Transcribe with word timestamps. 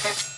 Thank 0.00 0.16
you. 0.32 0.37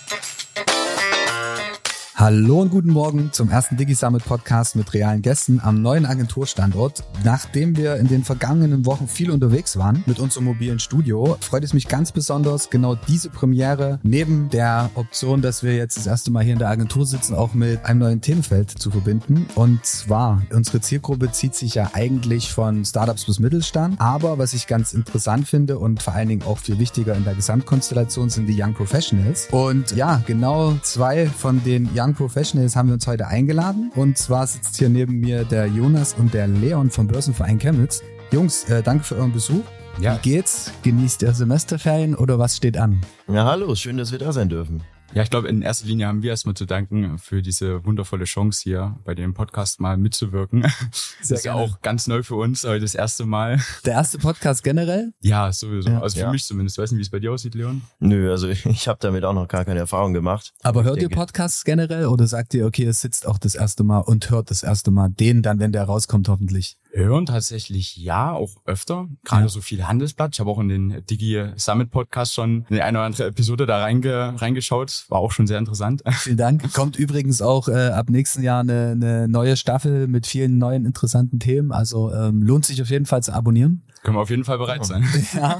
Hallo 2.21 2.61
und 2.61 2.69
guten 2.69 2.91
Morgen 2.91 3.33
zum 3.33 3.49
ersten 3.49 3.77
DigiSummit 3.77 4.23
Podcast 4.23 4.75
mit 4.75 4.93
realen 4.93 5.23
Gästen 5.23 5.59
am 5.59 5.81
neuen 5.81 6.05
Agenturstandort. 6.05 7.03
Nachdem 7.23 7.75
wir 7.75 7.95
in 7.95 8.07
den 8.09 8.23
vergangenen 8.23 8.85
Wochen 8.85 9.07
viel 9.07 9.31
unterwegs 9.31 9.75
waren 9.75 10.03
mit 10.05 10.19
unserem 10.19 10.45
mobilen 10.45 10.77
Studio, 10.77 11.35
freut 11.41 11.63
es 11.63 11.73
mich 11.73 11.87
ganz 11.87 12.11
besonders, 12.11 12.69
genau 12.69 12.93
diese 12.93 13.31
Premiere 13.31 13.99
neben 14.03 14.51
der 14.51 14.91
Option, 14.93 15.41
dass 15.41 15.63
wir 15.63 15.75
jetzt 15.75 15.97
das 15.97 16.05
erste 16.05 16.29
Mal 16.29 16.43
hier 16.43 16.53
in 16.53 16.59
der 16.59 16.69
Agentur 16.69 17.07
sitzen, 17.07 17.33
auch 17.33 17.55
mit 17.55 17.83
einem 17.85 18.01
neuen 18.01 18.21
Themenfeld 18.21 18.69
zu 18.69 18.91
verbinden. 18.91 19.47
Und 19.55 19.83
zwar, 19.83 20.43
unsere 20.53 20.79
Zielgruppe 20.79 21.31
zieht 21.31 21.55
sich 21.55 21.73
ja 21.73 21.89
eigentlich 21.93 22.51
von 22.51 22.85
Startups 22.85 23.25
bis 23.25 23.39
Mittelstand. 23.39 23.99
Aber 23.99 24.37
was 24.37 24.53
ich 24.53 24.67
ganz 24.67 24.93
interessant 24.93 25.47
finde 25.47 25.79
und 25.79 26.03
vor 26.03 26.13
allen 26.13 26.29
Dingen 26.29 26.43
auch 26.43 26.59
viel 26.59 26.77
wichtiger 26.77 27.15
in 27.15 27.23
der 27.23 27.33
Gesamtkonstellation 27.33 28.29
sind 28.29 28.45
die 28.45 28.61
Young 28.61 28.75
Professionals. 28.75 29.47
Und 29.49 29.95
ja, 29.95 30.21
genau 30.27 30.75
zwei 30.83 31.25
von 31.25 31.63
den 31.63 31.89
Young 31.95 32.10
Young 32.11 32.15
Professionals 32.15 32.75
haben 32.75 32.89
wir 32.89 32.93
uns 32.95 33.07
heute 33.07 33.27
eingeladen. 33.27 33.91
Und 33.95 34.17
zwar 34.17 34.45
sitzt 34.45 34.77
hier 34.77 34.89
neben 34.89 35.19
mir 35.19 35.45
der 35.45 35.67
Jonas 35.67 36.13
und 36.13 36.33
der 36.33 36.47
Leon 36.47 36.89
vom 36.89 37.07
Börsenverein 37.07 37.57
Chemnitz. 37.57 38.03
Jungs, 38.31 38.65
äh, 38.65 38.83
danke 38.83 39.05
für 39.05 39.15
euren 39.15 39.31
Besuch. 39.31 39.63
Ja. 39.99 40.15
Wie 40.15 40.31
geht's? 40.31 40.71
Genießt 40.83 41.21
ihr 41.21 41.33
Semesterferien 41.33 42.15
oder 42.15 42.37
was 42.37 42.57
steht 42.57 42.77
an? 42.77 43.01
Ja, 43.27 43.45
hallo, 43.45 43.75
schön, 43.75 43.97
dass 43.97 44.11
wir 44.11 44.19
da 44.19 44.33
sein 44.33 44.49
dürfen. 44.49 44.81
Ja, 45.13 45.23
ich 45.23 45.29
glaube, 45.29 45.49
in 45.49 45.61
erster 45.61 45.87
Linie 45.87 46.07
haben 46.07 46.23
wir 46.23 46.29
erstmal 46.29 46.55
zu 46.55 46.65
danken 46.65 47.17
für 47.17 47.41
diese 47.41 47.83
wundervolle 47.83 48.23
Chance 48.23 48.61
hier 48.63 48.97
bei 49.03 49.13
dem 49.13 49.33
Podcast 49.33 49.81
mal 49.81 49.97
mitzuwirken. 49.97 50.61
Sehr 50.61 50.71
das 51.19 51.31
ist 51.31 51.43
ja 51.43 51.53
auch 51.53 51.81
ganz 51.81 52.07
neu 52.07 52.23
für 52.23 52.35
uns, 52.35 52.63
heute 52.63 52.79
das 52.79 52.95
erste 52.95 53.25
Mal. 53.25 53.59
Der 53.83 53.93
erste 53.93 54.19
Podcast 54.19 54.63
generell? 54.63 55.11
Ja, 55.19 55.51
sowieso. 55.51 55.89
Ja. 55.89 56.01
Also 56.01 56.15
für 56.15 56.25
ja. 56.25 56.31
mich 56.31 56.45
zumindest. 56.45 56.77
Ich 56.77 56.81
weiß 56.81 56.91
nicht, 56.91 56.99
wie 56.99 57.03
es 57.03 57.09
bei 57.09 57.19
dir 57.19 57.33
aussieht, 57.33 57.55
Leon. 57.55 57.81
Nö, 57.99 58.31
also 58.31 58.47
ich 58.49 58.87
habe 58.87 58.99
damit 59.01 59.25
auch 59.25 59.33
noch 59.33 59.49
gar 59.49 59.65
keine 59.65 59.79
Erfahrung 59.79 60.13
gemacht. 60.13 60.53
Aber 60.63 60.85
hört 60.85 61.01
ihr 61.01 61.09
Podcasts 61.09 61.65
generell 61.65 62.05
oder 62.05 62.25
sagt 62.27 62.53
ihr, 62.53 62.65
okay, 62.65 62.85
es 62.85 63.01
sitzt 63.01 63.27
auch 63.27 63.37
das 63.37 63.55
erste 63.55 63.83
Mal 63.83 63.99
und 63.99 64.29
hört 64.29 64.49
das 64.49 64.63
erste 64.63 64.91
Mal 64.91 65.09
den 65.09 65.41
dann, 65.41 65.59
wenn 65.59 65.73
der 65.73 65.83
rauskommt, 65.83 66.29
hoffentlich? 66.29 66.77
Hören 66.93 67.25
tatsächlich 67.25 67.97
ja, 67.97 68.31
auch 68.31 68.55
öfter. 68.65 69.07
Gerade 69.23 69.43
ja. 69.43 69.49
so 69.49 69.61
viel 69.61 69.87
Handelsblatt. 69.87 70.33
Ich 70.33 70.39
habe 70.39 70.49
auch 70.49 70.59
in 70.59 70.67
den 70.67 71.05
Digi 71.09 71.43
Summit 71.55 71.91
Podcast 71.91 72.33
schon 72.33 72.65
in 72.69 72.79
eine 72.79 72.97
oder 72.97 73.05
andere 73.05 73.25
Episode 73.27 73.65
da 73.65 73.81
reinge 73.81 74.33
reingeschaut. 74.37 75.05
War 75.09 75.19
auch 75.19 75.31
schon 75.31 75.47
sehr 75.47 75.57
interessant. 75.57 76.01
Vielen 76.11 76.37
Dank. 76.37 76.73
Kommt 76.73 76.97
übrigens 76.97 77.41
auch 77.41 77.67
äh, 77.67 77.89
ab 77.89 78.09
nächsten 78.09 78.43
Jahr 78.43 78.61
eine, 78.61 78.91
eine 78.91 79.27
neue 79.27 79.55
Staffel 79.57 80.07
mit 80.07 80.27
vielen 80.27 80.57
neuen 80.57 80.85
interessanten 80.85 81.39
Themen. 81.39 81.71
Also 81.71 82.11
ähm, 82.13 82.43
lohnt 82.43 82.65
sich 82.65 82.81
auf 82.81 82.89
jeden 82.89 83.05
Fall 83.05 83.23
zu 83.23 83.33
abonnieren. 83.33 83.83
Können 84.03 84.17
wir 84.17 84.21
auf 84.21 84.29
jeden 84.31 84.43
Fall 84.43 84.57
bereit 84.57 84.83
sein. 84.85 85.07
Ja, 85.33 85.59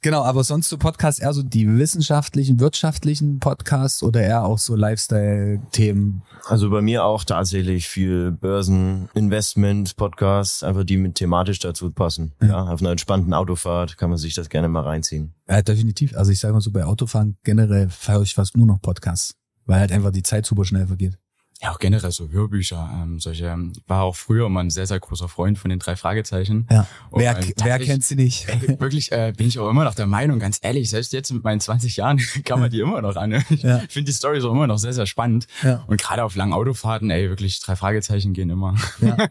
genau. 0.00 0.22
Aber 0.22 0.44
sonst 0.44 0.68
so 0.68 0.78
Podcasts 0.78 1.20
eher 1.20 1.32
so 1.32 1.42
die 1.42 1.68
wissenschaftlichen, 1.68 2.60
wirtschaftlichen 2.60 3.40
Podcasts 3.40 4.02
oder 4.02 4.22
eher 4.22 4.44
auch 4.44 4.58
so 4.58 4.76
Lifestyle-Themen? 4.76 6.22
Also 6.44 6.70
bei 6.70 6.80
mir 6.80 7.04
auch 7.04 7.24
tatsächlich 7.24 7.88
viel 7.88 8.30
Börsen, 8.30 9.08
Investment, 9.14 9.96
Podcasts, 9.96 10.62
einfach 10.62 10.84
die 10.84 10.96
mit 10.96 11.16
thematisch 11.16 11.58
dazu 11.58 11.90
passen. 11.90 12.32
Ja. 12.40 12.48
ja, 12.48 12.62
auf 12.64 12.80
einer 12.80 12.90
entspannten 12.90 13.34
Autofahrt 13.34 13.96
kann 13.96 14.10
man 14.10 14.18
sich 14.18 14.34
das 14.34 14.48
gerne 14.48 14.68
mal 14.68 14.82
reinziehen. 14.82 15.34
Ja, 15.48 15.62
definitiv. 15.62 16.16
Also 16.16 16.30
ich 16.30 16.38
sage 16.38 16.54
mal 16.54 16.60
so, 16.60 16.70
bei 16.70 16.84
Autofahren 16.84 17.36
generell 17.42 17.88
feiere 17.90 18.22
ich 18.22 18.34
fast 18.34 18.56
nur 18.56 18.66
noch 18.66 18.80
Podcasts, 18.80 19.34
weil 19.64 19.80
halt 19.80 19.92
einfach 19.92 20.12
die 20.12 20.22
Zeit 20.22 20.46
super 20.46 20.64
schnell 20.64 20.86
vergeht. 20.86 21.18
Ja, 21.62 21.72
auch 21.72 21.78
generell 21.78 22.10
so 22.10 22.28
Hörbücher. 22.28 22.90
Ähm, 23.02 23.18
solche 23.18 23.46
ähm, 23.46 23.72
war 23.86 24.02
auch 24.02 24.14
früher 24.14 24.46
immer 24.46 24.60
ein 24.60 24.70
sehr, 24.70 24.86
sehr 24.86 25.00
großer 25.00 25.28
Freund 25.28 25.58
von 25.58 25.70
den 25.70 25.78
drei 25.78 25.96
Fragezeichen. 25.96 26.66
Ja. 26.70 26.86
Und 27.10 27.22
wer, 27.22 27.38
wer 27.62 27.78
kennt 27.78 28.04
sie 28.04 28.14
nicht? 28.14 28.46
Äh, 28.56 28.80
wirklich 28.80 29.12
äh, 29.12 29.32
bin 29.36 29.48
ich 29.48 29.58
auch 29.58 29.68
immer 29.68 29.84
noch 29.84 29.94
der 29.94 30.06
Meinung, 30.06 30.38
ganz 30.38 30.58
ehrlich, 30.62 30.88
selbst 30.90 31.12
jetzt 31.12 31.32
mit 31.32 31.42
meinen 31.44 31.60
20 31.60 31.96
Jahren 31.96 32.18
kann 32.44 32.60
man 32.60 32.70
die 32.70 32.80
immer 32.80 33.02
noch 33.02 33.16
an. 33.16 33.44
Ich 33.50 33.62
ja. 33.62 33.80
finde 33.88 34.10
die 34.10 34.12
Story 34.12 34.40
so 34.40 34.50
immer 34.50 34.66
noch 34.66 34.78
sehr, 34.78 34.92
sehr 34.92 35.06
spannend. 35.06 35.46
Ja. 35.62 35.84
Und 35.86 36.00
gerade 36.00 36.24
auf 36.24 36.36
langen 36.36 36.52
Autofahrten, 36.52 37.10
ey, 37.10 37.28
wirklich 37.28 37.60
drei 37.60 37.76
Fragezeichen 37.76 38.32
gehen 38.32 38.50
immer. 38.50 38.74
Ja. 39.00 39.16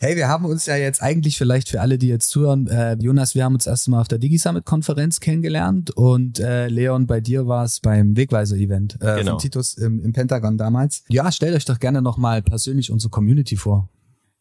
Hey, 0.00 0.16
wir 0.16 0.28
haben 0.28 0.44
uns 0.44 0.66
ja 0.66 0.76
jetzt 0.76 1.02
eigentlich 1.02 1.38
vielleicht 1.38 1.68
für 1.68 1.80
alle, 1.80 1.98
die 1.98 2.08
jetzt 2.08 2.30
zuhören, 2.30 2.66
äh, 2.68 2.94
Jonas, 3.00 3.34
wir 3.34 3.44
haben 3.44 3.54
uns 3.54 3.66
erst 3.66 3.88
mal 3.88 4.00
auf 4.00 4.08
der 4.08 4.18
Digi-Summit-Konferenz 4.18 5.20
kennengelernt 5.20 5.90
und 5.90 6.38
äh, 6.40 6.68
Leon, 6.68 7.06
bei 7.06 7.20
dir 7.20 7.46
war 7.46 7.64
es 7.64 7.80
beim 7.80 8.16
Wegweiser-Event 8.16 8.98
äh, 9.00 9.18
genau. 9.18 9.32
von 9.32 9.38
Titus 9.38 9.74
im, 9.74 10.00
im 10.00 10.12
Pentagon 10.12 10.56
damals. 10.56 11.04
Ja, 11.08 11.30
stellt 11.32 11.57
euch 11.58 11.64
doch 11.64 11.78
gerne 11.78 12.00
nochmal 12.00 12.40
persönlich 12.40 12.90
unsere 12.90 13.10
Community 13.10 13.56
vor. 13.56 13.90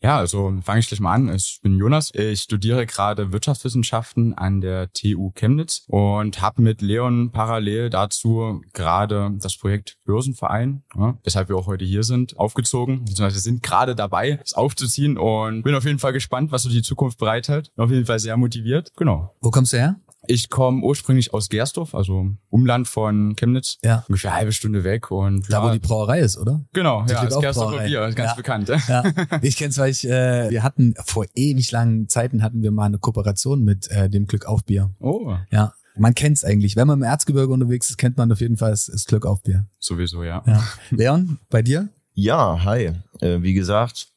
Ja, 0.03 0.17
also 0.17 0.53
fange 0.61 0.79
ich 0.79 0.87
gleich 0.87 0.99
mal 0.99 1.13
an. 1.13 1.33
Ich 1.33 1.59
bin 1.63 1.79
Jonas. 1.79 2.11
Ich 2.13 2.41
studiere 2.41 2.85
gerade 2.85 3.33
Wirtschaftswissenschaften 3.33 4.35
an 4.35 4.61
der 4.61 4.93
TU 4.93 5.31
Chemnitz 5.33 5.85
und 5.87 6.39
habe 6.39 6.61
mit 6.61 6.83
Leon 6.83 7.31
parallel 7.31 7.89
dazu 7.89 8.61
gerade 8.73 9.31
das 9.39 9.57
Projekt 9.57 9.97
Börsenverein, 10.05 10.83
ja, 10.95 11.17
weshalb 11.23 11.49
wir 11.49 11.55
auch 11.55 11.65
heute 11.65 11.83
hier 11.83 12.03
sind, 12.03 12.37
aufgezogen. 12.37 13.07
Wir 13.07 13.31
sind 13.31 13.63
gerade 13.63 13.95
dabei, 13.95 14.39
es 14.43 14.53
aufzuziehen 14.53 15.17
und 15.17 15.63
bin 15.63 15.73
auf 15.73 15.85
jeden 15.85 15.97
Fall 15.99 16.13
gespannt, 16.13 16.51
was 16.51 16.61
so 16.61 16.69
die 16.69 16.83
Zukunft 16.83 17.17
bereithält. 17.17 17.73
Bin 17.75 17.85
auf 17.85 17.91
jeden 17.91 18.05
Fall 18.05 18.19
sehr 18.19 18.37
motiviert. 18.37 18.91
Genau. 18.97 19.35
Wo 19.41 19.49
kommst 19.49 19.73
du 19.73 19.77
her? 19.77 19.95
Ich 20.27 20.49
komme 20.49 20.83
ursprünglich 20.83 21.33
aus 21.33 21.49
Gersdorf, 21.49 21.95
also 21.95 22.31
Umland 22.49 22.87
von 22.87 23.35
Chemnitz. 23.35 23.77
Ja. 23.83 24.03
Ungefähr 24.07 24.31
eine 24.31 24.39
halbe 24.39 24.51
Stunde 24.51 24.83
weg. 24.83 25.09
Und 25.09 25.51
da, 25.51 25.63
ja, 25.63 25.69
wo 25.69 25.73
die 25.73 25.79
Brauerei 25.79 26.19
ist, 26.19 26.37
oder? 26.37 26.65
Genau, 26.73 27.03
die 27.05 27.13
ja, 27.13 27.25
das 27.25 27.39
Gersdorfer 27.39 27.83
Bier, 27.85 28.11
ganz 28.11 28.31
ja. 28.31 28.33
bekannt. 28.35 28.69
Ja. 28.87 29.03
Ich 29.41 29.57
kenn's, 29.57 29.77
weil 29.77 29.91
ich, 29.91 30.07
äh, 30.07 30.49
wir 30.49 30.63
hatten 30.63 30.93
vor 31.05 31.25
ewig 31.33 31.71
langen 31.71 32.09
Zeiten 32.09 32.43
hatten 32.43 32.61
wir 32.61 32.71
mal 32.71 32.85
eine 32.85 32.99
Kooperation 32.99 33.63
mit 33.63 33.89
äh, 33.89 34.09
dem 34.09 34.27
Glück 34.27 34.45
auf 34.45 34.65
Bier. 34.65 34.93
Oh. 34.99 35.35
Ja. 35.51 35.73
Man 35.95 36.13
kennt's 36.13 36.43
eigentlich. 36.43 36.75
Wenn 36.75 36.87
man 36.87 36.99
im 36.99 37.03
Erzgebirge 37.03 37.51
unterwegs 37.51 37.89
ist, 37.89 37.97
kennt 37.97 38.17
man 38.17 38.31
auf 38.31 38.41
jeden 38.41 38.57
Fall 38.57 38.71
das, 38.71 38.85
das 38.85 39.05
Glück 39.05 39.25
auf 39.25 39.41
Bier. 39.41 39.65
Sowieso, 39.79 40.23
ja. 40.23 40.43
ja. 40.45 40.63
Leon, 40.91 41.39
bei 41.49 41.61
dir? 41.61 41.89
Ja, 42.13 42.63
hi. 42.63 42.93
Äh, 43.19 43.41
wie 43.41 43.53
gesagt, 43.53 44.07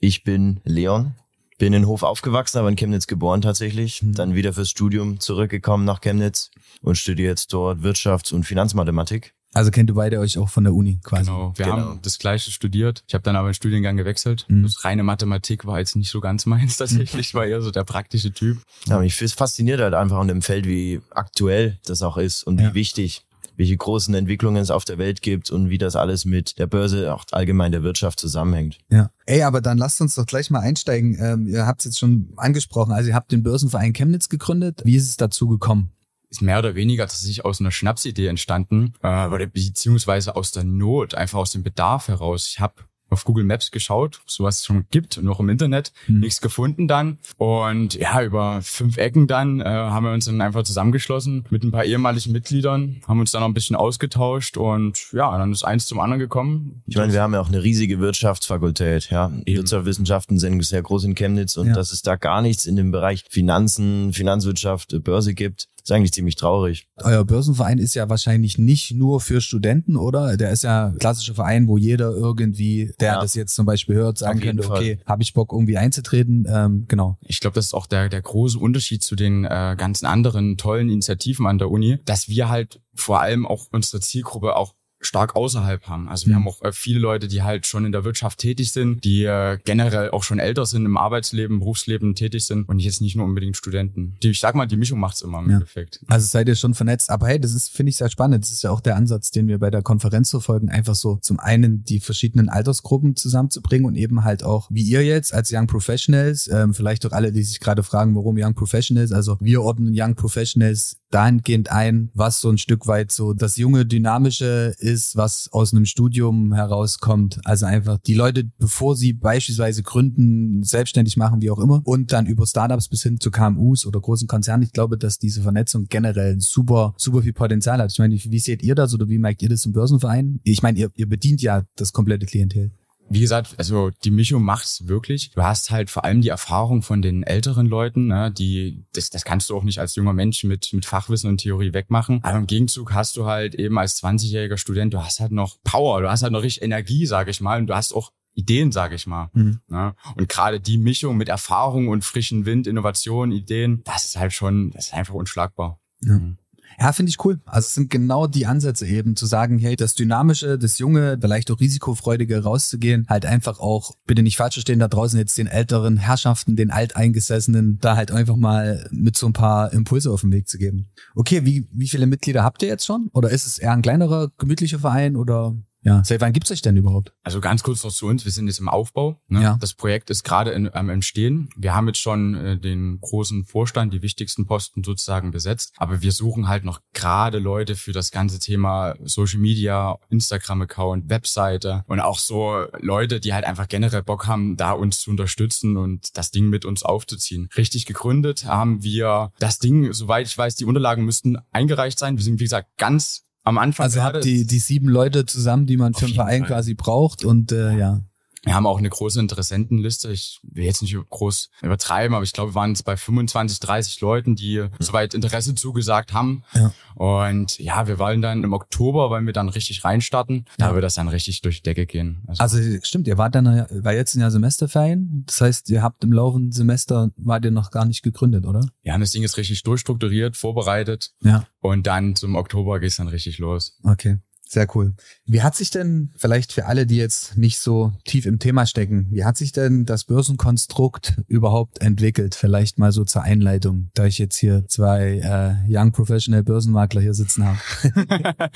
ich 0.00 0.22
bin 0.22 0.60
Leon, 0.64 1.14
bin 1.58 1.72
in 1.72 1.86
Hof 1.86 2.02
aufgewachsen, 2.02 2.58
aber 2.58 2.68
in 2.68 2.76
Chemnitz 2.76 3.06
geboren 3.06 3.42
tatsächlich. 3.42 4.02
Mhm. 4.02 4.14
Dann 4.14 4.34
wieder 4.34 4.52
fürs 4.52 4.70
Studium 4.70 5.20
zurückgekommen 5.20 5.84
nach 5.84 6.00
Chemnitz 6.00 6.50
und 6.80 6.96
studiere 6.96 7.30
jetzt 7.30 7.52
dort 7.52 7.80
Wirtschafts- 7.80 8.32
und 8.32 8.44
Finanzmathematik. 8.44 9.34
Also 9.54 9.70
kennt 9.70 9.90
ihr 9.90 9.94
beide 9.94 10.18
euch 10.18 10.36
auch 10.36 10.50
von 10.50 10.64
der 10.64 10.74
Uni 10.74 11.00
quasi? 11.02 11.24
Genau, 11.24 11.54
wir 11.56 11.64
genau. 11.64 11.76
haben 11.78 11.98
das 12.02 12.18
gleiche 12.18 12.50
studiert. 12.50 13.02
Ich 13.08 13.14
habe 13.14 13.22
dann 13.22 13.34
aber 13.34 13.48
den 13.48 13.54
Studiengang 13.54 13.96
gewechselt. 13.96 14.44
Mhm. 14.48 14.64
Das 14.64 14.84
reine 14.84 15.02
Mathematik 15.02 15.64
war 15.64 15.78
jetzt 15.78 15.96
nicht 15.96 16.10
so 16.10 16.20
ganz 16.20 16.44
meins 16.44 16.76
tatsächlich, 16.78 17.34
war 17.34 17.46
eher 17.46 17.62
so 17.62 17.70
der 17.70 17.84
praktische 17.84 18.32
Typ. 18.32 18.58
Ja, 18.86 18.98
mich 18.98 19.16
fasziniert 19.16 19.80
halt 19.80 19.94
einfach 19.94 20.18
an 20.18 20.28
dem 20.28 20.42
Feld, 20.42 20.66
wie 20.66 21.00
aktuell 21.10 21.78
das 21.86 22.02
auch 22.02 22.18
ist 22.18 22.44
und 22.44 22.60
ja. 22.60 22.70
wie 22.70 22.74
wichtig 22.74 23.24
welche 23.58 23.76
großen 23.76 24.14
Entwicklungen 24.14 24.62
es 24.62 24.70
auf 24.70 24.84
der 24.84 24.96
Welt 24.96 25.20
gibt 25.20 25.50
und 25.50 25.68
wie 25.68 25.78
das 25.78 25.96
alles 25.96 26.24
mit 26.24 26.58
der 26.58 26.66
Börse, 26.66 27.12
auch 27.12 27.24
allgemein 27.32 27.72
der 27.72 27.82
Wirtschaft 27.82 28.20
zusammenhängt. 28.20 28.78
Ja. 28.88 29.10
Ey, 29.26 29.42
aber 29.42 29.60
dann 29.60 29.76
lasst 29.76 30.00
uns 30.00 30.14
doch 30.14 30.24
gleich 30.24 30.48
mal 30.50 30.60
einsteigen. 30.60 31.18
Ähm, 31.20 31.46
ihr 31.48 31.66
habt 31.66 31.80
es 31.80 31.86
jetzt 31.86 31.98
schon 31.98 32.32
angesprochen. 32.36 32.92
Also 32.92 33.10
ihr 33.10 33.14
habt 33.14 33.32
den 33.32 33.42
Börsenverein 33.42 33.92
Chemnitz 33.92 34.28
gegründet. 34.28 34.80
Wie 34.84 34.96
ist 34.96 35.08
es 35.08 35.16
dazu 35.16 35.48
gekommen? 35.48 35.90
ist 36.30 36.42
mehr 36.42 36.58
oder 36.58 36.74
weniger 36.74 37.06
tatsächlich 37.06 37.44
aus 37.46 37.58
einer 37.58 37.70
Schnapsidee 37.70 38.26
entstanden, 38.26 38.92
äh, 39.02 39.46
beziehungsweise 39.46 40.36
aus 40.36 40.52
der 40.52 40.64
Not, 40.64 41.14
einfach 41.14 41.38
aus 41.38 41.52
dem 41.52 41.62
Bedarf 41.62 42.08
heraus. 42.08 42.48
Ich 42.48 42.60
habe 42.60 42.74
auf 43.10 43.24
Google 43.24 43.44
Maps 43.44 43.70
geschaut, 43.70 44.20
sowas 44.26 44.64
schon 44.64 44.86
gibt, 44.90 45.22
noch 45.22 45.40
im 45.40 45.48
Internet, 45.48 45.92
hm. 46.06 46.20
nichts 46.20 46.40
gefunden 46.40 46.88
dann. 46.88 47.18
Und 47.36 47.94
ja, 47.94 48.22
über 48.22 48.60
fünf 48.62 48.96
Ecken 48.96 49.26
dann 49.26 49.60
äh, 49.60 49.64
haben 49.64 50.04
wir 50.04 50.12
uns 50.12 50.26
dann 50.26 50.40
einfach 50.40 50.62
zusammengeschlossen 50.62 51.44
mit 51.50 51.62
ein 51.64 51.70
paar 51.70 51.84
ehemaligen 51.84 52.32
Mitgliedern, 52.32 53.00
haben 53.06 53.20
uns 53.20 53.30
dann 53.30 53.40
noch 53.40 53.48
ein 53.48 53.54
bisschen 53.54 53.76
ausgetauscht 53.76 54.56
und 54.56 55.12
ja, 55.12 55.36
dann 55.38 55.52
ist 55.52 55.64
eins 55.64 55.86
zum 55.86 56.00
anderen 56.00 56.20
gekommen. 56.20 56.82
Ich 56.86 56.96
meine, 56.96 57.12
wir 57.12 57.22
haben 57.22 57.34
ja 57.34 57.40
auch 57.40 57.48
eine 57.48 57.62
riesige 57.62 58.00
Wirtschaftsfakultät, 58.00 59.10
ja. 59.10 59.32
Eben. 59.44 59.58
Wirtschaftswissenschaften 59.58 60.38
sind 60.38 60.62
sehr 60.64 60.82
groß 60.82 61.04
in 61.04 61.14
Chemnitz 61.14 61.56
und 61.56 61.68
ja. 61.68 61.74
dass 61.74 61.92
es 61.92 62.02
da 62.02 62.16
gar 62.16 62.42
nichts 62.42 62.66
in 62.66 62.76
dem 62.76 62.90
Bereich 62.90 63.24
Finanzen, 63.30 64.12
Finanzwirtschaft, 64.12 65.02
Börse 65.02 65.34
gibt, 65.34 65.68
ist 65.88 65.94
eigentlich 65.94 66.12
ziemlich 66.12 66.36
traurig. 66.36 66.86
Euer 66.96 67.24
Börsenverein 67.24 67.78
ist 67.78 67.94
ja 67.94 68.08
wahrscheinlich 68.08 68.58
nicht 68.58 68.92
nur 68.92 69.20
für 69.20 69.40
Studenten, 69.40 69.96
oder? 69.96 70.36
Der 70.36 70.50
ist 70.50 70.64
ja 70.64 70.88
ein 70.88 70.98
klassischer 70.98 71.34
Verein, 71.34 71.66
wo 71.66 71.78
jeder 71.78 72.10
irgendwie, 72.10 72.92
der 73.00 73.14
ja. 73.14 73.20
das 73.20 73.34
jetzt 73.34 73.54
zum 73.54 73.66
Beispiel 73.66 73.94
hört, 73.96 74.18
sagen 74.18 74.40
könnte, 74.40 74.68
okay, 74.68 74.98
habe 75.06 75.22
ich 75.22 75.32
Bock 75.32 75.52
irgendwie 75.52 75.78
einzutreten. 75.78 76.46
Ähm, 76.48 76.84
genau. 76.88 77.16
Ich 77.22 77.40
glaube, 77.40 77.54
das 77.54 77.66
ist 77.66 77.74
auch 77.74 77.86
der, 77.86 78.08
der 78.08 78.22
große 78.22 78.58
Unterschied 78.58 79.02
zu 79.02 79.16
den 79.16 79.44
äh, 79.44 79.76
ganzen 79.78 80.06
anderen 80.06 80.56
tollen 80.56 80.88
Initiativen 80.90 81.46
an 81.46 81.58
der 81.58 81.70
Uni, 81.70 81.98
dass 82.04 82.28
wir 82.28 82.48
halt 82.48 82.80
vor 82.94 83.20
allem 83.20 83.46
auch 83.46 83.66
unsere 83.70 84.00
Zielgruppe 84.00 84.56
auch 84.56 84.74
stark 85.00 85.36
außerhalb 85.36 85.86
haben. 85.88 86.08
Also 86.08 86.26
wir 86.26 86.32
Mhm. 86.34 86.40
haben 86.40 86.48
auch 86.48 86.62
äh, 86.62 86.72
viele 86.72 86.98
Leute, 86.98 87.28
die 87.28 87.42
halt 87.42 87.66
schon 87.66 87.84
in 87.84 87.92
der 87.92 88.04
Wirtschaft 88.04 88.38
tätig 88.38 88.72
sind, 88.72 89.04
die 89.04 89.24
äh, 89.24 89.58
generell 89.64 90.10
auch 90.10 90.24
schon 90.24 90.38
älter 90.38 90.66
sind, 90.66 90.84
im 90.86 90.96
Arbeitsleben, 90.96 91.60
Berufsleben 91.60 92.14
tätig 92.14 92.44
sind 92.46 92.68
und 92.68 92.80
jetzt 92.80 93.00
nicht 93.00 93.14
nur 93.16 93.24
unbedingt 93.24 93.56
Studenten. 93.56 94.16
Die, 94.22 94.30
ich 94.30 94.40
sag 94.40 94.54
mal, 94.54 94.66
die 94.66 94.76
Mischung 94.76 94.98
macht's 95.00 95.22
immer 95.22 95.38
im 95.38 95.50
Ja. 95.50 95.54
Endeffekt. 95.56 96.00
Also 96.08 96.26
seid 96.26 96.48
ihr 96.48 96.56
schon 96.56 96.74
vernetzt. 96.74 97.10
Aber 97.10 97.28
hey, 97.28 97.38
das 97.40 97.52
ist, 97.54 97.70
finde 97.70 97.90
ich, 97.90 97.96
sehr 97.96 98.10
spannend. 98.10 98.42
Das 98.44 98.50
ist 98.50 98.62
ja 98.62 98.70
auch 98.70 98.80
der 98.80 98.96
Ansatz, 98.96 99.30
den 99.30 99.46
wir 99.48 99.58
bei 99.58 99.70
der 99.70 99.82
Konferenz 99.82 100.30
verfolgen, 100.30 100.68
einfach 100.68 100.94
so 100.94 101.18
zum 101.22 101.38
einen 101.38 101.84
die 101.84 102.00
verschiedenen 102.00 102.48
Altersgruppen 102.48 103.14
zusammenzubringen 103.16 103.86
und 103.86 103.94
eben 103.94 104.24
halt 104.24 104.42
auch, 104.42 104.68
wie 104.70 104.82
ihr 104.82 105.04
jetzt 105.04 105.32
als 105.32 105.52
Young 105.52 105.66
Professionals, 105.68 106.48
ähm, 106.52 106.74
vielleicht 106.74 107.06
auch 107.06 107.12
alle, 107.12 107.32
die 107.32 107.42
sich 107.42 107.60
gerade 107.60 107.82
fragen, 107.82 108.14
warum 108.16 108.36
Young 108.38 108.54
Professionals, 108.54 109.12
also 109.12 109.36
wir 109.40 109.62
ordnen 109.62 109.92
Young 109.96 110.14
Professionals 110.16 110.96
dahingehend 111.10 111.70
ein, 111.70 112.10
was 112.14 112.40
so 112.40 112.50
ein 112.50 112.58
Stück 112.58 112.86
weit 112.86 113.10
so 113.12 113.32
das 113.32 113.56
junge, 113.56 113.86
dynamische 113.86 114.74
ist, 114.88 115.16
was 115.16 115.48
aus 115.52 115.72
einem 115.72 115.84
Studium 115.84 116.54
herauskommt. 116.54 117.40
Also 117.44 117.66
einfach 117.66 117.98
die 117.98 118.14
Leute, 118.14 118.44
bevor 118.58 118.96
sie 118.96 119.12
beispielsweise 119.12 119.82
gründen, 119.82 120.62
selbstständig 120.62 121.16
machen, 121.16 121.42
wie 121.42 121.50
auch 121.50 121.58
immer, 121.58 121.82
und 121.84 122.12
dann 122.12 122.26
über 122.26 122.46
Startups 122.46 122.88
bis 122.88 123.02
hin 123.02 123.20
zu 123.20 123.30
KMUs 123.30 123.86
oder 123.86 124.00
großen 124.00 124.26
Konzernen. 124.26 124.62
Ich 124.62 124.72
glaube, 124.72 124.98
dass 124.98 125.18
diese 125.18 125.42
Vernetzung 125.42 125.86
generell 125.88 126.40
super, 126.40 126.94
super 126.96 127.22
viel 127.22 127.32
Potenzial 127.32 127.78
hat. 127.78 127.92
Ich 127.92 127.98
meine, 127.98 128.16
wie 128.16 128.38
seht 128.38 128.62
ihr 128.62 128.74
das 128.74 128.94
oder 128.94 129.08
wie 129.08 129.18
merkt 129.18 129.42
ihr 129.42 129.48
das 129.48 129.66
im 129.66 129.72
Börsenverein? 129.72 130.40
Ich 130.42 130.62
meine, 130.62 130.78
ihr, 130.78 130.90
ihr 130.94 131.08
bedient 131.08 131.42
ja 131.42 131.62
das 131.76 131.92
komplette 131.92 132.26
Klientel. 132.26 132.72
Wie 133.10 133.20
gesagt, 133.20 133.54
also 133.58 133.90
die 134.04 134.10
Mischung 134.10 134.42
macht's 134.42 134.86
wirklich. 134.86 135.30
Du 135.30 135.42
hast 135.42 135.70
halt 135.70 135.90
vor 135.90 136.04
allem 136.04 136.20
die 136.20 136.28
Erfahrung 136.28 136.82
von 136.82 137.02
den 137.02 137.22
älteren 137.22 137.66
Leuten, 137.66 138.08
ne, 138.08 138.30
die 138.30 138.84
das, 138.92 139.10
das 139.10 139.24
kannst 139.24 139.50
du 139.50 139.56
auch 139.56 139.64
nicht 139.64 139.78
als 139.78 139.94
junger 139.94 140.12
Mensch 140.12 140.44
mit 140.44 140.72
mit 140.72 140.84
Fachwissen 140.84 141.30
und 141.30 141.38
Theorie 141.38 141.72
wegmachen. 141.72 142.20
Aber 142.22 142.38
im 142.38 142.46
Gegenzug 142.46 142.92
hast 142.92 143.16
du 143.16 143.26
halt 143.26 143.54
eben 143.54 143.78
als 143.78 144.02
20-jähriger 144.02 144.58
Student, 144.58 144.94
du 144.94 145.02
hast 145.02 145.20
halt 145.20 145.32
noch 145.32 145.56
Power, 145.64 146.00
du 146.00 146.10
hast 146.10 146.22
halt 146.22 146.32
noch 146.32 146.42
richtig 146.42 146.62
Energie, 146.62 147.06
sage 147.06 147.30
ich 147.30 147.40
mal, 147.40 147.60
und 147.60 147.66
du 147.68 147.74
hast 147.74 147.92
auch 147.92 148.12
Ideen, 148.34 148.70
sage 148.70 148.94
ich 148.94 149.06
mal. 149.06 149.30
Mhm. 149.32 149.60
Ne? 149.66 149.94
Und 150.16 150.28
gerade 150.28 150.60
die 150.60 150.78
Mischung 150.78 151.16
mit 151.16 151.28
Erfahrung 151.28 151.88
und 151.88 152.04
frischen 152.04 152.46
Wind, 152.46 152.68
Innovation, 152.68 153.32
Ideen, 153.32 153.82
das 153.84 154.04
ist 154.04 154.16
halt 154.16 154.32
schon, 154.32 154.70
das 154.70 154.86
ist 154.86 154.94
einfach 154.94 155.14
unschlagbar. 155.14 155.80
Ja. 156.02 156.14
Mhm. 156.14 156.38
Ja, 156.80 156.92
finde 156.92 157.10
ich 157.10 157.24
cool. 157.24 157.40
Also 157.44 157.66
es 157.66 157.74
sind 157.74 157.90
genau 157.90 158.28
die 158.28 158.46
Ansätze 158.46 158.86
eben 158.86 159.16
zu 159.16 159.26
sagen, 159.26 159.58
hey, 159.58 159.74
das 159.74 159.94
Dynamische, 159.94 160.58
das 160.58 160.78
Junge, 160.78 161.18
vielleicht 161.20 161.50
auch 161.50 161.58
Risikofreudige 161.58 162.44
rauszugehen, 162.44 163.04
halt 163.08 163.26
einfach 163.26 163.58
auch, 163.58 163.96
bitte 164.06 164.22
nicht 164.22 164.36
falsch 164.36 164.54
verstehen, 164.54 164.78
da 164.78 164.86
draußen 164.86 165.18
jetzt 165.18 165.36
den 165.38 165.48
älteren 165.48 165.96
Herrschaften, 165.96 166.54
den 166.54 166.70
Alteingesessenen, 166.70 167.78
da 167.80 167.96
halt 167.96 168.12
einfach 168.12 168.36
mal 168.36 168.88
mit 168.92 169.16
so 169.16 169.26
ein 169.26 169.32
paar 169.32 169.72
Impulse 169.72 170.12
auf 170.12 170.20
den 170.20 170.32
Weg 170.32 170.48
zu 170.48 170.56
geben. 170.56 170.88
Okay, 171.16 171.44
wie, 171.44 171.66
wie 171.72 171.88
viele 171.88 172.06
Mitglieder 172.06 172.44
habt 172.44 172.62
ihr 172.62 172.68
jetzt 172.68 172.86
schon? 172.86 173.10
Oder 173.12 173.30
ist 173.30 173.46
es 173.46 173.58
eher 173.58 173.72
ein 173.72 173.82
kleinerer, 173.82 174.30
gemütlicher 174.38 174.78
Verein 174.78 175.16
oder 175.16 175.56
ja, 175.82 176.02
seit 176.04 176.20
wann 176.20 176.32
gibt's 176.32 176.50
euch 176.50 176.62
denn 176.62 176.76
überhaupt? 176.76 177.12
Also 177.22 177.40
ganz 177.40 177.62
kurz 177.62 177.84
noch 177.84 177.92
zu 177.92 178.06
uns, 178.06 178.24
wir 178.24 178.32
sind 178.32 178.46
jetzt 178.48 178.58
im 178.58 178.68
Aufbau. 178.68 179.20
Ne? 179.28 179.42
Ja. 179.42 179.56
Das 179.60 179.74
Projekt 179.74 180.10
ist 180.10 180.24
gerade 180.24 180.50
in, 180.50 180.72
am 180.74 180.90
Entstehen. 180.90 181.48
Wir 181.56 181.74
haben 181.74 181.86
jetzt 181.86 182.00
schon 182.00 182.34
äh, 182.34 182.58
den 182.58 183.00
großen 183.00 183.44
Vorstand, 183.44 183.92
die 183.92 184.02
wichtigsten 184.02 184.46
Posten 184.46 184.82
sozusagen 184.82 185.30
besetzt. 185.30 185.72
Aber 185.76 186.02
wir 186.02 186.12
suchen 186.12 186.48
halt 186.48 186.64
noch 186.64 186.80
gerade 186.94 187.38
Leute 187.38 187.76
für 187.76 187.92
das 187.92 188.10
ganze 188.10 188.40
Thema 188.40 188.96
Social 189.04 189.38
Media, 189.38 189.98
Instagram-Account, 190.10 191.08
Webseite 191.08 191.84
und 191.86 192.00
auch 192.00 192.18
so 192.18 192.66
Leute, 192.80 193.20
die 193.20 193.32
halt 193.32 193.44
einfach 193.44 193.68
generell 193.68 194.02
Bock 194.02 194.26
haben, 194.26 194.56
da 194.56 194.72
uns 194.72 195.00
zu 195.00 195.10
unterstützen 195.10 195.76
und 195.76 196.16
das 196.16 196.30
Ding 196.30 196.48
mit 196.48 196.64
uns 196.64 196.82
aufzuziehen. 196.82 197.48
Richtig 197.56 197.86
gegründet 197.86 198.44
haben 198.44 198.82
wir 198.82 199.32
das 199.38 199.58
Ding, 199.58 199.92
soweit 199.92 200.26
ich 200.26 200.36
weiß, 200.36 200.56
die 200.56 200.64
Unterlagen 200.64 201.04
müssten 201.04 201.38
eingereicht 201.52 201.98
sein. 201.98 202.16
Wir 202.16 202.24
sind, 202.24 202.40
wie 202.40 202.44
gesagt, 202.44 202.68
ganz 202.78 203.27
am 203.48 203.58
Anfang. 203.58 203.84
Also 203.84 204.02
habt 204.02 204.24
die, 204.24 204.46
die 204.46 204.58
sieben 204.58 204.88
Leute 204.88 205.26
zusammen, 205.26 205.66
die 205.66 205.76
man 205.76 205.94
für 205.94 206.06
einen 206.06 206.14
Verein 206.14 206.40
Fall. 206.42 206.48
quasi 206.48 206.74
braucht 206.74 207.24
und 207.24 207.52
äh, 207.52 207.76
ja. 207.76 208.00
Wir 208.48 208.54
haben 208.54 208.66
auch 208.66 208.78
eine 208.78 208.88
große 208.88 209.20
Interessentenliste. 209.20 210.10
Ich 210.10 210.40
will 210.42 210.64
jetzt 210.64 210.82
nicht 210.82 210.96
groß 211.10 211.50
übertreiben, 211.62 212.14
aber 212.14 212.24
ich 212.24 212.32
glaube, 212.32 212.52
wir 212.52 212.54
waren 212.54 212.70
jetzt 212.70 212.82
bei 212.84 212.96
25, 212.96 213.60
30 213.60 214.00
Leuten, 214.00 214.36
die 214.36 214.66
soweit 214.78 215.14
Interesse 215.14 215.54
zugesagt 215.54 216.12
haben. 216.14 216.42
Ja. 216.54 216.72
Und 216.94 217.58
ja, 217.58 217.86
wir 217.86 217.98
wollen 217.98 218.22
dann 218.22 218.42
im 218.44 218.52
Oktober, 218.52 219.10
weil 219.10 219.24
wir 219.26 219.32
dann 219.32 219.48
richtig 219.48 219.84
reinstarten, 219.84 220.46
Ja. 220.58 220.68
da 220.68 220.74
wird 220.74 220.82
das 220.84 220.94
dann 220.94 221.08
richtig 221.08 221.42
durch 221.42 221.58
die 221.58 221.62
Decke 221.62 221.86
gehen. 221.86 222.22
Also, 222.26 222.42
Also 222.42 222.58
stimmt, 222.82 223.06
ihr 223.06 223.18
wart 223.18 223.34
dann 223.34 223.44
ja- 223.44 223.66
war 223.70 223.92
jetzt 223.92 224.14
ein 224.16 224.20
Jahr 224.20 224.30
Semesterferien. 224.30 225.24
Das 225.26 225.40
heißt, 225.40 225.70
ihr 225.70 225.82
habt 225.82 226.02
im 226.04 226.12
laufenden 226.12 226.52
Semester 226.52 227.10
wart 227.16 227.44
ihr 227.44 227.50
noch 227.50 227.70
gar 227.70 227.84
nicht 227.84 228.02
gegründet, 228.02 228.46
oder? 228.46 228.60
haben 228.88 229.00
das 229.02 229.10
Ding 229.10 229.20
jetzt 229.22 229.36
richtig 229.36 229.62
durchstrukturiert, 229.64 230.34
vorbereitet 230.36 231.12
Ja. 231.20 231.46
und 231.60 231.86
dann 231.86 232.16
zum 232.16 232.36
Oktober 232.36 232.80
geht's 232.80 232.96
dann 232.96 233.08
richtig 233.08 233.36
los. 233.38 233.76
Okay. 233.84 234.16
Sehr 234.50 234.66
cool. 234.74 234.94
Wie 235.26 235.42
hat 235.42 235.54
sich 235.54 235.70
denn, 235.70 236.10
vielleicht 236.16 236.54
für 236.54 236.64
alle, 236.64 236.86
die 236.86 236.96
jetzt 236.96 237.36
nicht 237.36 237.58
so 237.58 237.92
tief 238.06 238.24
im 238.24 238.38
Thema 238.38 238.64
stecken, 238.64 239.08
wie 239.10 239.24
hat 239.24 239.36
sich 239.36 239.52
denn 239.52 239.84
das 239.84 240.04
Börsenkonstrukt 240.04 241.20
überhaupt 241.26 241.82
entwickelt? 241.82 242.34
Vielleicht 242.34 242.78
mal 242.78 242.90
so 242.90 243.04
zur 243.04 243.22
Einleitung, 243.22 243.90
da 243.92 244.06
ich 244.06 244.16
jetzt 244.16 244.38
hier 244.38 244.66
zwei 244.66 245.18
äh, 245.18 245.54
Young 245.68 245.92
Professional 245.92 246.42
Börsenmakler 246.42 247.02
hier 247.02 247.12
sitzen 247.12 247.44
habe. 247.44 247.58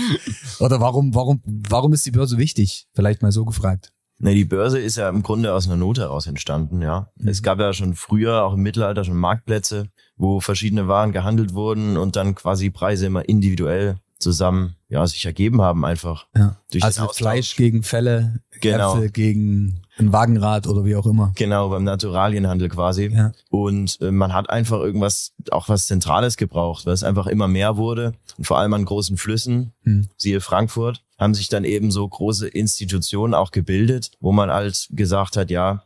Oder 0.61 0.81
warum, 0.81 1.15
warum, 1.15 1.43
warum 1.45 1.93
ist 1.93 2.07
die 2.07 2.11
Börse 2.11 2.39
wichtig? 2.39 2.87
Vielleicht 2.95 3.21
mal 3.21 3.31
so 3.31 3.45
gefragt. 3.45 3.93
Ne, 4.19 4.35
die 4.35 4.47
Börse 4.47 4.79
ist 4.79 4.97
ja 4.97 5.11
im 5.11 5.23
Grunde 5.23 5.53
aus 5.53 5.67
einer 5.67 5.77
Not 5.77 5.99
heraus 5.99 6.27
entstanden, 6.27 6.81
ja. 6.81 7.11
Mhm. 7.17 7.29
Es 7.29 7.43
gab 7.43 7.59
ja 7.59 7.75
schon 7.75 7.95
früher, 7.95 8.45
auch 8.45 8.55
im 8.55 8.63
Mittelalter, 8.63 9.05
schon 9.05 9.17
Marktplätze, 9.17 9.89
wo 10.17 10.41
verschiedene 10.41 10.89
Waren 10.89 11.13
gehandelt 11.13 11.53
wurden 11.53 11.99
und 11.99 12.17
dann 12.17 12.35
quasi 12.35 12.71
Preise 12.71 13.07
immer 13.07 13.29
individuell 13.29 13.97
zusammen, 14.23 14.77
ja, 14.89 15.07
sich 15.07 15.25
ergeben 15.27 15.61
haben 15.61 15.85
einfach. 15.85 16.27
Ja. 16.37 16.57
Also. 16.81 17.09
Fleisch 17.09 17.57
gegen 17.57 17.83
Felle, 17.83 18.41
Genau. 18.61 18.95
Äpfel 18.95 19.11
gegen 19.11 19.83
ein 19.99 20.13
Wagenrad 20.13 20.67
oder 20.69 20.85
wie 20.85 20.95
auch 20.97 21.07
immer. 21.07 21.33
Genau, 21.35 21.69
beim 21.69 21.85
Naturalienhandel 21.85 22.69
quasi. 22.69 23.07
Ja. 23.13 23.33
Und 23.51 23.99
äh, 24.01 24.11
man 24.13 24.33
hat 24.33 24.49
einfach 24.49 24.79
irgendwas, 24.79 25.33
auch 25.51 25.69
was 25.69 25.87
Zentrales 25.87 26.37
gebraucht, 26.37 26.87
weil 26.87 26.95
es 26.95 27.03
einfach 27.03 27.27
immer 27.27 27.49
mehr 27.49 27.77
wurde. 27.77 28.15
Und 28.39 28.47
vor 28.47 28.59
allem 28.59 28.73
an 28.73 28.85
großen 28.85 29.17
Flüssen, 29.17 29.73
Hm. 29.83 30.09
siehe 30.17 30.41
Frankfurt, 30.41 31.03
haben 31.19 31.35
sich 31.35 31.49
dann 31.49 31.65
eben 31.65 31.91
so 31.91 32.09
große 32.09 32.49
Institutionen 32.49 33.35
auch 33.35 33.51
gebildet, 33.51 34.13
wo 34.21 34.33
man 34.33 34.51
halt 34.51 34.89
gesagt 34.93 35.37
hat, 35.37 35.51
ja, 35.51 35.83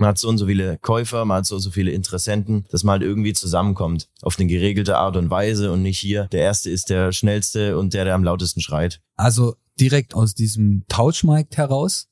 man 0.00 0.08
hat 0.08 0.18
so 0.18 0.28
und 0.28 0.38
so 0.38 0.46
viele 0.46 0.78
Käufer, 0.78 1.24
man 1.24 1.38
hat 1.38 1.46
so 1.46 1.56
und 1.56 1.60
so 1.60 1.70
viele 1.70 1.90
Interessenten, 1.90 2.66
dass 2.70 2.84
man 2.84 2.94
halt 2.94 3.02
irgendwie 3.02 3.32
zusammenkommt 3.32 4.08
auf 4.22 4.38
eine 4.38 4.48
geregelte 4.48 4.96
Art 4.96 5.16
und 5.16 5.30
Weise 5.30 5.72
und 5.72 5.82
nicht 5.82 5.98
hier, 5.98 6.28
der 6.32 6.42
Erste 6.42 6.70
ist 6.70 6.90
der 6.90 7.12
Schnellste 7.12 7.78
und 7.78 7.94
der, 7.94 8.04
der 8.04 8.14
am 8.14 8.24
lautesten 8.24 8.60
schreit. 8.60 9.00
Also 9.16 9.56
direkt 9.80 10.14
aus 10.14 10.34
diesem 10.34 10.84
Tauschmarkt 10.88 11.56
heraus. 11.56 12.08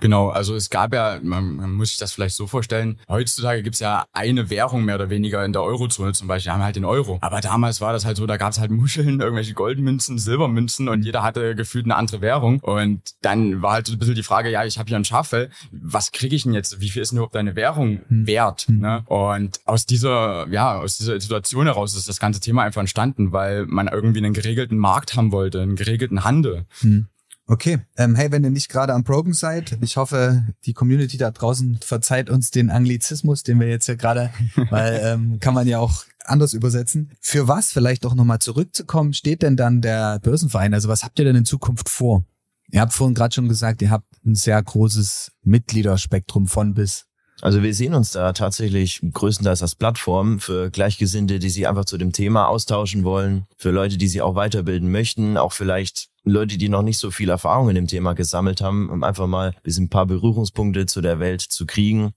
Genau, 0.00 0.28
also 0.28 0.54
es 0.54 0.70
gab 0.70 0.92
ja, 0.92 1.18
man, 1.22 1.56
man 1.56 1.72
muss 1.72 1.88
sich 1.90 1.98
das 1.98 2.12
vielleicht 2.12 2.36
so 2.36 2.46
vorstellen, 2.46 2.98
heutzutage 3.08 3.62
gibt's 3.62 3.80
ja 3.80 4.04
eine 4.12 4.50
Währung 4.50 4.84
mehr 4.84 4.96
oder 4.96 5.08
weniger 5.08 5.44
in 5.44 5.52
der 5.52 5.62
Eurozone 5.62 6.12
zum 6.12 6.28
Beispiel, 6.28 6.52
haben 6.52 6.60
wir 6.60 6.64
halt 6.66 6.76
den 6.76 6.84
Euro. 6.84 7.18
Aber 7.22 7.40
damals 7.40 7.80
war 7.80 7.92
das 7.92 8.04
halt 8.04 8.16
so, 8.16 8.26
da 8.26 8.36
gab's 8.36 8.58
halt 8.58 8.70
Muscheln, 8.70 9.20
irgendwelche 9.20 9.54
Goldmünzen, 9.54 10.18
Silbermünzen 10.18 10.88
und 10.88 11.04
jeder 11.04 11.22
hatte 11.22 11.54
gefühlt 11.54 11.86
eine 11.86 11.96
andere 11.96 12.20
Währung. 12.20 12.60
Und 12.60 13.00
dann 13.22 13.62
war 13.62 13.74
halt 13.74 13.86
so 13.86 13.94
ein 13.94 13.98
bisschen 13.98 14.14
die 14.14 14.22
Frage, 14.22 14.50
ja, 14.50 14.64
ich 14.64 14.78
habe 14.78 14.88
hier 14.88 14.96
ein 14.96 15.04
Schaffell, 15.04 15.50
was 15.70 16.12
kriege 16.12 16.36
ich 16.36 16.42
denn 16.42 16.54
jetzt? 16.54 16.80
Wie 16.80 16.90
viel 16.90 17.02
ist 17.02 17.12
denn 17.12 17.18
überhaupt 17.18 17.34
deine 17.34 17.56
Währung 17.56 18.00
Hm. 18.08 18.26
wert? 18.26 18.62
Hm. 18.62 18.80
Ne? 18.80 19.04
Und 19.06 19.60
aus 19.64 19.86
dieser, 19.86 20.46
ja, 20.48 20.78
aus 20.78 20.98
dieser 20.98 21.18
Situation 21.20 21.66
heraus 21.66 21.96
ist 21.96 22.08
das 22.08 22.20
ganze 22.20 22.40
Thema 22.40 22.62
einfach 22.62 22.80
entstanden, 22.80 23.32
weil 23.32 23.66
man 23.66 23.88
irgendwie 23.88 24.18
einen 24.18 24.34
geregelten 24.34 24.78
Markt 24.78 25.16
haben 25.16 25.32
wollte, 25.32 25.62
einen 25.62 25.76
geregelten 25.76 26.24
Handel. 26.24 26.66
Hm. 26.80 27.06
Okay. 27.46 27.80
Ähm, 27.96 28.14
hey, 28.14 28.32
wenn 28.32 28.42
ihr 28.42 28.50
nicht 28.50 28.70
gerade 28.70 28.94
am 28.94 29.04
Broken 29.04 29.34
seid, 29.34 29.76
ich 29.82 29.98
hoffe, 29.98 30.46
die 30.64 30.72
Community 30.72 31.18
da 31.18 31.30
draußen 31.30 31.78
verzeiht 31.84 32.30
uns 32.30 32.50
den 32.50 32.70
Anglizismus, 32.70 33.42
den 33.42 33.60
wir 33.60 33.68
jetzt 33.68 33.86
hier 33.86 33.96
gerade, 33.96 34.30
weil 34.70 35.00
ähm, 35.04 35.40
kann 35.40 35.52
man 35.52 35.66
ja 35.66 35.78
auch 35.78 36.04
anders 36.24 36.54
übersetzen. 36.54 37.12
Für 37.20 37.46
was 37.46 37.70
vielleicht 37.70 38.06
auch 38.06 38.14
nochmal 38.14 38.38
zurückzukommen, 38.38 39.12
steht 39.12 39.42
denn 39.42 39.56
dann 39.56 39.82
der 39.82 40.20
Börsenverein? 40.20 40.72
Also 40.72 40.88
was 40.88 41.04
habt 41.04 41.18
ihr 41.18 41.26
denn 41.26 41.36
in 41.36 41.44
Zukunft 41.44 41.90
vor? 41.90 42.24
Ihr 42.70 42.80
habt 42.80 42.94
vorhin 42.94 43.14
gerade 43.14 43.34
schon 43.34 43.48
gesagt, 43.48 43.82
ihr 43.82 43.90
habt 43.90 44.06
ein 44.24 44.34
sehr 44.34 44.62
großes 44.62 45.32
Mitgliederspektrum 45.42 46.46
von 46.46 46.72
bis. 46.72 47.04
Also 47.40 47.62
wir 47.62 47.74
sehen 47.74 47.94
uns 47.94 48.12
da 48.12 48.32
tatsächlich 48.32 49.00
größtenteils 49.12 49.62
als 49.62 49.74
Plattform 49.74 50.38
für 50.40 50.70
Gleichgesinnte, 50.70 51.38
die 51.38 51.50
sich 51.50 51.68
einfach 51.68 51.84
zu 51.84 51.98
dem 51.98 52.12
Thema 52.12 52.48
austauschen 52.48 53.04
wollen, 53.04 53.46
für 53.56 53.70
Leute, 53.70 53.98
die 53.98 54.08
sich 54.08 54.22
auch 54.22 54.34
weiterbilden 54.34 54.90
möchten, 54.90 55.36
auch 55.36 55.52
vielleicht 55.52 56.08
Leute, 56.24 56.56
die 56.56 56.68
noch 56.68 56.82
nicht 56.82 56.98
so 56.98 57.10
viel 57.10 57.28
Erfahrung 57.28 57.68
in 57.68 57.74
dem 57.74 57.86
Thema 57.86 58.14
gesammelt 58.14 58.60
haben, 58.60 58.88
um 58.88 59.02
einfach 59.04 59.26
mal 59.26 59.48
ein 59.48 59.62
bisschen 59.62 59.84
ein 59.84 59.90
paar 59.90 60.06
Berührungspunkte 60.06 60.86
zu 60.86 61.00
der 61.02 61.20
Welt 61.20 61.42
zu 61.42 61.66
kriegen 61.66 62.12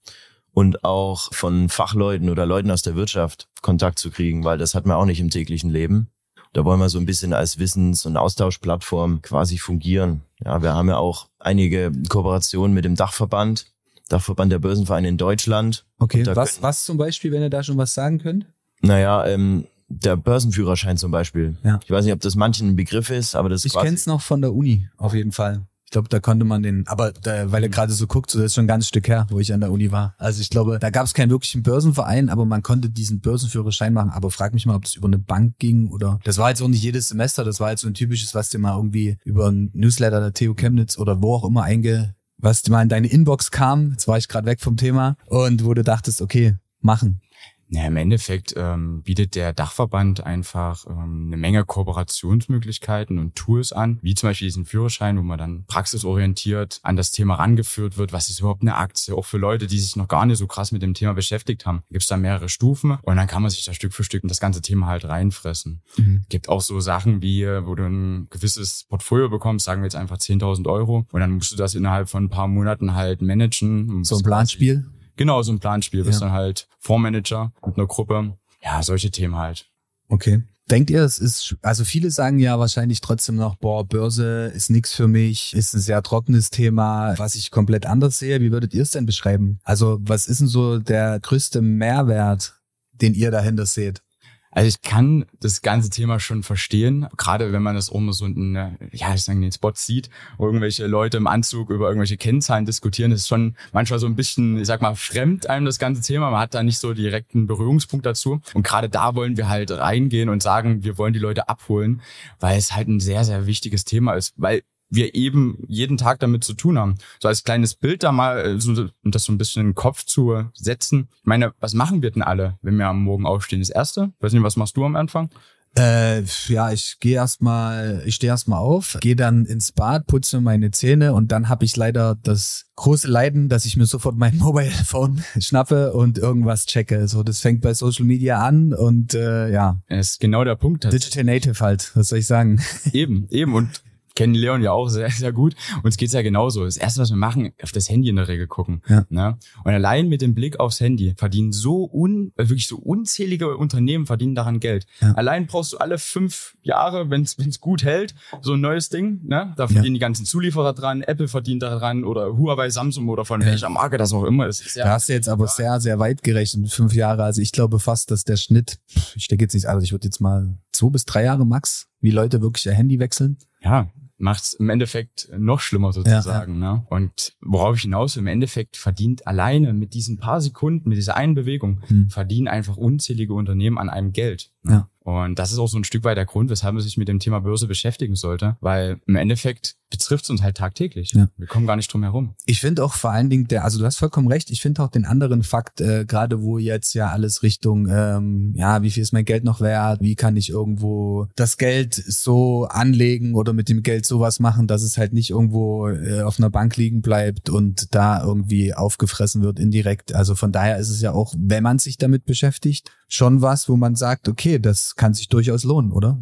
und 0.52 0.82
auch 0.84 1.32
von 1.34 1.68
Fachleuten 1.68 2.30
oder 2.30 2.46
Leuten 2.46 2.70
aus 2.70 2.82
der 2.82 2.96
Wirtschaft 2.96 3.48
Kontakt 3.60 3.98
zu 3.98 4.10
kriegen, 4.10 4.44
weil 4.44 4.56
das 4.56 4.74
hat 4.74 4.86
man 4.86 4.96
auch 4.96 5.04
nicht 5.04 5.20
im 5.20 5.30
täglichen 5.30 5.70
Leben. 5.70 6.08
Da 6.52 6.64
wollen 6.64 6.80
wir 6.80 6.88
so 6.88 6.98
ein 6.98 7.06
bisschen 7.06 7.34
als 7.34 7.58
Wissens- 7.58 8.06
und 8.06 8.16
Austauschplattform 8.16 9.20
quasi 9.20 9.58
fungieren. 9.58 10.22
Ja, 10.42 10.62
wir 10.62 10.74
haben 10.74 10.88
ja 10.88 10.96
auch 10.96 11.28
einige 11.38 11.92
Kooperationen 12.08 12.72
mit 12.72 12.84
dem 12.84 12.94
Dachverband, 12.94 13.66
Dachverband 14.08 14.50
der 14.52 14.58
Börsenvereine 14.58 15.08
in 15.08 15.16
Deutschland. 15.18 15.84
Okay, 15.98 16.24
was, 16.26 16.54
können- 16.54 16.62
was 16.62 16.84
zum 16.84 16.96
Beispiel, 16.96 17.32
wenn 17.32 17.42
ihr 17.42 17.50
da 17.50 17.62
schon 17.62 17.76
was 17.76 17.94
sagen 17.94 18.18
könnt? 18.18 18.46
Naja, 18.80 19.26
ähm, 19.26 19.66
der 19.88 20.16
Börsenführerschein 20.16 20.96
zum 20.96 21.10
Beispiel. 21.10 21.56
Ja. 21.64 21.80
Ich 21.84 21.90
weiß 21.90 22.04
nicht, 22.04 22.14
ob 22.14 22.20
das 22.20 22.34
manchen 22.36 22.68
ein 22.68 22.76
Begriff 22.76 23.10
ist, 23.10 23.34
aber 23.34 23.48
das 23.48 23.60
ist 23.62 23.66
Ich 23.66 23.72
quasi, 23.72 23.86
kenn's 23.86 24.06
noch 24.06 24.20
von 24.20 24.40
der 24.40 24.54
Uni, 24.54 24.88
auf 24.96 25.14
jeden 25.14 25.32
Fall. 25.32 25.66
Ich 25.84 25.90
glaube, 25.92 26.10
da 26.10 26.20
konnte 26.20 26.44
man 26.44 26.62
den, 26.62 26.86
aber 26.86 27.12
da, 27.12 27.50
weil 27.50 27.62
er 27.62 27.70
gerade 27.70 27.94
so 27.94 28.06
guckt, 28.06 28.30
so 28.30 28.38
das 28.38 28.46
ist 28.48 28.54
schon 28.56 28.64
ein 28.64 28.68
ganzes 28.68 28.88
Stück 28.88 29.08
her, 29.08 29.26
wo 29.30 29.38
ich 29.40 29.54
an 29.54 29.60
der 29.60 29.72
Uni 29.72 29.90
war. 29.90 30.14
Also 30.18 30.42
ich 30.42 30.50
glaube, 30.50 30.78
da 30.78 30.90
gab 30.90 31.06
es 31.06 31.14
keinen 31.14 31.30
wirklichen 31.30 31.62
Börsenverein, 31.62 32.28
aber 32.28 32.44
man 32.44 32.62
konnte 32.62 32.90
diesen 32.90 33.20
Börsenführerschein 33.20 33.94
machen. 33.94 34.10
Aber 34.10 34.30
frag 34.30 34.52
mich 34.52 34.66
mal, 34.66 34.74
ob 34.74 34.84
das 34.84 34.96
über 34.96 35.06
eine 35.08 35.16
Bank 35.18 35.54
ging 35.58 35.88
oder. 35.90 36.20
Das 36.24 36.36
war 36.36 36.50
jetzt 36.50 36.60
auch 36.60 36.68
nicht 36.68 36.82
jedes 36.82 37.08
Semester, 37.08 37.42
das 37.42 37.58
war 37.58 37.70
jetzt 37.70 37.80
so 37.80 37.88
ein 37.88 37.94
typisches, 37.94 38.34
was 38.34 38.50
dir 38.50 38.58
mal 38.58 38.76
irgendwie 38.76 39.16
über 39.24 39.50
ein 39.50 39.70
Newsletter 39.72 40.20
der 40.20 40.34
TU 40.34 40.52
Chemnitz 40.54 40.98
oder 40.98 41.22
wo 41.22 41.34
auch 41.34 41.44
immer 41.46 41.62
einge, 41.62 42.14
was 42.38 42.66
mal 42.68 42.82
in 42.82 42.88
deine 42.88 43.08
Inbox 43.08 43.50
kam. 43.50 43.90
Jetzt 43.90 44.08
war 44.08 44.18
ich 44.18 44.28
gerade 44.28 44.46
weg 44.46 44.60
vom 44.60 44.76
Thema 44.76 45.16
und 45.26 45.64
wo 45.64 45.74
du 45.74 45.82
dachtest, 45.82 46.22
okay, 46.22 46.56
machen. 46.80 47.20
Ja, 47.70 47.86
im 47.86 47.96
Endeffekt 47.96 48.54
ähm, 48.56 49.02
bietet 49.02 49.34
der 49.34 49.52
Dachverband 49.52 50.24
einfach 50.24 50.86
ähm, 50.86 51.24
eine 51.26 51.36
Menge 51.36 51.64
Kooperationsmöglichkeiten 51.64 53.18
und 53.18 53.34
Tools 53.34 53.72
an, 53.72 53.98
wie 54.00 54.14
zum 54.14 54.30
Beispiel 54.30 54.46
diesen 54.46 54.64
Führerschein, 54.64 55.18
wo 55.18 55.22
man 55.22 55.38
dann 55.38 55.64
praxisorientiert 55.66 56.80
an 56.82 56.96
das 56.96 57.10
Thema 57.10 57.34
rangeführt 57.34 57.98
wird, 57.98 58.12
was 58.12 58.30
ist 58.30 58.40
überhaupt 58.40 58.62
eine 58.62 58.76
Aktie, 58.76 59.14
auch 59.14 59.26
für 59.26 59.38
Leute, 59.38 59.66
die 59.66 59.78
sich 59.78 59.96
noch 59.96 60.08
gar 60.08 60.24
nicht 60.24 60.38
so 60.38 60.46
krass 60.46 60.72
mit 60.72 60.82
dem 60.82 60.94
Thema 60.94 61.12
beschäftigt 61.12 61.66
haben. 61.66 61.82
Gibt 61.90 62.02
es 62.02 62.08
da 62.08 62.16
mehrere 62.16 62.48
Stufen 62.48 62.98
und 63.02 63.16
dann 63.16 63.26
kann 63.26 63.42
man 63.42 63.50
sich 63.50 63.64
da 63.64 63.74
Stück 63.74 63.92
für 63.92 64.04
Stück 64.04 64.22
in 64.22 64.28
das 64.28 64.40
ganze 64.40 64.62
Thema 64.62 64.86
halt 64.86 65.04
reinfressen. 65.04 65.82
Mhm. 65.96 66.24
Gibt 66.28 66.48
auch 66.48 66.62
so 66.62 66.80
Sachen 66.80 67.20
wie, 67.20 67.46
wo 67.46 67.74
du 67.74 67.84
ein 67.84 68.28
gewisses 68.30 68.86
Portfolio 68.88 69.28
bekommst, 69.28 69.66
sagen 69.66 69.82
wir 69.82 69.86
jetzt 69.86 69.96
einfach 69.96 70.16
10.000 70.16 70.66
Euro 70.68 71.06
und 71.12 71.20
dann 71.20 71.32
musst 71.32 71.52
du 71.52 71.56
das 71.56 71.74
innerhalb 71.74 72.08
von 72.08 72.24
ein 72.24 72.30
paar 72.30 72.48
Monaten 72.48 72.94
halt 72.94 73.20
managen. 73.20 74.04
So 74.04 74.16
ein 74.16 74.22
Planspiel. 74.22 74.86
Genau, 75.18 75.42
so 75.42 75.52
ein 75.52 75.58
Planspiel. 75.58 76.04
Bist 76.04 76.20
Ja. 76.22 76.28
dann 76.28 76.34
halt 76.34 76.66
Fondsmanager 76.78 77.52
mit 77.66 77.76
einer 77.76 77.86
Gruppe. 77.86 78.38
Ja, 78.62 78.82
solche 78.82 79.10
Themen 79.10 79.36
halt. 79.36 79.66
Okay. 80.08 80.42
Denkt 80.70 80.90
ihr, 80.90 81.02
es 81.02 81.18
ist, 81.18 81.56
also 81.62 81.84
viele 81.84 82.10
sagen 82.10 82.38
ja 82.38 82.58
wahrscheinlich 82.58 83.00
trotzdem 83.00 83.36
noch, 83.36 83.56
boah, 83.56 83.86
Börse 83.86 84.52
ist 84.54 84.68
nix 84.70 84.92
für 84.94 85.08
mich, 85.08 85.54
ist 85.54 85.74
ein 85.74 85.80
sehr 85.80 86.02
trockenes 86.02 86.50
Thema, 86.50 87.14
was 87.18 87.34
ich 87.36 87.50
komplett 87.50 87.86
anders 87.86 88.18
sehe. 88.18 88.40
Wie 88.42 88.52
würdet 88.52 88.74
ihr 88.74 88.82
es 88.82 88.90
denn 88.90 89.06
beschreiben? 89.06 89.60
Also 89.64 89.98
was 90.02 90.26
ist 90.26 90.40
denn 90.40 90.46
so 90.46 90.78
der 90.78 91.20
größte 91.20 91.62
Mehrwert, 91.62 92.60
den 92.92 93.14
ihr 93.14 93.30
dahinter 93.30 93.64
seht? 93.66 94.02
Also 94.50 94.68
ich 94.68 94.82
kann 94.82 95.26
das 95.40 95.62
ganze 95.62 95.90
Thema 95.90 96.20
schon 96.20 96.42
verstehen, 96.42 97.06
gerade 97.16 97.52
wenn 97.52 97.62
man 97.62 97.74
das 97.74 97.92
mal 97.92 98.12
so 98.12 98.26
in, 98.26 98.56
äh, 98.56 98.70
ja, 98.92 99.14
ich 99.14 99.22
sage 99.22 99.40
den 99.40 99.52
Spots 99.52 99.86
sieht, 99.86 100.08
wo 100.36 100.46
irgendwelche 100.46 100.86
Leute 100.86 101.16
im 101.16 101.26
Anzug 101.26 101.70
über 101.70 101.88
irgendwelche 101.88 102.16
Kennzahlen 102.16 102.64
diskutieren, 102.64 103.12
ist 103.12 103.28
schon 103.28 103.56
manchmal 103.72 103.98
so 103.98 104.06
ein 104.06 104.16
bisschen, 104.16 104.58
ich 104.58 104.66
sag 104.66 104.80
mal, 104.80 104.94
fremd 104.94 105.48
einem 105.48 105.66
das 105.66 105.78
ganze 105.78 106.02
Thema. 106.02 106.30
Man 106.30 106.40
hat 106.40 106.54
da 106.54 106.62
nicht 106.62 106.78
so 106.78 106.94
direkten 106.94 107.46
Berührungspunkt 107.46 108.06
dazu. 108.06 108.40
Und 108.54 108.62
gerade 108.62 108.88
da 108.88 109.14
wollen 109.14 109.36
wir 109.36 109.48
halt 109.48 109.70
reingehen 109.70 110.28
und 110.28 110.42
sagen, 110.42 110.82
wir 110.84 110.98
wollen 110.98 111.12
die 111.12 111.18
Leute 111.18 111.48
abholen, 111.48 112.02
weil 112.40 112.58
es 112.58 112.74
halt 112.74 112.88
ein 112.88 113.00
sehr, 113.00 113.24
sehr 113.24 113.46
wichtiges 113.46 113.84
Thema 113.84 114.14
ist, 114.14 114.34
weil 114.36 114.62
wir 114.90 115.14
eben 115.14 115.58
jeden 115.66 115.96
Tag 115.96 116.20
damit 116.20 116.44
zu 116.44 116.54
tun 116.54 116.78
haben. 116.78 116.96
So 117.20 117.28
als 117.28 117.44
kleines 117.44 117.74
Bild 117.74 118.02
da 118.02 118.12
mal, 118.12 118.38
äh, 118.38 118.60
so, 118.60 118.88
um 119.04 119.10
das 119.10 119.24
so 119.24 119.32
ein 119.32 119.38
bisschen 119.38 119.60
in 119.60 119.68
den 119.68 119.74
Kopf 119.74 120.04
zu 120.04 120.44
setzen. 120.54 121.08
Ich 121.20 121.26
meine, 121.26 121.52
was 121.60 121.74
machen 121.74 122.02
wir 122.02 122.10
denn 122.10 122.22
alle, 122.22 122.58
wenn 122.62 122.76
wir 122.76 122.86
am 122.86 123.02
Morgen 123.02 123.26
aufstehen? 123.26 123.60
Das 123.60 123.70
Erste? 123.70 124.12
Weiß 124.20 124.32
nicht, 124.32 124.42
was 124.42 124.56
machst 124.56 124.76
du 124.76 124.84
am 124.84 124.96
Anfang? 124.96 125.30
Äh, 125.76 126.22
ja, 126.48 126.72
ich 126.72 126.98
gehe 126.98 127.14
erstmal, 127.14 128.02
ich 128.04 128.16
stehe 128.16 128.32
erstmal 128.32 128.58
auf, 128.58 128.96
gehe 129.00 129.14
dann 129.14 129.44
ins 129.44 129.70
Bad, 129.70 130.06
putze 130.06 130.40
meine 130.40 130.70
Zähne 130.70 131.12
und 131.12 131.30
dann 131.30 131.48
habe 131.48 131.64
ich 131.64 131.76
leider 131.76 132.16
das 132.22 132.66
große 132.76 133.06
Leiden, 133.06 133.48
dass 133.48 133.64
ich 133.64 133.76
mir 133.76 133.86
sofort 133.86 134.16
mein 134.16 134.36
Mobile 134.38 134.70
Phone 134.70 135.22
schnappe 135.38 135.92
und 135.92 136.18
irgendwas 136.18 136.66
checke. 136.66 137.06
So, 137.06 137.22
das 137.22 137.40
fängt 137.40 137.60
bei 137.60 137.74
Social 137.74 138.06
Media 138.06 138.44
an 138.44 138.72
und 138.72 139.14
äh, 139.14 139.50
ja, 139.52 139.80
Das 139.88 140.12
ist 140.12 140.20
genau 140.20 140.42
der 140.42 140.56
Punkt. 140.56 140.84
Digital 140.84 141.24
Native 141.24 141.60
halt, 141.60 141.92
was 141.94 142.08
soll 142.08 142.20
ich 142.20 142.26
sagen? 142.26 142.60
Eben, 142.92 143.28
eben. 143.30 143.54
Und 143.54 143.82
kennen 144.18 144.34
Leon 144.34 144.62
ja 144.62 144.72
auch 144.72 144.88
sehr, 144.88 145.08
sehr 145.22 145.32
gut. 145.32 145.54
Uns 145.82 145.96
geht's 145.96 146.12
ja 146.12 146.22
genauso. 146.22 146.64
Das 146.64 146.76
Erste, 146.76 147.00
was 147.00 147.10
wir 147.10 147.16
machen, 147.16 147.52
auf 147.62 147.72
das 147.72 147.88
Handy 147.88 148.08
in 148.08 148.16
der 148.16 148.26
Regel 148.28 148.46
gucken. 148.48 148.82
Ja. 148.88 149.04
Ne? 149.08 149.38
Und 149.64 149.72
allein 149.72 150.08
mit 150.08 150.20
dem 150.22 150.34
Blick 150.34 150.58
aufs 150.60 150.80
Handy 150.80 151.14
verdienen 151.16 151.52
so 151.52 151.88
un, 151.92 152.32
äh, 152.36 152.48
wirklich 152.48 152.66
so 152.68 152.76
unzählige 152.76 153.56
Unternehmen 153.56 154.06
verdienen 154.06 154.34
daran 154.34 154.58
Geld. 154.60 154.86
Ja. 155.00 155.12
Allein 155.12 155.46
brauchst 155.46 155.72
du 155.72 155.78
alle 155.78 155.98
fünf 155.98 156.56
Jahre, 156.62 157.10
wenn 157.10 157.22
es 157.22 157.60
gut 157.60 157.84
hält, 157.84 158.14
so 158.42 158.54
ein 158.54 158.60
neues 158.60 158.88
Ding. 158.88 159.20
Ne? 159.24 159.54
Da 159.56 159.64
Ja. 159.64 159.68
verdienen 159.68 159.94
die 159.94 160.00
ganzen 160.00 160.26
Zulieferer 160.26 160.72
dran, 160.74 161.02
Apple 161.02 161.28
verdient 161.28 161.62
daran 161.62 162.04
oder 162.04 162.36
Huawei, 162.36 162.70
Samsung 162.70 163.08
oder 163.08 163.24
von 163.24 163.40
welcher 163.44 163.68
Marke 163.70 163.96
das 163.98 164.12
auch 164.12 164.24
immer 164.24 164.46
ist. 164.48 164.74
ja, 164.74 164.84
Da 164.84 164.90
hast 164.94 165.08
du 165.08 165.12
jetzt 165.12 165.28
aber 165.28 165.46
sehr, 165.46 165.80
sehr 165.80 165.98
weit 165.98 166.22
gerechnet, 166.22 166.70
fünf 166.72 166.92
Jahre. 166.94 167.22
Also 167.22 167.40
ich 167.40 167.52
glaube 167.52 167.78
fast, 167.78 168.10
dass 168.10 168.24
der 168.24 168.36
Schnitt, 168.36 168.78
ich 169.14 169.28
denke 169.28 169.44
jetzt 169.44 169.54
nicht, 169.54 169.66
also 169.66 169.82
ich 169.84 169.92
würde 169.92 170.06
jetzt 170.06 170.20
mal 170.20 170.58
zwei 170.72 170.88
bis 170.90 171.04
drei 171.04 171.24
Jahre 171.24 171.46
max, 171.46 171.86
wie 172.00 172.10
Leute 172.10 172.42
wirklich 172.42 172.66
ihr 172.66 172.72
Handy 172.72 172.98
wechseln. 172.98 173.38
ja, 173.62 173.88
macht's 174.18 174.52
im 174.54 174.68
Endeffekt 174.68 175.28
noch 175.38 175.60
schlimmer 175.60 175.92
sozusagen. 175.92 176.58
Ne? 176.58 176.84
Und 176.90 177.34
worauf 177.40 177.76
ich 177.76 177.82
hinaus 177.82 178.16
will, 178.16 178.22
im 178.22 178.26
Endeffekt 178.26 178.76
verdient 178.76 179.26
alleine 179.26 179.72
mit 179.72 179.94
diesen 179.94 180.18
paar 180.18 180.40
Sekunden, 180.40 180.88
mit 180.88 180.98
dieser 180.98 181.16
einen 181.16 181.34
Bewegung, 181.34 181.80
Hm. 181.86 182.10
verdienen 182.10 182.48
einfach 182.48 182.76
unzählige 182.76 183.32
Unternehmen 183.32 183.78
an 183.78 183.88
einem 183.88 184.12
Geld. 184.12 184.50
Ja. 184.64 184.88
Und 185.08 185.38
das 185.38 185.52
ist 185.52 185.58
auch 185.58 185.68
so 185.68 185.78
ein 185.78 185.84
Stück 185.84 186.04
weit 186.04 186.18
der 186.18 186.26
Grund, 186.26 186.50
weshalb 186.50 186.74
man 186.74 186.82
sich 186.82 186.98
mit 186.98 187.08
dem 187.08 187.18
Thema 187.18 187.40
Börse 187.40 187.66
beschäftigen 187.66 188.14
sollte, 188.14 188.58
weil 188.60 189.00
im 189.06 189.16
Endeffekt 189.16 189.76
betrifft 189.90 190.24
es 190.24 190.30
uns 190.30 190.42
halt 190.42 190.58
tagtäglich. 190.58 191.12
Ja. 191.12 191.28
Wir 191.38 191.46
kommen 191.46 191.66
gar 191.66 191.76
nicht 191.76 191.90
drum 191.90 192.02
herum. 192.02 192.34
Ich 192.44 192.60
finde 192.60 192.84
auch 192.84 192.92
vor 192.92 193.10
allen 193.10 193.30
Dingen 193.30 193.48
der, 193.48 193.64
also 193.64 193.78
du 193.78 193.86
hast 193.86 193.96
vollkommen 193.96 194.28
recht, 194.28 194.50
ich 194.50 194.60
finde 194.60 194.82
auch 194.82 194.90
den 194.90 195.06
anderen 195.06 195.42
Fakt, 195.42 195.80
äh, 195.80 196.04
gerade 196.04 196.42
wo 196.42 196.58
jetzt 196.58 196.92
ja 196.92 197.08
alles 197.08 197.42
Richtung, 197.42 197.88
ähm, 197.90 198.52
ja, 198.54 198.82
wie 198.82 198.90
viel 198.90 199.02
ist 199.02 199.14
mein 199.14 199.24
Geld 199.24 199.44
noch 199.44 199.62
wert, 199.62 200.02
wie 200.02 200.14
kann 200.14 200.36
ich 200.36 200.50
irgendwo 200.50 201.26
das 201.36 201.56
Geld 201.56 201.94
so 201.94 202.66
anlegen 202.66 203.34
oder 203.34 203.54
mit 203.54 203.70
dem 203.70 203.82
Geld 203.82 204.04
sowas 204.04 204.40
machen, 204.40 204.66
dass 204.66 204.82
es 204.82 204.98
halt 204.98 205.14
nicht 205.14 205.30
irgendwo 205.30 205.88
äh, 205.88 206.20
auf 206.20 206.38
einer 206.38 206.50
Bank 206.50 206.76
liegen 206.76 207.00
bleibt 207.00 207.48
und 207.48 207.94
da 207.94 208.22
irgendwie 208.22 208.74
aufgefressen 208.74 209.40
wird 209.40 209.58
indirekt. 209.58 210.14
Also 210.14 210.34
von 210.34 210.52
daher 210.52 210.76
ist 210.76 210.90
es 210.90 211.00
ja 211.00 211.12
auch, 211.12 211.34
wenn 211.38 211.62
man 211.62 211.78
sich 211.78 211.96
damit 211.96 212.26
beschäftigt, 212.26 212.90
schon 213.08 213.40
was, 213.40 213.68
wo 213.68 213.76
man 213.76 213.96
sagt, 213.96 214.28
okay, 214.28 214.47
das 214.56 214.96
kann 214.96 215.12
sich 215.14 215.28
durchaus 215.28 215.64
lohnen, 215.64 215.92
oder? 215.92 216.18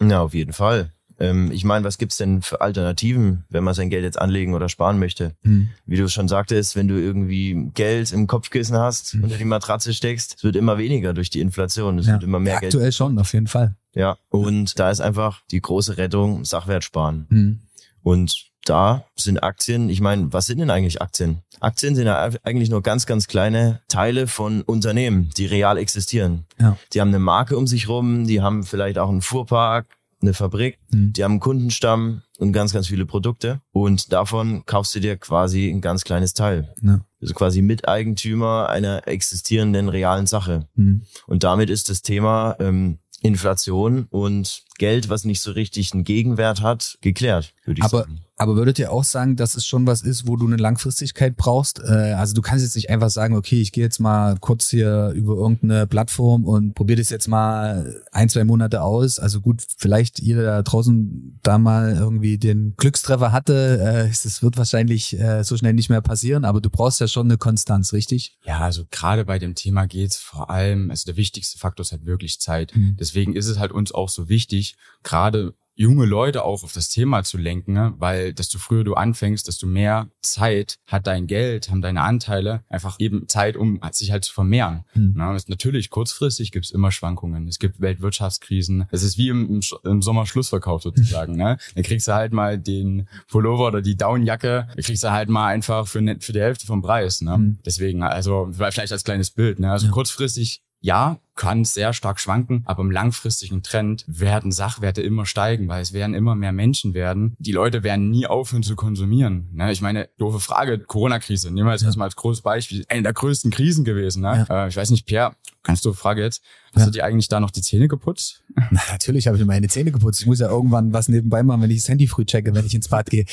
Ja, 0.00 0.20
auf 0.22 0.34
jeden 0.34 0.52
Fall. 0.52 0.92
Ähm, 1.18 1.50
ich 1.52 1.62
meine, 1.64 1.84
was 1.84 1.98
gibt's 1.98 2.16
denn 2.16 2.42
für 2.42 2.60
Alternativen, 2.62 3.44
wenn 3.50 3.62
man 3.62 3.74
sein 3.74 3.90
Geld 3.90 4.02
jetzt 4.02 4.18
anlegen 4.18 4.54
oder 4.54 4.68
sparen 4.68 4.98
möchte? 4.98 5.34
Hm. 5.42 5.68
Wie 5.86 5.96
du 5.96 6.04
es 6.04 6.12
schon 6.12 6.26
sagtest, 6.26 6.74
wenn 6.74 6.88
du 6.88 6.94
irgendwie 7.00 7.70
Geld 7.74 8.12
im 8.12 8.26
Kopfkissen 8.26 8.76
hast, 8.76 9.14
Mhm. 9.14 9.24
unter 9.24 9.36
die 9.36 9.44
Matratze 9.44 9.92
steckst, 9.92 10.36
es 10.38 10.42
wird 10.44 10.56
immer 10.56 10.78
weniger 10.78 11.12
durch 11.12 11.30
die 11.30 11.40
Inflation. 11.40 11.98
Es 11.98 12.06
Ja. 12.06 12.14
wird 12.14 12.24
immer 12.24 12.40
mehr 12.40 12.58
Geld. 12.60 12.74
Aktuell 12.74 12.92
schon, 12.92 13.18
auf 13.18 13.32
jeden 13.34 13.46
Fall. 13.46 13.76
Ja, 13.94 14.16
und 14.30 14.78
da 14.78 14.90
ist 14.90 15.00
einfach 15.00 15.42
die 15.50 15.60
große 15.60 15.98
Rettung 15.98 16.44
Sachwert 16.46 16.82
sparen. 16.82 17.26
Hm. 17.28 17.60
Und 18.02 18.52
da 18.64 19.04
sind 19.16 19.42
Aktien, 19.42 19.88
ich 19.90 20.00
meine, 20.00 20.32
was 20.32 20.46
sind 20.46 20.58
denn 20.58 20.70
eigentlich 20.70 21.02
Aktien? 21.02 21.42
Aktien 21.60 21.94
sind 21.94 22.06
ja 22.06 22.30
eigentlich 22.44 22.70
nur 22.70 22.82
ganz, 22.82 23.06
ganz 23.06 23.26
kleine 23.26 23.80
Teile 23.88 24.26
von 24.26 24.62
Unternehmen, 24.62 25.30
die 25.36 25.46
real 25.46 25.78
existieren. 25.78 26.44
Ja. 26.60 26.76
Die 26.92 27.00
haben 27.00 27.08
eine 27.08 27.18
Marke 27.18 27.56
um 27.56 27.66
sich 27.66 27.88
rum, 27.88 28.26
die 28.26 28.40
haben 28.40 28.62
vielleicht 28.62 28.98
auch 28.98 29.08
einen 29.08 29.22
Fuhrpark, 29.22 29.86
eine 30.20 30.34
Fabrik, 30.34 30.78
Hm. 30.92 31.12
die 31.12 31.24
haben 31.24 31.32
einen 31.32 31.40
Kundenstamm 31.40 32.22
und 32.38 32.52
ganz, 32.52 32.72
ganz 32.72 32.86
viele 32.86 33.06
Produkte. 33.06 33.60
Und 33.72 34.12
davon 34.12 34.64
kaufst 34.64 34.94
du 34.94 35.00
dir 35.00 35.16
quasi 35.16 35.68
ein 35.68 35.80
ganz 35.80 36.04
kleines 36.04 36.32
Teil. 36.34 36.72
Ja. 36.82 37.00
Also 37.20 37.34
quasi 37.34 37.62
Miteigentümer 37.62 38.68
einer 38.68 39.08
existierenden 39.08 39.88
realen 39.88 40.26
Sache. 40.26 40.68
Hm. 40.76 41.02
Und 41.26 41.42
damit 41.42 41.70
ist 41.70 41.88
das 41.88 42.02
Thema 42.02 42.56
ähm, 42.60 42.98
Inflation 43.22 44.06
und 44.10 44.62
Geld, 44.82 45.08
was 45.08 45.24
nicht 45.24 45.40
so 45.40 45.52
richtig 45.52 45.92
einen 45.92 46.02
Gegenwert 46.02 46.60
hat, 46.60 46.98
geklärt, 47.02 47.54
würde 47.64 47.78
ich 47.78 47.84
Aber, 47.84 48.00
sagen. 48.00 48.18
aber 48.36 48.56
würdet 48.56 48.80
ihr 48.80 48.90
auch 48.90 49.04
sagen, 49.04 49.36
dass 49.36 49.54
es 49.54 49.64
schon 49.64 49.86
was 49.86 50.02
ist, 50.02 50.26
wo 50.26 50.34
du 50.34 50.44
eine 50.44 50.56
Langfristigkeit 50.56 51.36
brauchst? 51.36 51.78
Äh, 51.78 52.14
also 52.14 52.34
du 52.34 52.42
kannst 52.42 52.64
jetzt 52.64 52.74
nicht 52.74 52.90
einfach 52.90 53.10
sagen, 53.10 53.36
okay, 53.36 53.60
ich 53.60 53.70
gehe 53.70 53.84
jetzt 53.84 54.00
mal 54.00 54.36
kurz 54.40 54.70
hier 54.70 55.10
über 55.14 55.34
irgendeine 55.34 55.86
Plattform 55.86 56.44
und 56.44 56.74
probiere 56.74 56.98
das 56.98 57.10
jetzt 57.10 57.28
mal 57.28 58.02
ein, 58.10 58.28
zwei 58.28 58.42
Monate 58.42 58.82
aus. 58.82 59.20
Also 59.20 59.40
gut, 59.40 59.62
vielleicht 59.78 60.18
jeder 60.18 60.42
da 60.42 60.62
draußen 60.62 61.38
da 61.44 61.58
mal 61.58 61.94
irgendwie 61.94 62.36
den 62.36 62.74
Glückstreffer 62.76 63.30
hatte. 63.30 63.78
Äh, 63.80 64.08
es 64.08 64.42
wird 64.42 64.56
wahrscheinlich 64.56 65.16
äh, 65.16 65.44
so 65.44 65.56
schnell 65.56 65.74
nicht 65.74 65.90
mehr 65.90 66.00
passieren, 66.00 66.44
aber 66.44 66.60
du 66.60 66.70
brauchst 66.70 66.98
ja 66.98 67.06
schon 67.06 67.28
eine 67.28 67.38
Konstanz, 67.38 67.92
richtig? 67.92 68.36
Ja, 68.44 68.58
also 68.58 68.82
gerade 68.90 69.24
bei 69.24 69.38
dem 69.38 69.54
Thema 69.54 69.86
geht's 69.86 70.16
vor 70.16 70.50
allem, 70.50 70.90
also 70.90 71.04
der 71.06 71.16
wichtigste 71.16 71.56
Faktor 71.56 71.84
ist 71.84 71.92
halt 71.92 72.04
wirklich 72.04 72.40
Zeit. 72.40 72.74
Mhm. 72.74 72.96
Deswegen 72.98 73.36
ist 73.36 73.46
es 73.46 73.60
halt 73.60 73.70
uns 73.70 73.92
auch 73.92 74.08
so 74.08 74.28
wichtig, 74.28 74.71
gerade 75.02 75.54
junge 75.74 76.04
Leute 76.04 76.44
auch 76.44 76.62
auf 76.64 76.72
das 76.74 76.90
Thema 76.90 77.24
zu 77.24 77.38
lenken, 77.38 77.72
ne? 77.72 77.94
weil 77.96 78.34
desto 78.34 78.58
früher 78.58 78.84
du 78.84 78.92
anfängst, 78.94 79.48
desto 79.48 79.66
mehr 79.66 80.10
Zeit 80.20 80.76
hat 80.86 81.06
dein 81.06 81.26
Geld, 81.26 81.70
haben 81.70 81.80
deine 81.80 82.02
Anteile 82.02 82.62
einfach 82.68 82.96
eben 82.98 83.26
Zeit, 83.26 83.56
um 83.56 83.80
sich 83.90 84.12
halt 84.12 84.22
zu 84.22 84.34
vermehren. 84.34 84.84
Na, 84.94 85.34
es- 85.34 85.48
natürlich, 85.48 85.88
kurzfristig 85.88 86.52
gibt's 86.52 86.70
immer 86.70 86.92
Schwankungen. 86.92 87.48
Es 87.48 87.58
gibt 87.58 87.80
Weltwirtschaftskrisen. 87.80 88.84
Es 88.90 89.02
ist 89.02 89.16
wie 89.16 89.28
im, 89.30 89.48
im, 89.48 89.60
im 89.84 90.02
Sommerschlussverkauf 90.02 90.82
sozusagen. 90.82 91.36
ne? 91.36 91.56
Dann 91.74 91.84
kriegst 91.84 92.06
du 92.06 92.12
halt 92.14 92.32
mal 92.34 92.58
den 92.58 93.08
Pullover 93.28 93.68
oder 93.68 93.80
die 93.82 93.96
Downjacke, 93.96 94.68
dann 94.74 94.84
kriegst 94.84 95.02
du 95.02 95.10
halt 95.10 95.30
mal 95.30 95.46
einfach 95.48 95.88
für, 95.88 96.02
ne- 96.02 96.18
für 96.20 96.32
die 96.34 96.40
Hälfte 96.40 96.66
vom 96.66 96.82
Preis. 96.82 97.22
Ne? 97.22 97.38
Mhm. 97.38 97.58
Deswegen, 97.64 98.02
also 98.02 98.50
vielleicht 98.52 98.92
als 98.92 99.04
kleines 99.04 99.30
Bild. 99.30 99.58
Ne? 99.58 99.72
Also 99.72 99.86
Ja. 99.86 99.92
kurzfristig 99.92 100.60
ja, 100.82 101.18
kann 101.34 101.64
sehr 101.64 101.94
stark 101.94 102.20
schwanken, 102.20 102.62
aber 102.66 102.82
im 102.82 102.90
langfristigen 102.90 103.62
Trend 103.62 104.04
werden 104.06 104.52
Sachwerte 104.52 105.00
immer 105.00 105.24
steigen, 105.24 105.66
weil 105.66 105.80
es 105.80 105.94
werden 105.94 106.14
immer 106.14 106.34
mehr 106.34 106.52
Menschen 106.52 106.92
werden. 106.92 107.34
Die 107.38 107.52
Leute 107.52 107.82
werden 107.82 108.10
nie 108.10 108.26
aufhören 108.26 108.62
zu 108.62 108.76
konsumieren. 108.76 109.48
Ne? 109.52 109.72
Ich 109.72 109.80
meine, 109.80 110.10
doofe 110.18 110.40
Frage, 110.40 110.78
Corona-Krise, 110.78 111.50
nehmen 111.50 111.66
wir 111.66 111.72
jetzt 111.72 111.82
ja. 111.82 111.88
erstmal 111.88 112.06
als 112.06 112.16
großes 112.16 112.42
Beispiel, 112.42 112.84
eine 112.88 113.02
der 113.02 113.14
größten 113.14 113.50
Krisen 113.50 113.84
gewesen. 113.84 114.22
Ne? 114.22 114.46
Ja. 114.48 114.64
Äh, 114.64 114.68
ich 114.68 114.76
weiß 114.76 114.90
nicht, 114.90 115.06
Pierre, 115.06 115.34
Ganz 115.62 115.80
doofe 115.80 115.98
Frage 115.98 116.22
jetzt. 116.22 116.42
Hast 116.74 116.80
ja. 116.80 116.86
du 116.86 116.90
dir 116.92 117.04
eigentlich 117.04 117.28
da 117.28 117.38
noch 117.38 117.50
die 117.50 117.62
Zähne 117.62 117.86
geputzt? 117.86 118.42
Na, 118.70 118.80
natürlich 118.90 119.28
habe 119.28 119.36
ich 119.36 119.44
meine 119.44 119.68
Zähne 119.68 119.92
geputzt. 119.92 120.20
Ich 120.20 120.26
muss 120.26 120.40
ja 120.40 120.48
irgendwann 120.48 120.92
was 120.92 121.08
nebenbei 121.08 121.42
machen, 121.42 121.62
wenn 121.62 121.70
ich 121.70 121.80
das 121.80 121.88
Handy 121.88 122.08
früh 122.08 122.24
checke, 122.24 122.54
wenn 122.54 122.66
ich 122.66 122.74
ins 122.74 122.88
Bad 122.88 123.10
gehe. 123.10 123.24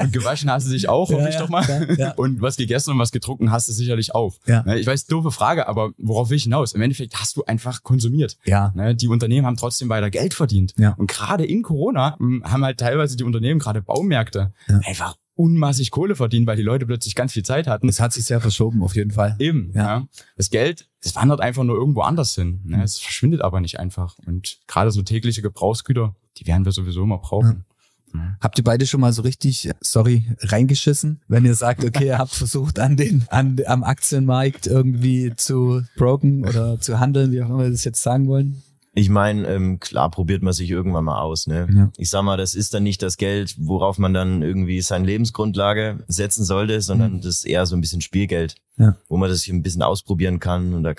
Und 0.00 0.12
gewaschen 0.12 0.50
hast 0.50 0.66
du 0.66 0.70
dich 0.70 0.88
auch, 0.88 1.10
hoffe 1.10 1.22
ja, 1.22 1.28
ich 1.28 1.36
doch 1.36 1.48
mal. 1.48 1.96
Ja, 1.98 2.12
und 2.12 2.40
was 2.40 2.56
gegessen 2.56 2.92
und 2.92 2.98
was 2.98 3.10
getrunken 3.10 3.50
hast 3.50 3.68
du 3.68 3.72
sicherlich 3.72 4.14
auch. 4.14 4.36
Ja. 4.46 4.62
Ne, 4.62 4.78
ich 4.78 4.86
weiß, 4.86 5.06
doofe 5.06 5.30
Frage, 5.30 5.66
aber 5.66 5.92
worauf 5.98 6.30
will 6.30 6.36
ich 6.36 6.44
hinaus? 6.44 6.72
Im 6.72 6.82
Endeffekt 6.82 7.16
hast 7.16 7.36
du 7.36 7.44
einfach 7.44 7.82
konsumiert. 7.82 8.36
Ja. 8.44 8.72
Ne, 8.76 8.94
die 8.94 9.08
Unternehmen 9.08 9.46
haben 9.46 9.56
trotzdem 9.56 9.88
weiter 9.88 10.10
Geld 10.10 10.34
verdient. 10.34 10.74
Ja. 10.78 10.92
Und 10.92 11.10
gerade 11.10 11.44
in 11.44 11.62
Corona 11.62 12.16
hm, 12.18 12.44
haben 12.44 12.64
halt 12.64 12.78
teilweise 12.78 13.16
die 13.16 13.24
Unternehmen, 13.24 13.58
gerade 13.58 13.82
Baumärkte, 13.82 14.52
einfach 14.84 15.16
unmassig 15.38 15.92
Kohle 15.92 16.16
verdienen, 16.16 16.46
weil 16.46 16.56
die 16.56 16.62
Leute 16.62 16.84
plötzlich 16.84 17.14
ganz 17.14 17.32
viel 17.32 17.44
Zeit 17.44 17.68
hatten. 17.68 17.88
Es 17.88 18.00
hat 18.00 18.12
sich 18.12 18.24
sehr 18.24 18.40
verschoben, 18.40 18.82
auf 18.82 18.96
jeden 18.96 19.12
Fall. 19.12 19.36
Eben, 19.38 19.70
ja. 19.72 19.82
ja. 19.82 20.08
Das 20.36 20.50
Geld, 20.50 20.88
das 21.02 21.14
wandert 21.14 21.40
einfach 21.40 21.62
nur 21.62 21.76
irgendwo 21.76 22.00
anders 22.00 22.34
hin. 22.34 22.60
Ne? 22.64 22.82
Es 22.82 22.98
verschwindet 22.98 23.40
aber 23.42 23.60
nicht 23.60 23.78
einfach. 23.78 24.16
Und 24.26 24.58
gerade 24.66 24.90
so 24.90 25.02
tägliche 25.02 25.40
Gebrauchsgüter, 25.40 26.16
die 26.38 26.46
werden 26.46 26.64
wir 26.64 26.72
sowieso 26.72 27.04
immer 27.04 27.18
brauchen. 27.18 27.64
Ja. 28.12 28.36
Habt 28.40 28.58
ihr 28.58 28.64
beide 28.64 28.86
schon 28.86 29.00
mal 29.00 29.12
so 29.12 29.22
richtig, 29.22 29.70
sorry, 29.80 30.24
reingeschissen, 30.40 31.20
wenn 31.28 31.44
ihr 31.44 31.54
sagt, 31.54 31.84
okay, 31.84 32.06
ihr 32.06 32.18
habt 32.18 32.32
versucht, 32.32 32.78
an 32.78 32.96
den, 32.96 33.24
an, 33.28 33.58
am 33.66 33.84
Aktienmarkt 33.84 34.66
irgendwie 34.66 35.34
zu 35.36 35.82
broken 35.96 36.46
oder 36.46 36.80
zu 36.80 36.98
handeln, 36.98 37.32
wie 37.32 37.42
auch 37.42 37.50
immer 37.50 37.64
wir 37.64 37.70
das 37.70 37.84
jetzt 37.84 38.02
sagen 38.02 38.26
wollen? 38.26 38.62
Ich 38.98 39.10
meine, 39.10 39.46
ähm, 39.46 39.78
klar 39.78 40.10
probiert 40.10 40.42
man 40.42 40.52
sich 40.52 40.68
irgendwann 40.68 41.04
mal 41.04 41.20
aus. 41.20 41.46
Ne? 41.46 41.68
Ja. 41.72 41.92
Ich 41.96 42.10
sag 42.10 42.22
mal, 42.22 42.36
das 42.36 42.56
ist 42.56 42.74
dann 42.74 42.82
nicht 42.82 43.00
das 43.00 43.16
Geld, 43.16 43.54
worauf 43.56 43.96
man 43.98 44.12
dann 44.12 44.42
irgendwie 44.42 44.80
seine 44.80 45.06
Lebensgrundlage 45.06 46.00
setzen 46.08 46.44
sollte, 46.44 46.80
sondern 46.80 47.12
mhm. 47.12 47.20
das 47.20 47.36
ist 47.36 47.46
eher 47.46 47.64
so 47.64 47.76
ein 47.76 47.80
bisschen 47.80 48.00
Spielgeld, 48.00 48.56
ja. 48.78 48.96
wo 49.08 49.16
man 49.16 49.28
das 49.28 49.42
hier 49.42 49.54
ein 49.54 49.62
bisschen 49.62 49.82
ausprobieren 49.82 50.40
kann 50.40 50.74
und 50.74 50.82
da 50.82 50.94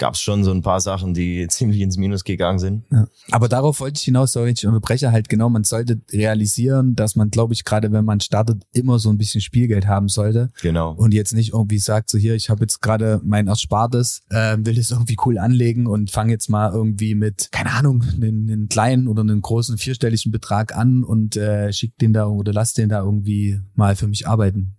gab 0.00 0.14
es 0.14 0.20
schon 0.20 0.42
so 0.42 0.50
ein 0.50 0.62
paar 0.62 0.80
Sachen, 0.80 1.14
die 1.14 1.46
ziemlich 1.50 1.80
ins 1.80 1.96
Minus 1.96 2.24
gegangen 2.24 2.58
sind. 2.58 2.84
Ja. 2.90 3.06
Aber 3.30 3.48
darauf 3.48 3.80
wollte 3.80 3.98
ich 3.98 4.04
hinaus, 4.04 4.32
sorry, 4.32 4.50
ich 4.50 4.66
unterbreche 4.66 5.12
halt 5.12 5.28
genau, 5.28 5.48
man 5.48 5.62
sollte 5.62 6.00
realisieren, 6.12 6.96
dass 6.96 7.14
man, 7.14 7.30
glaube 7.30 7.52
ich, 7.52 7.64
gerade 7.64 7.92
wenn 7.92 8.04
man 8.04 8.20
startet, 8.20 8.64
immer 8.72 8.98
so 8.98 9.10
ein 9.10 9.18
bisschen 9.18 9.40
Spielgeld 9.40 9.86
haben 9.86 10.08
sollte. 10.08 10.50
Genau. 10.62 10.94
Und 10.94 11.14
jetzt 11.14 11.34
nicht 11.34 11.52
irgendwie 11.52 11.78
sagt, 11.78 12.10
so 12.10 12.18
hier, 12.18 12.34
ich 12.34 12.50
habe 12.50 12.62
jetzt 12.62 12.80
gerade 12.80 13.20
mein 13.22 13.46
Erspartes, 13.46 14.22
äh, 14.30 14.56
will 14.60 14.78
es 14.78 14.90
irgendwie 14.90 15.16
cool 15.24 15.38
anlegen 15.38 15.86
und 15.86 16.10
fange 16.10 16.32
jetzt 16.32 16.48
mal 16.48 16.72
irgendwie 16.72 17.14
mit, 17.14 17.52
keine 17.52 17.72
Ahnung, 17.72 18.02
einen, 18.02 18.50
einen 18.50 18.68
kleinen 18.68 19.06
oder 19.06 19.20
einen 19.20 19.42
großen 19.42 19.76
vierstelligen 19.76 20.32
Betrag 20.32 20.74
an 20.74 21.04
und 21.04 21.36
äh, 21.36 21.72
schick 21.72 21.96
den 21.98 22.14
da 22.14 22.26
oder 22.26 22.52
lass 22.52 22.72
den 22.72 22.88
da 22.88 23.00
irgendwie 23.00 23.60
mal 23.74 23.96
für 23.96 24.08
mich 24.08 24.26
arbeiten. 24.26 24.76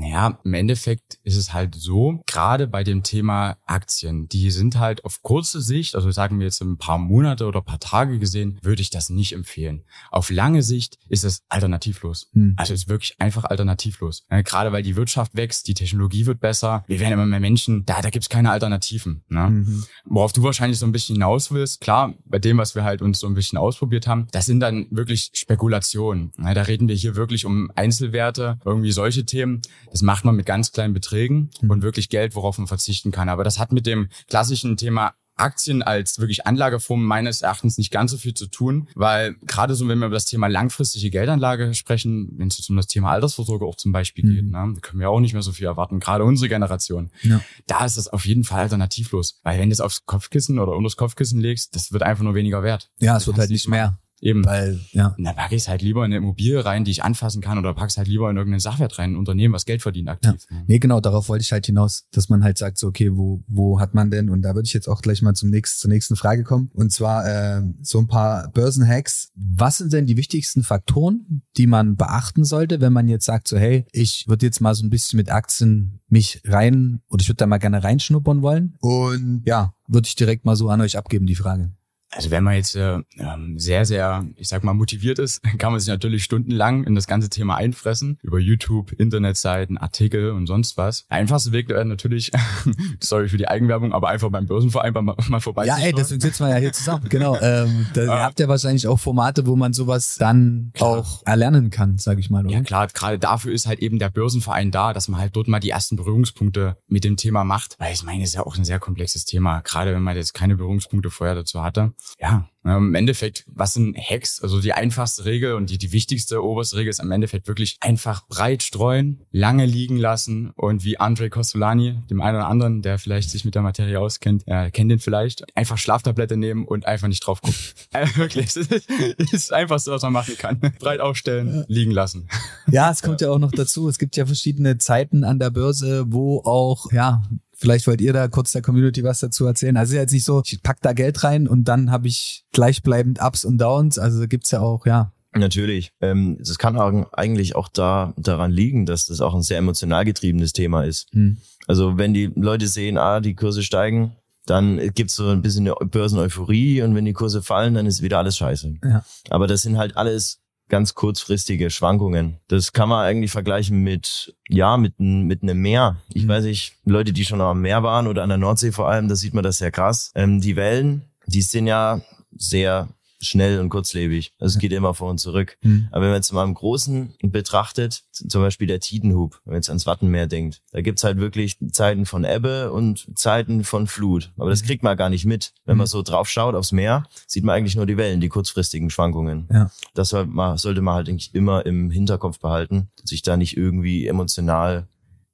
Naja, 0.00 0.38
im 0.44 0.54
Endeffekt 0.54 1.18
ist 1.24 1.36
es 1.36 1.52
halt 1.52 1.74
so, 1.74 2.22
gerade 2.26 2.66
bei 2.66 2.84
dem 2.84 3.02
Thema 3.02 3.58
Aktien, 3.66 4.28
die 4.28 4.50
sind 4.50 4.78
halt 4.78 5.04
auf 5.04 5.22
kurze 5.22 5.60
Sicht, 5.60 5.94
also 5.94 6.10
sagen 6.10 6.38
wir 6.38 6.46
jetzt 6.46 6.62
ein 6.62 6.78
paar 6.78 6.96
Monate 6.96 7.44
oder 7.44 7.60
paar 7.60 7.80
Tage 7.80 8.18
gesehen, 8.18 8.58
würde 8.62 8.80
ich 8.80 8.88
das 8.88 9.10
nicht 9.10 9.34
empfehlen. 9.34 9.84
Auf 10.10 10.30
lange 10.30 10.62
Sicht 10.62 10.96
ist 11.10 11.24
es 11.24 11.42
alternativlos. 11.50 12.28
Hm. 12.32 12.54
Also 12.56 12.72
es 12.72 12.84
ist 12.84 12.88
wirklich 12.88 13.16
einfach 13.18 13.44
alternativlos. 13.44 14.24
Ja, 14.30 14.40
gerade 14.40 14.72
weil 14.72 14.82
die 14.82 14.96
Wirtschaft 14.96 15.36
wächst, 15.36 15.68
die 15.68 15.74
Technologie 15.74 16.24
wird 16.24 16.40
besser, 16.40 16.82
wir 16.86 16.98
werden 16.98 17.12
immer 17.12 17.26
mehr 17.26 17.40
Menschen, 17.40 17.84
da, 17.84 18.00
da 18.00 18.08
gibt's 18.08 18.30
keine 18.30 18.52
Alternativen. 18.52 19.22
Ne? 19.28 19.50
Mhm. 19.50 19.84
Worauf 20.06 20.32
du 20.32 20.42
wahrscheinlich 20.42 20.78
so 20.78 20.86
ein 20.86 20.92
bisschen 20.92 21.16
hinaus 21.16 21.52
willst, 21.52 21.82
klar, 21.82 22.14
bei 22.24 22.38
dem, 22.38 22.56
was 22.56 22.74
wir 22.74 22.84
halt 22.84 23.02
uns 23.02 23.20
so 23.20 23.26
ein 23.26 23.34
bisschen 23.34 23.58
ausprobiert 23.58 24.06
haben, 24.06 24.28
das 24.32 24.46
sind 24.46 24.60
dann 24.60 24.86
wirklich 24.90 25.30
Spekulationen. 25.34 26.32
Ja, 26.38 26.54
da 26.54 26.62
reden 26.62 26.88
wir 26.88 26.94
hier 26.94 27.16
wirklich 27.16 27.44
um 27.44 27.70
Einzelwerte, 27.74 28.58
irgendwie 28.64 28.92
solche 28.92 29.26
Themen 29.26 29.60
das 29.90 30.02
macht 30.02 30.24
man 30.24 30.36
mit 30.36 30.46
ganz 30.46 30.72
kleinen 30.72 30.94
Beträgen 30.94 31.50
mhm. 31.60 31.70
und 31.70 31.82
wirklich 31.82 32.08
Geld, 32.08 32.34
worauf 32.34 32.58
man 32.58 32.66
verzichten 32.66 33.10
kann. 33.10 33.28
Aber 33.28 33.44
das 33.44 33.58
hat 33.58 33.72
mit 33.72 33.86
dem 33.86 34.08
klassischen 34.28 34.76
Thema 34.76 35.14
Aktien 35.40 35.82
als 35.82 36.18
wirklich 36.18 36.46
Anlageform 36.46 37.04
meines 37.04 37.42
Erachtens 37.42 37.78
nicht 37.78 37.90
ganz 37.90 38.10
so 38.10 38.18
viel 38.18 38.34
zu 38.34 38.46
tun, 38.46 38.88
weil 38.94 39.34
gerade 39.42 39.74
so, 39.74 39.88
wenn 39.88 39.98
wir 39.98 40.06
über 40.06 40.16
das 40.16 40.26
Thema 40.26 40.46
langfristige 40.46 41.10
Geldanlage 41.10 41.74
sprechen, 41.74 42.30
wenn 42.36 42.48
es 42.48 42.58
jetzt 42.58 42.70
um 42.70 42.76
das 42.76 42.86
Thema 42.86 43.10
Altersvorsorge 43.10 43.64
auch 43.64 43.76
zum 43.76 43.92
Beispiel 43.92 44.24
mhm. 44.24 44.34
geht, 44.34 44.44
ne, 44.44 44.72
da 44.74 44.80
können 44.80 45.00
wir 45.00 45.10
auch 45.10 45.20
nicht 45.20 45.32
mehr 45.32 45.42
so 45.42 45.52
viel 45.52 45.66
erwarten, 45.66 45.98
gerade 45.98 46.24
unsere 46.24 46.48
Generation. 46.48 47.10
Ja. 47.22 47.40
Da 47.66 47.84
ist 47.84 47.96
das 47.96 48.08
auf 48.08 48.26
jeden 48.26 48.44
Fall 48.44 48.60
alternativlos, 48.60 49.40
weil 49.42 49.58
wenn 49.58 49.70
du 49.70 49.72
es 49.72 49.80
aufs 49.80 50.04
Kopfkissen 50.04 50.58
oder 50.58 50.72
unter 50.72 50.86
das 50.86 50.96
Kopfkissen 50.96 51.40
legst, 51.40 51.74
das 51.74 51.92
wird 51.92 52.02
einfach 52.02 52.22
nur 52.22 52.34
weniger 52.34 52.62
wert. 52.62 52.90
Ja, 52.98 53.16
es 53.16 53.26
wird 53.26 53.38
halt 53.38 53.50
nicht 53.50 53.68
mehr. 53.68 53.98
Eben. 54.20 54.44
Weil, 54.44 54.78
ja. 54.92 55.14
Na, 55.16 55.32
pack 55.32 55.52
ich 55.52 55.62
es 55.62 55.68
halt 55.68 55.82
lieber 55.82 56.04
in 56.04 56.12
eine 56.12 56.18
Immobilie 56.18 56.64
rein, 56.64 56.84
die 56.84 56.90
ich 56.90 57.02
anfassen 57.02 57.40
kann, 57.40 57.58
oder 57.58 57.72
pack 57.74 57.88
es 57.88 57.96
halt 57.96 58.06
lieber 58.08 58.30
in 58.30 58.36
irgendeinen 58.36 58.60
Sachwert 58.60 58.98
rein, 58.98 59.12
ein 59.12 59.16
Unternehmen, 59.16 59.54
was 59.54 59.64
Geld 59.64 59.82
verdient, 59.82 60.08
aktiv. 60.08 60.46
Ja. 60.50 60.56
Nee, 60.66 60.78
genau, 60.78 61.00
darauf 61.00 61.28
wollte 61.28 61.42
ich 61.42 61.52
halt 61.52 61.66
hinaus, 61.66 62.06
dass 62.12 62.28
man 62.28 62.44
halt 62.44 62.58
sagt, 62.58 62.78
so, 62.78 62.88
okay, 62.88 63.16
wo, 63.16 63.42
wo 63.48 63.80
hat 63.80 63.94
man 63.94 64.10
denn, 64.10 64.28
und 64.28 64.42
da 64.42 64.54
würde 64.54 64.66
ich 64.66 64.74
jetzt 64.74 64.88
auch 64.88 65.00
gleich 65.00 65.22
mal 65.22 65.34
zum 65.34 65.50
nächsten, 65.50 65.80
zur 65.80 65.90
nächsten 65.90 66.16
Frage 66.16 66.44
kommen, 66.44 66.70
und 66.74 66.92
zwar 66.92 67.26
äh, 67.26 67.62
so 67.80 67.98
ein 67.98 68.08
paar 68.08 68.50
Börsenhacks. 68.52 69.32
Was 69.34 69.78
sind 69.78 69.92
denn 69.92 70.06
die 70.06 70.16
wichtigsten 70.16 70.62
Faktoren, 70.62 71.42
die 71.56 71.66
man 71.66 71.96
beachten 71.96 72.44
sollte, 72.44 72.80
wenn 72.80 72.92
man 72.92 73.08
jetzt 73.08 73.24
sagt, 73.24 73.48
so, 73.48 73.56
hey, 73.56 73.86
ich 73.92 74.26
würde 74.28 74.44
jetzt 74.44 74.60
mal 74.60 74.74
so 74.74 74.84
ein 74.84 74.90
bisschen 74.90 75.16
mit 75.16 75.30
Aktien 75.30 76.00
mich 76.08 76.42
rein, 76.44 77.00
oder 77.08 77.22
ich 77.22 77.28
würde 77.28 77.36
da 77.36 77.46
mal 77.46 77.58
gerne 77.58 77.82
reinschnuppern 77.82 78.42
wollen? 78.42 78.74
Und 78.80 79.42
ja, 79.46 79.72
würde 79.86 80.06
ich 80.06 80.14
direkt 80.14 80.44
mal 80.44 80.56
so 80.56 80.68
an 80.68 80.80
euch 80.80 80.98
abgeben, 80.98 81.26
die 81.26 81.34
Frage. 81.34 81.72
Also 82.12 82.30
wenn 82.32 82.42
man 82.42 82.54
jetzt 82.54 82.74
äh, 82.74 82.98
ähm, 83.18 83.58
sehr, 83.58 83.84
sehr, 83.84 84.26
ich 84.36 84.48
sag 84.48 84.64
mal, 84.64 84.74
motiviert 84.74 85.20
ist, 85.20 85.42
kann 85.58 85.72
man 85.72 85.80
sich 85.80 85.88
natürlich 85.88 86.24
stundenlang 86.24 86.84
in 86.84 86.94
das 86.94 87.06
ganze 87.06 87.30
Thema 87.30 87.56
einfressen. 87.56 88.18
Über 88.22 88.38
YouTube, 88.38 88.92
Internetseiten, 88.92 89.78
Artikel 89.78 90.32
und 90.32 90.46
sonst 90.46 90.76
was. 90.76 91.06
Der 91.06 91.18
einfachste 91.18 91.52
Weg 91.52 91.68
wäre 91.68 91.84
natürlich, 91.84 92.32
sorry 93.00 93.28
für 93.28 93.36
die 93.36 93.46
Eigenwerbung, 93.46 93.92
aber 93.92 94.08
einfach 94.08 94.28
beim 94.30 94.46
Börsenverein 94.46 94.92
mal, 94.92 95.14
mal 95.28 95.40
vorbei. 95.40 95.66
Ja, 95.66 95.78
ey, 95.78 95.92
deswegen 95.92 96.20
sitzen 96.20 96.46
wir 96.46 96.50
ja 96.50 96.56
hier 96.56 96.72
zusammen. 96.72 97.08
genau. 97.08 97.38
Ähm, 97.40 97.86
da, 97.94 98.02
ihr 98.02 98.10
habt 98.10 98.40
ja 98.40 98.48
wahrscheinlich 98.48 98.88
auch 98.88 98.98
Formate, 98.98 99.46
wo 99.46 99.54
man 99.54 99.72
sowas 99.72 100.16
dann 100.18 100.72
klar. 100.74 100.90
auch 100.90 101.22
erlernen 101.24 101.70
kann, 101.70 101.98
sage 101.98 102.18
ich 102.18 102.28
mal. 102.28 102.44
Oder? 102.44 102.54
Ja 102.54 102.62
klar, 102.62 102.88
gerade 102.88 103.20
dafür 103.20 103.52
ist 103.52 103.68
halt 103.68 103.78
eben 103.78 104.00
der 104.00 104.10
Börsenverein 104.10 104.72
da, 104.72 104.92
dass 104.92 105.06
man 105.06 105.20
halt 105.20 105.36
dort 105.36 105.46
mal 105.46 105.60
die 105.60 105.70
ersten 105.70 105.94
Berührungspunkte 105.94 106.76
mit 106.88 107.04
dem 107.04 107.16
Thema 107.16 107.44
macht. 107.44 107.76
Weil 107.78 107.92
ich 107.92 108.02
meine, 108.02 108.24
es 108.24 108.30
ist 108.30 108.34
ja 108.34 108.44
auch 108.44 108.56
ein 108.56 108.64
sehr 108.64 108.80
komplexes 108.80 109.24
Thema, 109.24 109.60
gerade 109.60 109.94
wenn 109.94 110.02
man 110.02 110.16
jetzt 110.16 110.34
keine 110.34 110.56
Berührungspunkte 110.56 111.10
vorher 111.10 111.36
dazu 111.36 111.62
hatte 111.62 111.92
ja, 112.20 112.48
im 112.64 112.94
Endeffekt, 112.94 113.44
was 113.46 113.72
sind 113.72 113.96
Hacks? 113.96 114.42
Also 114.42 114.60
die 114.60 114.74
einfachste 114.74 115.24
Regel 115.24 115.54
und 115.54 115.70
die, 115.70 115.78
die 115.78 115.92
wichtigste 115.92 116.44
oberste 116.44 116.76
Regel 116.76 116.90
ist 116.90 117.00
im 117.00 117.10
Endeffekt 117.10 117.48
wirklich 117.48 117.78
einfach 117.80 118.26
breit 118.28 118.62
streuen, 118.62 119.24
lange 119.30 119.64
liegen 119.64 119.96
lassen 119.96 120.50
und 120.56 120.84
wie 120.84 120.98
Andre 120.98 121.30
Costolani, 121.30 122.02
dem 122.10 122.20
einen 122.20 122.36
oder 122.36 122.48
anderen, 122.48 122.82
der 122.82 122.98
vielleicht 122.98 123.30
sich 123.30 123.46
mit 123.46 123.54
der 123.54 123.62
Materie 123.62 123.98
auskennt, 123.98 124.42
äh, 124.46 124.70
kennt 124.70 124.90
den 124.90 124.98
vielleicht, 124.98 125.56
einfach 125.56 125.78
Schlaftablette 125.78 126.36
nehmen 126.36 126.66
und 126.66 126.84
einfach 126.84 127.08
nicht 127.08 127.26
drauf 127.26 127.40
gucken. 127.40 127.58
äh, 127.92 128.06
wirklich, 128.16 128.52
das 128.52 129.32
ist 129.32 129.52
einfach 129.52 129.78
so, 129.78 129.92
was 129.92 130.02
man 130.02 130.12
machen 130.12 130.36
kann. 130.36 130.60
Breit 130.78 131.00
aufstellen, 131.00 131.64
liegen 131.68 131.92
lassen. 131.92 132.28
Ja, 132.70 132.90
es 132.90 133.00
kommt 133.00 133.22
ja 133.22 133.30
auch 133.30 133.38
noch 133.38 133.52
dazu, 133.52 133.88
es 133.88 133.98
gibt 133.98 134.16
ja 134.16 134.26
verschiedene 134.26 134.76
Zeiten 134.76 135.24
an 135.24 135.38
der 135.38 135.50
Börse, 135.50 136.04
wo 136.08 136.40
auch, 136.40 136.92
ja, 136.92 137.22
Vielleicht 137.60 137.86
wollt 137.86 138.00
ihr 138.00 138.14
da 138.14 138.26
kurz 138.26 138.52
der 138.52 138.62
Community 138.62 139.04
was 139.04 139.20
dazu 139.20 139.44
erzählen. 139.44 139.76
Also 139.76 139.90
ist 139.90 139.96
ja 139.96 140.00
jetzt 140.00 140.12
nicht 140.12 140.24
so, 140.24 140.40
ich 140.46 140.62
pack 140.62 140.78
da 140.80 140.94
Geld 140.94 141.22
rein 141.24 141.46
und 141.46 141.64
dann 141.64 141.90
habe 141.90 142.08
ich 142.08 142.46
gleichbleibend 142.52 143.20
Ups 143.20 143.44
und 143.44 143.58
Downs. 143.58 143.98
Also 143.98 144.26
gibt's 144.26 144.50
ja 144.50 144.60
auch, 144.60 144.86
ja. 144.86 145.12
Natürlich. 145.34 145.92
Ähm, 146.00 146.38
das 146.40 146.56
kann 146.56 146.78
eigentlich 147.12 147.56
auch 147.56 147.68
da 147.68 148.14
daran 148.16 148.50
liegen, 148.50 148.86
dass 148.86 149.04
das 149.04 149.20
auch 149.20 149.34
ein 149.34 149.42
sehr 149.42 149.58
emotional 149.58 150.06
getriebenes 150.06 150.54
Thema 150.54 150.84
ist. 150.84 151.08
Hm. 151.12 151.36
Also 151.66 151.98
wenn 151.98 152.14
die 152.14 152.32
Leute 152.34 152.66
sehen, 152.66 152.96
ah, 152.96 153.20
die 153.20 153.34
Kurse 153.34 153.62
steigen, 153.62 154.16
dann 154.46 154.78
gibt's 154.94 155.16
so 155.16 155.28
ein 155.28 155.42
bisschen 155.42 155.68
eine 155.68 155.86
Börseneuphorie 155.86 156.80
und 156.80 156.94
wenn 156.94 157.04
die 157.04 157.12
Kurse 157.12 157.42
fallen, 157.42 157.74
dann 157.74 157.84
ist 157.84 158.00
wieder 158.00 158.18
alles 158.18 158.38
scheiße. 158.38 158.76
Ja. 158.82 159.04
Aber 159.28 159.46
das 159.46 159.60
sind 159.60 159.76
halt 159.76 159.98
alles 159.98 160.39
ganz 160.70 160.94
kurzfristige 160.94 161.68
Schwankungen. 161.68 162.38
Das 162.48 162.72
kann 162.72 162.88
man 162.88 163.04
eigentlich 163.04 163.30
vergleichen 163.30 163.82
mit, 163.82 164.34
ja, 164.48 164.78
mit, 164.78 164.98
mit 164.98 165.42
einem 165.42 165.60
Meer. 165.60 165.96
Ich 166.14 166.24
mhm. 166.24 166.28
weiß 166.28 166.44
nicht, 166.44 166.76
Leute, 166.84 167.12
die 167.12 167.26
schon 167.26 167.40
am 167.42 167.60
Meer 167.60 167.82
waren 167.82 168.06
oder 168.06 168.22
an 168.22 168.30
der 168.30 168.38
Nordsee 168.38 168.72
vor 168.72 168.88
allem, 168.88 169.08
da 169.08 169.16
sieht 169.16 169.34
man 169.34 169.44
das 169.44 169.58
sehr 169.58 169.70
krass. 169.70 170.12
Ähm, 170.14 170.40
die 170.40 170.56
Wellen, 170.56 171.02
die 171.26 171.42
sind 171.42 171.66
ja 171.66 172.00
sehr 172.34 172.88
schnell 173.20 173.60
und 173.60 173.68
kurzlebig. 173.68 174.32
Also 174.38 174.54
es 174.54 174.58
geht 174.58 174.72
immer 174.72 174.94
vor 174.94 175.10
und 175.10 175.18
zurück. 175.18 175.56
Mhm. 175.62 175.88
Aber 175.90 176.02
wenn 176.02 176.10
man 176.10 176.18
jetzt 176.18 176.32
mal 176.32 176.44
im 176.44 176.54
Großen 176.54 177.14
betrachtet, 177.22 178.02
zum 178.12 178.42
Beispiel 178.42 178.66
der 178.66 178.80
Tidenhub, 178.80 179.40
wenn 179.44 179.52
man 179.52 179.58
jetzt 179.58 179.68
ans 179.68 179.86
Wattenmeer 179.86 180.26
denkt, 180.26 180.62
da 180.72 180.80
gibt's 180.80 181.04
halt 181.04 181.18
wirklich 181.18 181.58
Zeiten 181.72 182.06
von 182.06 182.24
Ebbe 182.24 182.72
und 182.72 183.06
Zeiten 183.18 183.64
von 183.64 183.86
Flut. 183.86 184.32
Aber 184.36 184.50
das 184.50 184.60
hm. 184.60 184.66
kriegt 184.66 184.82
man 184.82 184.96
gar 184.96 185.10
nicht 185.10 185.24
mit. 185.24 185.52
Wenn 185.64 185.76
man 185.76 185.86
so 185.86 186.02
drauf 186.02 186.28
schaut 186.28 186.54
aufs 186.54 186.72
Meer, 186.72 187.04
sieht 187.26 187.44
man 187.44 187.54
eigentlich 187.54 187.76
nur 187.76 187.86
die 187.86 187.96
Wellen, 187.96 188.20
die 188.20 188.28
kurzfristigen 188.28 188.90
Schwankungen. 188.90 189.48
Ja. 189.52 189.70
Das 189.94 190.10
sollte 190.10 190.80
man 190.80 190.94
halt 190.94 191.08
eigentlich 191.08 191.34
immer 191.34 191.66
im 191.66 191.90
Hinterkopf 191.90 192.38
behalten, 192.40 192.90
sich 193.04 193.22
da 193.22 193.36
nicht 193.36 193.56
irgendwie 193.56 194.06
emotional 194.06 194.88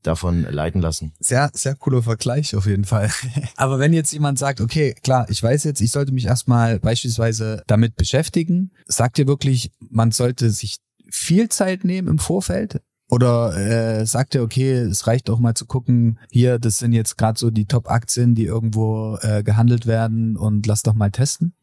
davon 0.07 0.43
leiten 0.43 0.81
lassen. 0.81 1.13
Sehr, 1.21 1.51
sehr 1.53 1.75
cooler 1.75 2.03
Vergleich 2.03 2.55
auf 2.55 2.67
jeden 2.67 2.85
Fall. 2.85 3.11
Aber 3.57 3.79
wenn 3.79 3.93
jetzt 3.93 4.13
jemand 4.13 4.39
sagt, 4.39 4.61
okay, 4.61 4.95
klar, 5.03 5.27
ich 5.29 5.43
weiß 5.43 5.65
jetzt, 5.65 5.81
ich 5.81 5.91
sollte 5.91 6.13
mich 6.13 6.27
erstmal 6.27 6.79
beispielsweise 6.79 7.63
damit 7.67 7.97
beschäftigen, 7.97 8.71
sagt 8.87 9.19
ihr 9.19 9.27
wirklich, 9.27 9.73
man 9.91 10.13
sollte 10.13 10.51
sich 10.51 10.79
viel 11.09 11.49
Zeit 11.49 11.85
nehmen 11.85 12.09
im 12.09 12.19
Vorfeld? 12.19 12.81
Oder 13.09 13.57
äh, 13.57 14.05
sagt 14.05 14.35
ihr, 14.35 14.43
okay, 14.43 14.73
es 14.73 15.07
reicht 15.07 15.31
auch 15.31 15.39
mal 15.39 15.55
zu 15.55 15.67
gucken, 15.67 16.19
hier, 16.31 16.59
das 16.59 16.79
sind 16.79 16.93
jetzt 16.93 17.17
gerade 17.17 17.39
so 17.39 17.51
die 17.51 17.67
Top-Aktien, 17.67 18.35
die 18.35 18.45
irgendwo 18.45 19.17
äh, 19.21 19.45
gehandelt 19.45 19.87
werden 19.87 20.37
und 20.37 20.67
lass 20.67 20.83
doch 20.83 20.95
mal 20.95 21.11
testen? 21.11 21.55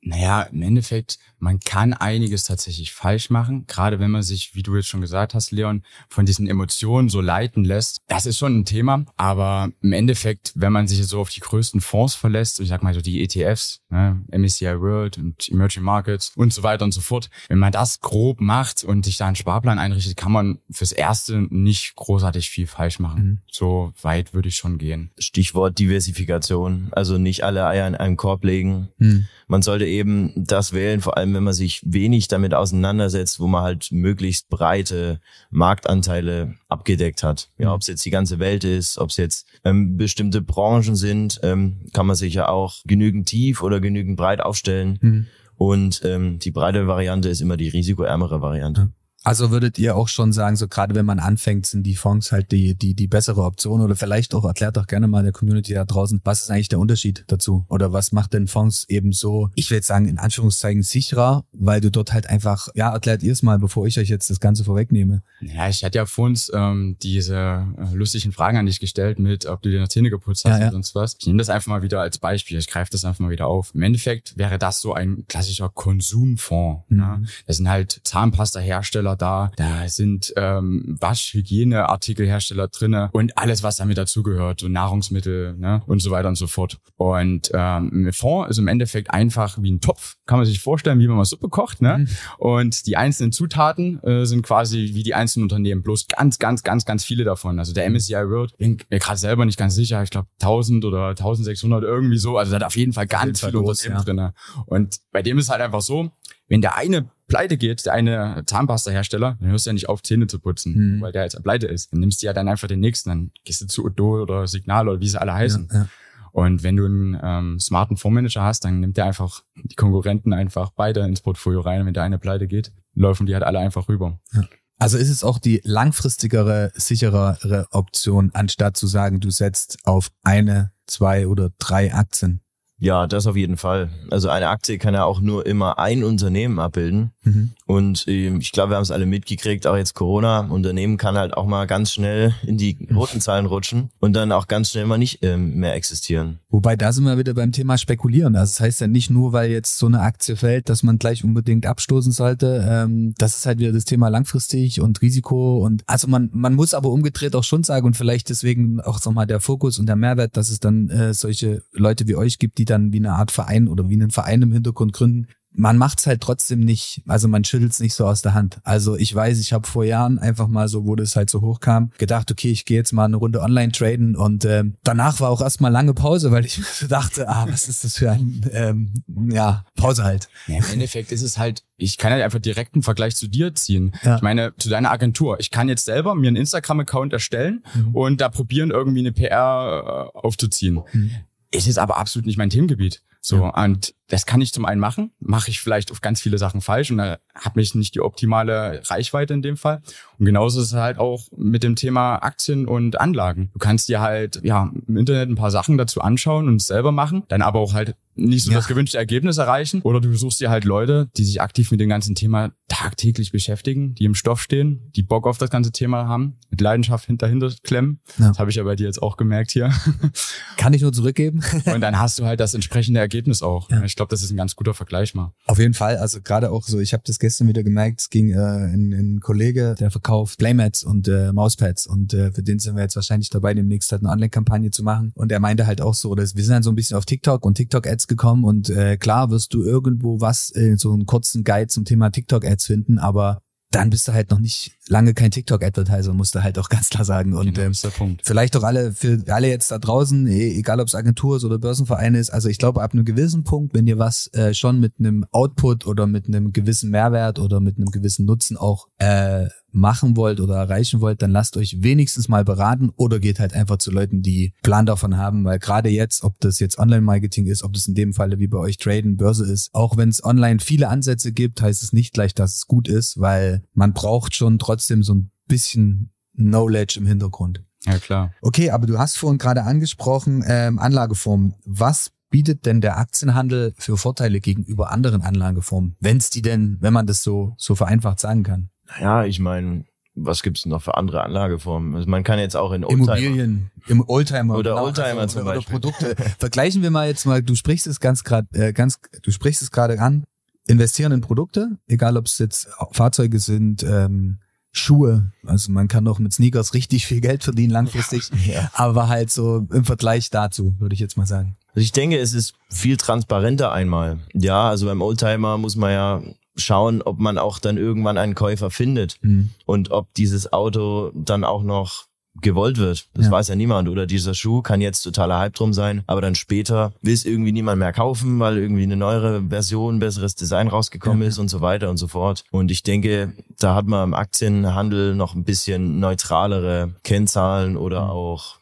Naja, 0.00 0.42
im 0.42 0.62
Endeffekt, 0.62 1.18
man 1.38 1.60
kann 1.60 1.92
einiges 1.92 2.44
tatsächlich 2.44 2.92
falsch 2.92 3.30
machen, 3.30 3.66
gerade 3.66 3.98
wenn 3.98 4.10
man 4.10 4.22
sich, 4.22 4.54
wie 4.54 4.62
du 4.62 4.76
jetzt 4.76 4.88
schon 4.88 5.00
gesagt 5.00 5.34
hast, 5.34 5.50
Leon, 5.50 5.82
von 6.08 6.24
diesen 6.24 6.46
Emotionen 6.46 7.08
so 7.08 7.20
leiten 7.20 7.64
lässt. 7.64 7.98
Das 8.06 8.24
ist 8.24 8.38
schon 8.38 8.60
ein 8.60 8.64
Thema, 8.64 9.04
aber 9.16 9.70
im 9.82 9.92
Endeffekt, 9.92 10.52
wenn 10.54 10.72
man 10.72 10.86
sich 10.86 11.04
so 11.06 11.20
auf 11.20 11.30
die 11.30 11.40
größten 11.40 11.80
Fonds 11.80 12.14
verlässt, 12.14 12.60
ich 12.60 12.68
sag 12.68 12.82
mal 12.82 12.94
so 12.94 13.00
die 13.00 13.22
ETFs, 13.22 13.80
ne, 13.90 14.22
MSCI 14.30 14.80
World 14.80 15.18
und 15.18 15.48
Emerging 15.48 15.82
Markets 15.82 16.32
und 16.36 16.52
so 16.52 16.62
weiter 16.62 16.84
und 16.84 16.92
so 16.92 17.00
fort, 17.00 17.28
wenn 17.48 17.58
man 17.58 17.72
das 17.72 18.00
grob 18.00 18.40
macht 18.40 18.84
und 18.84 19.04
sich 19.04 19.16
da 19.16 19.26
einen 19.26 19.36
Sparplan 19.36 19.78
einrichtet, 19.78 20.16
kann 20.16 20.32
man 20.32 20.58
fürs 20.70 20.92
Erste 20.92 21.46
nicht 21.50 21.96
großartig 21.96 22.50
viel 22.50 22.66
falsch 22.68 23.00
machen. 23.00 23.24
Mhm. 23.24 23.38
So 23.50 23.92
weit 24.00 24.32
würde 24.32 24.48
ich 24.48 24.56
schon 24.56 24.78
gehen. 24.78 25.10
Stichwort 25.18 25.78
Diversifikation, 25.78 26.88
also 26.92 27.18
nicht 27.18 27.42
alle 27.42 27.66
Eier 27.66 27.88
in 27.88 27.96
einen 27.96 28.16
Korb 28.16 28.44
legen. 28.44 28.88
Mhm 28.98 29.28
man 29.48 29.62
sollte 29.62 29.86
eben 29.88 30.32
das 30.36 30.72
wählen, 30.72 31.00
vor 31.00 31.16
allem 31.16 31.34
wenn 31.34 31.42
man 31.42 31.54
sich 31.54 31.82
wenig 31.84 32.28
damit 32.28 32.54
auseinandersetzt, 32.54 33.40
wo 33.40 33.46
man 33.46 33.62
halt 33.62 33.88
möglichst 33.90 34.48
breite 34.48 35.20
Marktanteile 35.50 36.54
abgedeckt 36.68 37.22
hat. 37.22 37.50
Ja, 37.58 37.68
mhm. 37.68 37.74
ob 37.74 37.80
es 37.80 37.86
jetzt 37.86 38.04
die 38.04 38.10
ganze 38.10 38.38
Welt 38.38 38.64
ist, 38.64 38.98
ob 38.98 39.10
es 39.10 39.16
jetzt 39.16 39.46
ähm, 39.64 39.96
bestimmte 39.96 40.42
Branchen 40.42 40.96
sind, 40.96 41.40
ähm, 41.42 41.86
kann 41.92 42.06
man 42.06 42.16
sich 42.16 42.34
ja 42.34 42.48
auch 42.48 42.76
genügend 42.84 43.28
tief 43.28 43.62
oder 43.62 43.80
genügend 43.80 44.16
breit 44.16 44.40
aufstellen. 44.40 44.98
Mhm. 45.00 45.26
Und 45.56 46.02
ähm, 46.04 46.38
die 46.38 46.52
breite 46.52 46.86
Variante 46.86 47.28
ist 47.28 47.40
immer 47.40 47.56
die 47.56 47.68
risikoärmere 47.68 48.40
Variante. 48.40 48.92
Also 49.24 49.50
würdet 49.50 49.78
ihr 49.78 49.96
auch 49.96 50.08
schon 50.08 50.32
sagen, 50.32 50.56
so 50.56 50.68
gerade 50.68 50.94
wenn 50.94 51.04
man 51.04 51.18
anfängt, 51.18 51.66
sind 51.66 51.82
die 51.82 51.96
Fonds 51.96 52.30
halt 52.30 52.52
die, 52.52 52.74
die, 52.74 52.94
die 52.94 53.08
bessere 53.08 53.42
Option 53.42 53.80
oder 53.80 53.96
vielleicht 53.96 54.32
auch 54.32 54.44
erklärt 54.44 54.76
doch 54.76 54.86
gerne 54.86 55.08
mal 55.08 55.22
der 55.22 55.32
Community 55.32 55.74
da 55.74 55.84
draußen, 55.84 56.20
was 56.24 56.42
ist 56.42 56.50
eigentlich 56.50 56.68
der 56.68 56.78
Unterschied 56.78 57.24
dazu? 57.26 57.66
Oder 57.68 57.92
was 57.92 58.12
macht 58.12 58.32
denn 58.32 58.46
Fonds 58.46 58.86
eben 58.88 59.12
so, 59.12 59.50
ich 59.54 59.70
will 59.70 59.78
jetzt 59.78 59.88
sagen, 59.88 60.06
in 60.06 60.18
Anführungszeichen 60.18 60.82
sicherer, 60.82 61.44
weil 61.52 61.80
du 61.80 61.90
dort 61.90 62.12
halt 62.12 62.28
einfach, 62.28 62.68
ja, 62.74 62.92
erklärt 62.92 63.22
ihr 63.22 63.32
es 63.32 63.42
mal, 63.42 63.58
bevor 63.58 63.86
ich 63.86 63.98
euch 63.98 64.08
jetzt 64.08 64.30
das 64.30 64.40
Ganze 64.40 64.64
vorwegnehme. 64.64 65.22
Ja, 65.40 65.68
ich 65.68 65.84
hatte 65.84 65.98
ja 65.98 66.06
vor 66.06 66.26
uns 66.26 66.50
ähm, 66.54 66.96
diese 67.02 67.66
äh, 67.76 67.94
lustigen 67.94 68.32
Fragen 68.32 68.56
an 68.56 68.66
dich 68.66 68.78
gestellt 68.78 69.18
mit, 69.18 69.46
ob 69.46 69.62
du 69.62 69.70
dir 69.70 69.80
noch 69.80 69.88
Zähne 69.88 70.10
geputzt 70.10 70.44
hast 70.44 70.52
ja, 70.52 70.60
ja. 70.60 70.66
und 70.66 70.72
sonst 70.72 70.94
was. 70.94 71.16
Ich 71.18 71.26
nehme 71.26 71.38
das 71.38 71.50
einfach 71.50 71.68
mal 71.68 71.82
wieder 71.82 72.00
als 72.00 72.18
Beispiel, 72.18 72.56
ich 72.56 72.68
greife 72.68 72.92
das 72.92 73.04
einfach 73.04 73.20
mal 73.20 73.30
wieder 73.30 73.48
auf. 73.48 73.74
Im 73.74 73.82
Endeffekt 73.82 74.38
wäre 74.38 74.58
das 74.58 74.80
so 74.80 74.94
ein 74.94 75.24
klassischer 75.28 75.68
Konsumfonds. 75.68 76.84
Mhm. 76.88 76.98
Ja? 76.98 77.20
Das 77.46 77.56
sind 77.56 77.68
halt 77.68 78.00
Zahnpasta-Hersteller 78.04 79.07
da. 79.16 79.50
Da 79.56 79.88
sind 79.88 80.32
ähm, 80.36 80.96
Waschhygieneartikelhersteller 81.00 82.68
drinne 82.68 83.10
und 83.12 83.36
alles, 83.36 83.62
was 83.62 83.76
damit 83.76 83.98
dazugehört, 83.98 84.60
so 84.60 84.68
Nahrungsmittel 84.68 85.54
ne? 85.56 85.82
und 85.86 86.00
so 86.00 86.10
weiter 86.10 86.28
und 86.28 86.36
so 86.36 86.46
fort. 86.46 86.78
Und 86.96 87.50
ähm, 87.54 88.06
ein 88.08 88.12
Fond 88.12 88.50
ist 88.50 88.58
im 88.58 88.68
Endeffekt 88.68 89.10
einfach 89.10 89.58
wie 89.60 89.70
ein 89.70 89.80
Topf. 89.80 90.16
Kann 90.26 90.38
man 90.38 90.46
sich 90.46 90.60
vorstellen, 90.60 90.98
wie 90.98 91.08
man 91.08 91.16
mal 91.16 91.24
Suppe 91.24 91.48
kocht. 91.48 91.82
Ne? 91.82 91.98
Mhm. 91.98 92.08
Und 92.38 92.86
die 92.86 92.96
einzelnen 92.96 93.32
Zutaten 93.32 94.02
äh, 94.02 94.24
sind 94.24 94.42
quasi 94.42 94.90
wie 94.94 95.02
die 95.02 95.14
einzelnen 95.14 95.44
Unternehmen, 95.44 95.82
bloß 95.82 96.06
ganz, 96.08 96.38
ganz, 96.38 96.62
ganz, 96.62 96.84
ganz 96.84 97.04
viele 97.04 97.24
davon. 97.24 97.58
Also 97.58 97.72
der 97.72 97.88
MSCI 97.88 98.14
World, 98.14 98.56
bin 98.58 98.78
mir 98.90 98.98
gerade 98.98 99.18
selber 99.18 99.44
nicht 99.44 99.58
ganz 99.58 99.74
sicher, 99.74 100.02
ich 100.02 100.10
glaube 100.10 100.28
1000 100.40 100.84
oder 100.84 101.08
1600 101.08 101.82
irgendwie 101.84 102.18
so. 102.18 102.38
Also 102.38 102.52
da 102.52 102.56
hat 102.56 102.64
auf 102.64 102.76
jeden 102.76 102.92
Fall 102.92 103.06
ganz 103.06 103.40
viele 103.40 103.60
Unternehmen 103.60 103.96
ja. 103.96 104.04
drinne. 104.04 104.34
Und 104.66 104.98
bei 105.12 105.22
dem 105.22 105.38
ist 105.38 105.48
halt 105.48 105.60
einfach 105.60 105.80
so, 105.80 106.10
wenn 106.48 106.60
der 106.60 106.76
eine 106.76 107.10
pleite 107.28 107.56
geht, 107.56 107.84
der 107.86 107.92
eine 107.92 108.42
Zahnpasta-Hersteller, 108.46 109.36
dann 109.38 109.50
hörst 109.50 109.66
du 109.66 109.70
ja 109.70 109.74
nicht 109.74 109.88
auf, 109.88 110.02
Zähne 110.02 110.26
zu 110.26 110.38
putzen, 110.40 110.96
mhm. 110.96 111.00
weil 111.00 111.12
der 111.12 111.24
jetzt 111.24 111.40
pleite 111.42 111.66
ist. 111.66 111.92
Dann 111.92 112.00
nimmst 112.00 112.22
du 112.22 112.26
ja 112.26 112.32
dann 112.32 112.48
einfach 112.48 112.68
den 112.68 112.80
nächsten, 112.80 113.10
dann 113.10 113.30
gehst 113.44 113.60
du 113.60 113.66
zu 113.66 113.84
Odo 113.84 114.22
oder 114.22 114.46
Signal 114.46 114.88
oder 114.88 115.00
wie 115.00 115.08
sie 115.08 115.20
alle 115.20 115.34
heißen. 115.34 115.68
Ja, 115.70 115.78
ja. 115.78 115.88
Und 116.32 116.62
wenn 116.62 116.76
du 116.76 116.84
einen 116.84 117.18
ähm, 117.22 117.58
smarten 117.58 117.96
Fondsmanager 117.96 118.42
hast, 118.42 118.64
dann 118.64 118.80
nimmt 118.80 118.96
der 118.96 119.06
einfach 119.06 119.42
die 119.56 119.74
Konkurrenten 119.74 120.32
einfach 120.32 120.70
beide 120.70 121.00
ins 121.00 121.20
Portfolio 121.20 121.60
rein. 121.60 121.84
Wenn 121.86 121.94
der 121.94 122.02
eine 122.02 122.18
pleite 122.18 122.46
geht, 122.46 122.72
laufen 122.94 123.26
die 123.26 123.34
halt 123.34 123.44
alle 123.44 123.58
einfach 123.58 123.88
rüber. 123.88 124.20
Ja. 124.32 124.44
Also 124.78 124.96
ist 124.96 125.08
es 125.08 125.24
auch 125.24 125.38
die 125.38 125.60
langfristigere, 125.64 126.70
sicherere 126.74 127.66
Option, 127.72 128.30
anstatt 128.34 128.76
zu 128.76 128.86
sagen, 128.86 129.18
du 129.20 129.30
setzt 129.30 129.78
auf 129.84 130.10
eine, 130.22 130.72
zwei 130.86 131.26
oder 131.26 131.50
drei 131.58 131.92
Aktien? 131.92 132.40
Ja, 132.78 133.06
das 133.06 133.26
auf 133.26 133.36
jeden 133.36 133.56
Fall. 133.56 133.90
Also 134.10 134.28
eine 134.28 134.48
Aktie 134.48 134.78
kann 134.78 134.94
ja 134.94 135.04
auch 135.04 135.20
nur 135.20 135.46
immer 135.46 135.78
ein 135.78 136.04
Unternehmen 136.04 136.58
abbilden. 136.60 137.12
Mhm. 137.22 137.50
Und 137.68 138.08
äh, 138.08 138.34
ich 138.38 138.52
glaube, 138.52 138.72
wir 138.72 138.76
haben 138.76 138.82
es 138.82 138.90
alle 138.90 139.04
mitgekriegt, 139.04 139.66
auch 139.66 139.76
jetzt 139.76 139.92
Corona. 139.92 140.40
Unternehmen 140.40 140.96
kann 140.96 141.18
halt 141.18 141.36
auch 141.36 141.44
mal 141.44 141.66
ganz 141.66 141.92
schnell 141.92 142.34
in 142.46 142.56
die 142.56 142.88
roten 142.94 143.20
Zahlen 143.20 143.44
rutschen 143.44 143.90
und 144.00 144.14
dann 144.14 144.32
auch 144.32 144.48
ganz 144.48 144.70
schnell 144.70 144.86
mal 144.86 144.96
nicht 144.96 145.22
ähm, 145.22 145.56
mehr 145.56 145.74
existieren. 145.74 146.38
Wobei 146.48 146.76
da 146.76 146.94
sind 146.94 147.04
wir 147.04 147.18
wieder 147.18 147.34
beim 147.34 147.52
Thema 147.52 147.76
Spekulieren. 147.76 148.36
Also 148.36 148.52
das 148.52 148.60
heißt 148.60 148.80
ja 148.80 148.86
nicht 148.86 149.10
nur, 149.10 149.34
weil 149.34 149.50
jetzt 149.50 149.76
so 149.76 149.84
eine 149.84 150.00
Aktie 150.00 150.34
fällt, 150.34 150.70
dass 150.70 150.82
man 150.82 150.98
gleich 150.98 151.24
unbedingt 151.24 151.66
abstoßen 151.66 152.10
sollte. 152.10 152.66
Ähm, 152.66 153.12
das 153.18 153.36
ist 153.36 153.44
halt 153.44 153.58
wieder 153.58 153.72
das 153.72 153.84
Thema 153.84 154.08
langfristig 154.08 154.80
und 154.80 155.02
Risiko. 155.02 155.58
Und 155.58 155.82
also 155.86 156.08
man, 156.08 156.30
man 156.32 156.54
muss 156.54 156.72
aber 156.72 156.88
umgedreht 156.88 157.36
auch 157.36 157.44
schon 157.44 157.64
sagen 157.64 157.84
und 157.84 157.98
vielleicht 157.98 158.30
deswegen 158.30 158.80
auch 158.80 159.04
nochmal 159.04 159.26
der 159.26 159.40
Fokus 159.40 159.78
und 159.78 159.84
der 159.84 159.96
Mehrwert, 159.96 160.38
dass 160.38 160.48
es 160.48 160.58
dann 160.58 160.88
äh, 160.88 161.12
solche 161.12 161.60
Leute 161.72 162.08
wie 162.08 162.16
euch 162.16 162.38
gibt, 162.38 162.56
die 162.56 162.64
dann 162.64 162.94
wie 162.94 162.98
eine 162.98 163.12
Art 163.12 163.30
Verein 163.30 163.68
oder 163.68 163.90
wie 163.90 163.94
einen 163.94 164.10
Verein 164.10 164.40
im 164.40 164.52
Hintergrund 164.52 164.94
gründen, 164.94 165.26
man 165.58 165.76
macht's 165.76 166.06
halt 166.06 166.20
trotzdem 166.20 166.60
nicht, 166.60 167.02
also 167.08 167.26
man 167.26 167.42
schüttelt's 167.42 167.80
nicht 167.80 167.92
so 167.92 168.06
aus 168.06 168.22
der 168.22 168.32
Hand. 168.32 168.58
Also 168.62 168.96
ich 168.96 169.12
weiß, 169.12 169.40
ich 169.40 169.52
habe 169.52 169.66
vor 169.66 169.84
Jahren 169.84 170.20
einfach 170.20 170.46
mal 170.46 170.68
so, 170.68 170.86
wo 170.86 170.94
das 170.94 171.16
halt 171.16 171.28
so 171.30 171.40
hochkam, 171.40 171.90
gedacht, 171.98 172.30
okay, 172.30 172.52
ich 172.52 172.64
gehe 172.64 172.76
jetzt 172.76 172.92
mal 172.92 173.06
eine 173.06 173.16
Runde 173.16 173.40
online 173.40 173.72
traden 173.72 174.14
und 174.14 174.44
ähm, 174.44 174.76
danach 174.84 175.20
war 175.20 175.30
auch 175.30 175.40
erstmal 175.40 175.72
lange 175.72 175.94
Pause, 175.94 176.30
weil 176.30 176.46
ich 176.46 176.60
dachte, 176.88 177.28
ah, 177.28 177.46
was 177.50 177.68
ist 177.68 177.82
das 177.82 177.96
für 177.96 178.12
ein, 178.12 178.48
ähm, 178.52 178.92
ja, 179.30 179.64
Pause 179.74 180.04
halt. 180.04 180.28
Ja, 180.46 180.58
Im 180.58 180.74
Endeffekt 180.74 181.10
ist 181.10 181.22
es 181.22 181.38
halt, 181.38 181.64
ich 181.76 181.98
kann 181.98 182.12
halt 182.12 182.22
einfach 182.22 182.38
direkt 182.38 182.74
einen 182.74 182.84
Vergleich 182.84 183.16
zu 183.16 183.26
dir 183.26 183.52
ziehen. 183.54 183.96
Ja. 184.04 184.16
Ich 184.16 184.22
meine, 184.22 184.54
zu 184.58 184.68
deiner 184.68 184.92
Agentur. 184.92 185.40
Ich 185.40 185.50
kann 185.50 185.68
jetzt 185.68 185.86
selber 185.86 186.14
mir 186.14 186.28
einen 186.28 186.36
Instagram-Account 186.36 187.12
erstellen 187.12 187.64
mhm. 187.74 187.96
und 187.96 188.20
da 188.20 188.28
probieren, 188.28 188.70
irgendwie 188.70 189.00
eine 189.00 189.12
PR 189.12 190.10
äh, 190.14 190.18
aufzuziehen. 190.18 190.82
Mhm. 190.92 191.10
Es 191.50 191.66
ist 191.66 191.78
aber 191.78 191.96
absolut 191.96 192.26
nicht 192.26 192.38
mein 192.38 192.50
Themengebiet. 192.50 193.02
So, 193.20 193.38
ja. 193.38 193.64
und 193.64 193.94
das 194.08 194.24
kann 194.24 194.40
ich 194.40 194.52
zum 194.52 194.64
einen 194.64 194.80
machen, 194.80 195.12
mache 195.20 195.50
ich 195.50 195.60
vielleicht 195.60 195.90
auf 195.90 196.00
ganz 196.00 196.20
viele 196.20 196.38
Sachen 196.38 196.60
falsch 196.60 196.90
und 196.90 196.98
da 196.98 197.18
habe 197.34 197.60
ich 197.60 197.74
nicht 197.74 197.94
die 197.94 198.00
optimale 198.00 198.80
Reichweite 198.86 199.34
in 199.34 199.42
dem 199.42 199.56
Fall. 199.56 199.82
Und 200.18 200.26
genauso 200.26 200.60
ist 200.60 200.68
es 200.68 200.74
halt 200.74 200.98
auch 200.98 201.26
mit 201.36 201.62
dem 201.62 201.76
Thema 201.76 202.16
Aktien 202.16 202.66
und 202.66 202.98
Anlagen. 203.00 203.50
Du 203.52 203.58
kannst 203.58 203.88
dir 203.88 204.00
halt 204.00 204.40
ja 204.42 204.72
im 204.86 204.96
Internet 204.96 205.28
ein 205.28 205.36
paar 205.36 205.50
Sachen 205.50 205.76
dazu 205.76 206.00
anschauen 206.00 206.48
und 206.48 206.56
es 206.56 206.68
selber 206.68 206.90
machen, 206.90 207.24
dann 207.28 207.42
aber 207.42 207.60
auch 207.60 207.74
halt 207.74 207.96
nicht 208.18 208.44
so 208.44 208.50
ja. 208.50 208.56
das 208.56 208.66
gewünschte 208.66 208.98
Ergebnis 208.98 209.38
erreichen. 209.38 209.80
Oder 209.82 210.00
du 210.00 210.12
suchst 210.14 210.40
dir 210.40 210.50
halt 210.50 210.64
Leute, 210.64 211.08
die 211.16 211.24
sich 211.24 211.40
aktiv 211.40 211.70
mit 211.70 211.80
dem 211.80 211.88
ganzen 211.88 212.14
Thema 212.14 212.50
tagtäglich 212.66 213.30
beschäftigen, 213.30 213.94
die 213.94 214.04
im 214.04 214.14
Stoff 214.14 214.42
stehen, 214.42 214.90
die 214.96 215.02
Bock 215.02 215.26
auf 215.26 215.38
das 215.38 215.50
ganze 215.50 215.70
Thema 215.70 216.08
haben, 216.08 216.36
mit 216.50 216.60
Leidenschaft 216.60 217.06
hinterhinter 217.06 217.52
klemmen. 217.62 218.00
Ja. 218.18 218.28
Das 218.28 218.38
habe 218.38 218.50
ich 218.50 218.56
ja 218.56 218.64
bei 218.64 218.74
dir 218.74 218.86
jetzt 218.86 219.00
auch 219.00 219.16
gemerkt 219.16 219.52
hier. 219.52 219.72
Kann 220.56 220.72
ich 220.72 220.82
nur 220.82 220.92
zurückgeben. 220.92 221.42
und 221.72 221.80
dann 221.80 221.98
hast 221.98 222.18
du 222.18 222.24
halt 222.24 222.40
das 222.40 222.54
entsprechende 222.54 223.00
Ergebnis 223.08 223.42
auch. 223.42 223.70
Ja. 223.70 223.82
Ich 223.82 223.96
glaube, 223.96 224.10
das 224.10 224.22
ist 224.22 224.30
ein 224.30 224.36
ganz 224.36 224.54
guter 224.54 224.74
Vergleich 224.74 225.14
mal. 225.14 225.32
Auf 225.46 225.58
jeden 225.58 225.74
Fall. 225.74 225.96
Also 225.96 226.20
gerade 226.20 226.50
auch 226.50 226.64
so, 226.64 226.78
ich 226.78 226.92
habe 226.92 227.02
das 227.06 227.18
gestern 227.18 227.48
wieder 227.48 227.62
gemerkt, 227.62 228.00
es 228.02 228.10
ging 228.10 228.30
äh, 228.30 228.72
in, 228.72 228.92
in 228.92 229.16
ein 229.16 229.20
Kollege, 229.20 229.74
der 229.78 229.90
verkauft 229.90 230.38
Playmats 230.38 230.84
und 230.84 231.08
äh, 231.08 231.32
Mauspads 231.32 231.86
und 231.86 232.12
äh, 232.14 232.30
für 232.32 232.42
den 232.42 232.58
sind 232.58 232.76
wir 232.76 232.82
jetzt 232.82 232.96
wahrscheinlich 232.96 233.30
dabei, 233.30 233.54
demnächst 233.54 233.90
halt 233.90 234.02
eine 234.02 234.10
Online-Kampagne 234.10 234.70
zu 234.70 234.82
machen. 234.82 235.12
Und 235.14 235.32
er 235.32 235.40
meinte 235.40 235.66
halt 235.66 235.80
auch 235.80 235.94
so, 235.94 236.14
dass 236.14 236.36
wir 236.36 236.44
sind 236.44 236.52
dann 236.52 236.62
so 236.62 236.70
ein 236.70 236.76
bisschen 236.76 236.96
auf 236.96 237.06
TikTok 237.06 237.44
und 237.44 237.54
TikTok-Ads 237.54 238.06
gekommen 238.06 238.44
und 238.44 238.68
äh, 238.70 238.96
klar 238.96 239.30
wirst 239.30 239.54
du 239.54 239.62
irgendwo 239.62 240.20
was, 240.20 240.54
äh, 240.54 240.76
so 240.76 240.92
einen 240.92 241.06
kurzen 241.06 241.44
Guide 241.44 241.68
zum 241.68 241.84
Thema 241.84 242.10
TikTok-Ads 242.10 242.66
finden, 242.66 242.98
aber 242.98 243.42
dann 243.70 243.90
bist 243.90 244.08
du 244.08 244.12
halt 244.12 244.30
noch 244.30 244.38
nicht 244.38 244.72
lange 244.88 245.12
kein 245.12 245.30
TikTok-Advertiser, 245.30 246.14
musst 246.14 246.34
du 246.34 246.42
halt 246.42 246.58
auch 246.58 246.70
ganz 246.70 246.88
klar 246.88 247.04
sagen. 247.04 247.34
Und 247.34 247.54
genau, 247.54 247.66
ähm, 247.66 247.72
ist 247.72 247.84
der 247.84 247.90
Punkt. 247.90 248.22
vielleicht 248.24 248.56
auch 248.56 248.62
alle, 248.62 248.92
für 248.92 249.22
alle 249.28 249.48
jetzt 249.48 249.70
da 249.70 249.78
draußen, 249.78 250.26
e, 250.26 250.58
egal 250.58 250.80
ob 250.80 250.88
es 250.88 250.94
Agentur 250.94 251.36
ist 251.36 251.44
oder 251.44 251.58
Börsenverein 251.58 252.14
ist, 252.14 252.30
also 252.30 252.48
ich 252.48 252.58
glaube, 252.58 252.82
ab 252.82 252.94
einem 252.94 253.04
gewissen 253.04 253.44
Punkt, 253.44 253.74
wenn 253.74 253.86
ihr 253.86 253.98
was 253.98 254.28
äh, 254.32 254.54
schon 254.54 254.80
mit 254.80 254.94
einem 254.98 255.26
Output 255.32 255.86
oder 255.86 256.06
mit 256.06 256.26
einem 256.28 256.52
gewissen 256.52 256.90
Mehrwert 256.90 257.38
oder 257.38 257.60
mit 257.60 257.76
einem 257.76 257.90
gewissen 257.90 258.24
Nutzen 258.24 258.56
auch 258.56 258.88
äh, 258.98 259.46
machen 259.70 260.16
wollt 260.16 260.40
oder 260.40 260.56
erreichen 260.56 261.00
wollt, 261.00 261.22
dann 261.22 261.30
lasst 261.30 261.56
euch 261.56 261.82
wenigstens 261.82 262.28
mal 262.28 262.44
beraten 262.44 262.90
oder 262.96 263.20
geht 263.20 263.38
halt 263.38 263.52
einfach 263.52 263.78
zu 263.78 263.90
Leuten, 263.90 264.22
die 264.22 264.54
Plan 264.62 264.86
davon 264.86 265.16
haben, 265.16 265.44
weil 265.44 265.58
gerade 265.58 265.88
jetzt, 265.88 266.24
ob 266.24 266.38
das 266.40 266.58
jetzt 266.58 266.78
Online-Marketing 266.78 267.46
ist, 267.46 267.62
ob 267.62 267.72
das 267.72 267.86
in 267.86 267.94
dem 267.94 268.12
Falle 268.12 268.38
wie 268.38 268.46
bei 268.46 268.58
euch 268.58 268.78
Traden, 268.78 269.16
Börse 269.16 269.44
ist, 269.44 269.74
auch 269.74 269.96
wenn 269.96 270.08
es 270.08 270.24
online 270.24 270.60
viele 270.60 270.88
Ansätze 270.88 271.32
gibt, 271.32 271.60
heißt 271.60 271.82
es 271.82 271.92
nicht 271.92 272.14
gleich, 272.14 272.34
dass 272.34 272.56
es 272.56 272.66
gut 272.66 272.88
ist, 272.88 273.20
weil 273.20 273.62
man 273.74 273.92
braucht 273.92 274.34
schon 274.34 274.58
trotzdem 274.58 275.02
so 275.02 275.14
ein 275.14 275.30
bisschen 275.46 276.12
Knowledge 276.34 276.98
im 276.98 277.06
Hintergrund. 277.06 277.64
Ja, 277.84 277.98
klar. 277.98 278.32
Okay, 278.42 278.70
aber 278.70 278.86
du 278.86 278.98
hast 278.98 279.18
vorhin 279.18 279.38
gerade 279.38 279.64
angesprochen, 279.64 280.44
ähm, 280.46 280.78
Anlageformen. 280.78 281.54
Was 281.64 282.10
bietet 282.30 282.66
denn 282.66 282.80
der 282.80 282.98
Aktienhandel 282.98 283.72
für 283.78 283.96
Vorteile 283.96 284.40
gegenüber 284.40 284.90
anderen 284.90 285.22
Anlageformen? 285.22 285.96
Wenn 286.00 286.18
es 286.18 286.30
die 286.30 286.42
denn, 286.42 286.76
wenn 286.80 286.92
man 286.92 287.06
das 287.06 287.22
so, 287.22 287.54
so 287.56 287.74
vereinfacht 287.74 288.20
sagen 288.20 288.42
kann? 288.42 288.70
Naja, 288.88 289.24
ich 289.24 289.38
meine, 289.38 289.84
was 290.14 290.42
gibt's 290.42 290.66
noch 290.66 290.82
für 290.82 290.96
andere 290.96 291.22
Anlageformen? 291.22 291.94
Also 291.94 292.08
man 292.08 292.24
kann 292.24 292.38
jetzt 292.38 292.56
auch 292.56 292.72
in 292.72 292.84
Oldtimer 292.84 293.16
Immobilien, 293.16 293.70
im 293.86 294.04
Oldtimer 294.08 294.56
Oder 294.56 294.72
genau, 294.72 294.84
Oldtimer 294.86 295.28
zum 295.28 295.42
oder, 295.42 295.54
Beispiel. 295.54 295.76
Oder 295.76 295.90
Produkte. 295.90 296.16
Vergleichen 296.38 296.82
wir 296.82 296.90
mal 296.90 297.08
jetzt 297.08 297.24
mal. 297.26 297.42
Du 297.42 297.54
sprichst 297.54 297.86
es 297.86 298.00
ganz 298.00 298.24
gerade, 298.24 298.48
äh, 298.52 298.72
ganz, 298.72 298.98
du 299.22 299.30
sprichst 299.30 299.62
es 299.62 299.70
gerade 299.70 300.00
an. 300.00 300.24
Investieren 300.66 301.12
in 301.12 301.20
Produkte, 301.22 301.78
egal 301.86 302.18
ob 302.18 302.26
es 302.26 302.36
jetzt 302.38 302.68
Fahrzeuge 302.92 303.38
sind, 303.38 303.82
ähm, 303.84 304.38
Schuhe. 304.70 305.32
Also 305.46 305.72
man 305.72 305.88
kann 305.88 306.04
doch 306.04 306.18
mit 306.18 306.34
Sneakers 306.34 306.74
richtig 306.74 307.06
viel 307.06 307.20
Geld 307.20 307.42
verdienen 307.42 307.72
langfristig. 307.72 308.30
Ja. 308.46 308.70
Aber 308.74 309.08
halt 309.08 309.30
so 309.30 309.66
im 309.72 309.84
Vergleich 309.84 310.30
dazu, 310.30 310.74
würde 310.78 310.94
ich 310.94 311.00
jetzt 311.00 311.16
mal 311.16 311.26
sagen. 311.26 311.56
Also 311.68 311.80
ich 311.80 311.92
denke, 311.92 312.18
es 312.18 312.34
ist 312.34 312.54
viel 312.70 312.96
transparenter 312.96 313.72
einmal. 313.72 314.18
Ja, 314.34 314.68
also 314.68 314.86
beim 314.86 315.02
Oldtimer 315.02 315.58
muss 315.58 315.76
man 315.76 315.90
ja 315.90 316.22
schauen, 316.58 317.00
ob 317.02 317.18
man 317.18 317.38
auch 317.38 317.58
dann 317.58 317.76
irgendwann 317.78 318.18
einen 318.18 318.34
Käufer 318.34 318.70
findet 318.70 319.16
Hm. 319.22 319.50
und 319.66 319.90
ob 319.90 320.12
dieses 320.14 320.52
Auto 320.52 321.10
dann 321.14 321.44
auch 321.44 321.62
noch 321.62 322.06
gewollt 322.40 322.78
wird. 322.78 323.08
Das 323.14 323.26
Ja. 323.26 323.32
weiß 323.32 323.48
ja 323.48 323.56
niemand. 323.56 323.88
Oder 323.88 324.06
dieser 324.06 324.32
Schuh 324.32 324.62
kann 324.62 324.80
jetzt 324.80 325.02
totaler 325.02 325.38
Hype 325.40 325.54
drum 325.54 325.72
sein, 325.72 326.04
aber 326.06 326.20
dann 326.20 326.36
später 326.36 326.92
will 327.02 327.12
es 327.14 327.24
irgendwie 327.24 327.50
niemand 327.50 327.80
mehr 327.80 327.92
kaufen, 327.92 328.38
weil 328.38 328.58
irgendwie 328.58 328.84
eine 328.84 328.96
neuere 328.96 329.42
Version, 329.48 329.98
besseres 329.98 330.36
Design 330.36 330.68
rausgekommen 330.68 331.22
Ja. 331.22 331.28
ist 331.28 331.38
und 331.38 331.48
so 331.48 331.60
weiter 331.62 331.90
und 331.90 331.96
so 331.96 332.06
fort. 332.06 332.44
Und 332.52 332.70
ich 332.70 332.84
denke, 332.84 333.32
da 333.58 333.74
hat 333.74 333.86
man 333.86 334.04
im 334.04 334.14
Aktienhandel 334.14 335.16
noch 335.16 335.34
ein 335.34 335.42
bisschen 335.42 335.98
neutralere 335.98 336.94
Kennzahlen 337.02 337.76
oder 337.76 338.04
Mhm. 338.04 338.10
auch 338.10 338.58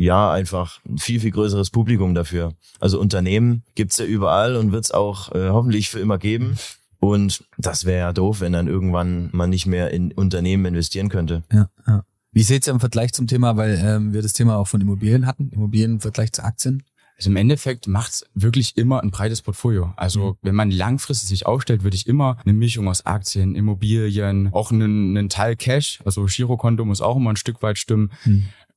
ja, 0.00 0.30
einfach 0.30 0.78
ein 0.88 0.96
viel, 0.98 1.18
viel 1.20 1.32
größeres 1.32 1.70
Publikum 1.70 2.14
dafür. 2.14 2.52
Also 2.78 3.00
Unternehmen 3.00 3.64
gibt's 3.74 3.98
ja 3.98 4.04
überall 4.04 4.54
und 4.56 4.70
wird's 4.70 4.92
auch 4.92 5.34
äh, 5.34 5.48
hoffentlich 5.50 5.90
für 5.90 5.98
immer 5.98 6.16
geben. 6.18 6.56
Und 7.00 7.44
das 7.56 7.84
wäre 7.84 7.98
ja 7.98 8.12
doof, 8.12 8.40
wenn 8.40 8.52
dann 8.52 8.66
irgendwann 8.66 9.30
man 9.32 9.50
nicht 9.50 9.66
mehr 9.66 9.90
in 9.90 10.12
Unternehmen 10.12 10.66
investieren 10.66 11.08
könnte. 11.08 11.44
Ja, 11.52 11.68
ja. 11.86 12.02
Wie 12.32 12.42
seht 12.42 12.66
ihr 12.66 12.72
im 12.72 12.80
Vergleich 12.80 13.12
zum 13.12 13.26
Thema, 13.26 13.56
weil 13.56 13.80
ähm, 13.82 14.12
wir 14.12 14.22
das 14.22 14.32
Thema 14.32 14.56
auch 14.56 14.68
von 14.68 14.80
Immobilien 14.80 15.26
hatten, 15.26 15.48
Immobilien 15.50 15.92
im 15.92 16.00
Vergleich 16.00 16.32
zu 16.32 16.44
Aktien? 16.44 16.82
Also 17.16 17.30
im 17.30 17.36
Endeffekt 17.36 17.88
macht's 17.88 18.24
wirklich 18.34 18.76
immer 18.76 19.02
ein 19.02 19.10
breites 19.10 19.42
Portfolio. 19.42 19.92
Also 19.96 20.36
wenn 20.42 20.54
man 20.54 20.70
langfristig 20.70 21.28
sich 21.28 21.46
aufstellt, 21.46 21.82
würde 21.82 21.96
ich 21.96 22.06
immer 22.06 22.36
eine 22.44 22.52
Mischung 22.52 22.86
aus 22.86 23.06
Aktien, 23.06 23.56
Immobilien, 23.56 24.50
auch 24.52 24.70
einen, 24.70 25.16
einen 25.16 25.28
Teil 25.28 25.56
Cash, 25.56 26.00
also 26.04 26.26
Girokonto 26.26 26.84
muss 26.84 27.00
auch 27.00 27.16
immer 27.16 27.30
ein 27.30 27.36
Stück 27.36 27.60
weit 27.60 27.76
stimmen. 27.78 28.12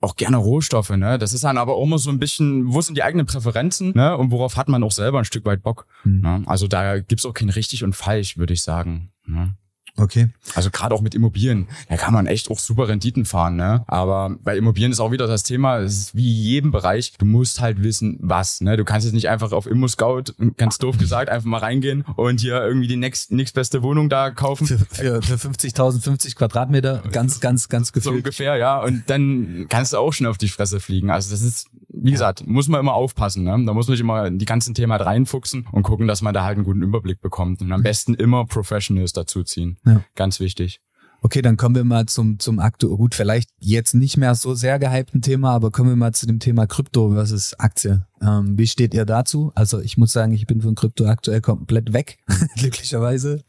Auch 0.03 0.15
gerne 0.15 0.37
Rohstoffe, 0.37 0.89
ne? 0.89 1.19
Das 1.19 1.31
ist 1.31 1.43
dann 1.43 1.59
aber 1.59 1.75
auch 1.75 1.83
immer 1.83 1.99
so 1.99 2.09
ein 2.09 2.17
bisschen, 2.17 2.73
wo 2.73 2.81
sind 2.81 2.97
die 2.97 3.03
eigenen 3.03 3.27
Präferenzen, 3.27 3.93
ne? 3.95 4.17
Und 4.17 4.31
worauf 4.31 4.57
hat 4.57 4.67
man 4.67 4.83
auch 4.83 4.91
selber 4.91 5.19
ein 5.19 5.25
Stück 5.25 5.45
weit 5.45 5.61
Bock. 5.61 5.85
Hm. 6.01 6.21
Ne? 6.21 6.43
Also 6.47 6.67
da 6.67 6.99
gibt's 6.99 7.25
auch 7.25 7.33
kein 7.33 7.49
richtig 7.49 7.83
und 7.83 7.95
falsch, 7.95 8.37
würde 8.37 8.53
ich 8.53 8.63
sagen. 8.63 9.11
Ne? 9.27 9.55
Okay. 9.97 10.30
Also 10.56 10.69
gerade 10.71 10.95
auch 10.95 11.01
mit 11.01 11.13
Immobilien, 11.15 11.67
da 11.89 11.97
kann 11.97 12.13
man 12.13 12.25
echt 12.27 12.49
auch 12.49 12.60
super 12.60 12.88
Renditen 12.88 13.25
fahren, 13.25 13.56
ne? 13.56 13.84
Aber 13.88 14.36
bei 14.43 14.58
Immobilien 14.58 14.91
ist 14.91 14.99
auch 14.99 15.12
wieder 15.12 15.27
das 15.27 15.43
Thema, 15.43 15.80
es 15.80 15.97
ist 15.97 16.15
wie 16.15 16.32
jedem 16.32 16.71
Bereich, 16.71 17.13
du 17.17 17.25
musst 17.25 17.62
halt 17.62 17.84
wissen, 17.84 18.17
was, 18.21 18.62
ne? 18.62 18.77
Du 18.77 18.86
kannst 18.86 19.06
jetzt 19.06 19.13
nicht 19.13 19.30
einfach 19.30 19.51
auf 19.51 19.67
Immo-Scout, 19.67 20.34
ganz 20.58 20.77
doof 20.77 20.97
gesagt, 20.97 21.30
einfach 21.30 21.45
mal 21.47 21.60
reingehen 21.60 22.04
und 22.15 22.41
hier 22.41 22.62
irgendwie 22.63 22.88
die 22.88 22.95
nächst, 22.95 23.32
nächstbeste 23.32 23.84
Wohnung 23.84 24.10
da 24.10 24.32
kaufen. 24.32 24.65
Für, 24.67 24.80
für, 24.80 25.21
für 25.21 25.36
50.000, 25.49 26.01
50 26.01 26.36
Quadratmeter, 26.36 27.04
ganz, 27.12 27.39
ganz, 27.39 27.69
ganz 27.69 27.88
So 27.89 27.93
gefühlt. 27.93 28.15
ungefähr, 28.17 28.56
ja. 28.56 28.80
Und 28.82 29.04
dann 29.08 29.65
kannst 29.69 29.93
du 29.93 29.97
auch 29.97 30.13
schon 30.13 30.27
auf 30.27 30.38
die 30.38 30.47
Fresse 30.49 30.80
fliegen. 30.80 31.10
Also 31.10 31.32
das 31.32 31.41
ist, 31.41 31.67
wie 31.93 32.12
gesagt, 32.12 32.45
muss 32.47 32.67
man 32.67 32.80
immer 32.80 32.93
aufpassen. 32.93 33.43
Ne? 33.43 33.51
Da 33.65 33.73
muss 33.73 33.88
man 33.88 33.95
sich 33.95 34.01
immer 34.01 34.25
in 34.27 34.38
die 34.38 34.45
ganzen 34.45 34.73
Themen 34.73 34.91
halt 34.91 35.06
reinfuchsen 35.06 35.67
und 35.71 35.84
gucken, 35.84 36.08
dass 36.08 36.21
man 36.21 36.34
da 36.34 36.43
halt 36.43 36.58
einen 36.58 36.65
guten 36.65 36.82
Überblick 36.82 37.21
bekommt. 37.21 37.62
Und 37.62 37.71
am 37.71 37.84
besten 37.84 38.13
immer 38.13 38.45
Professionals 38.45 39.13
dazuziehen. 39.13 39.77
Ja. 39.86 40.04
Ganz 40.15 40.39
wichtig. 40.39 40.82
Okay, 41.23 41.43
dann 41.43 41.56
kommen 41.56 41.75
wir 41.75 41.84
mal 41.84 42.08
zum, 42.08 42.39
zum 42.39 42.58
aktuell, 42.60 42.97
gut, 42.97 43.13
vielleicht 43.13 43.51
jetzt 43.60 43.93
nicht 43.93 44.17
mehr 44.17 44.34
so 44.34 44.56
sehr 44.56 44.80
gehypten 44.80 45.21
Thema, 45.21 45.51
aber 45.51 45.69
kommen 45.69 45.89
wir 45.89 45.95
mal 45.95 46.13
zu 46.13 46.25
dem 46.25 46.39
Thema 46.39 46.65
Krypto 46.65 47.12
versus 47.12 47.54
Aktie. 47.60 48.08
Ähm, 48.21 48.58
wie 48.58 48.65
steht 48.65 48.95
ihr 48.95 49.06
dazu? 49.06 49.51
Also 49.54 49.80
ich 49.82 49.97
muss 49.97 50.13
sagen, 50.13 50.32
ich 50.32 50.47
bin 50.47 50.62
von 50.62 50.73
Krypto 50.73 51.06
aktuell 51.06 51.41
komplett 51.41 51.93
weg, 51.93 52.17
glücklicherweise. 52.56 53.43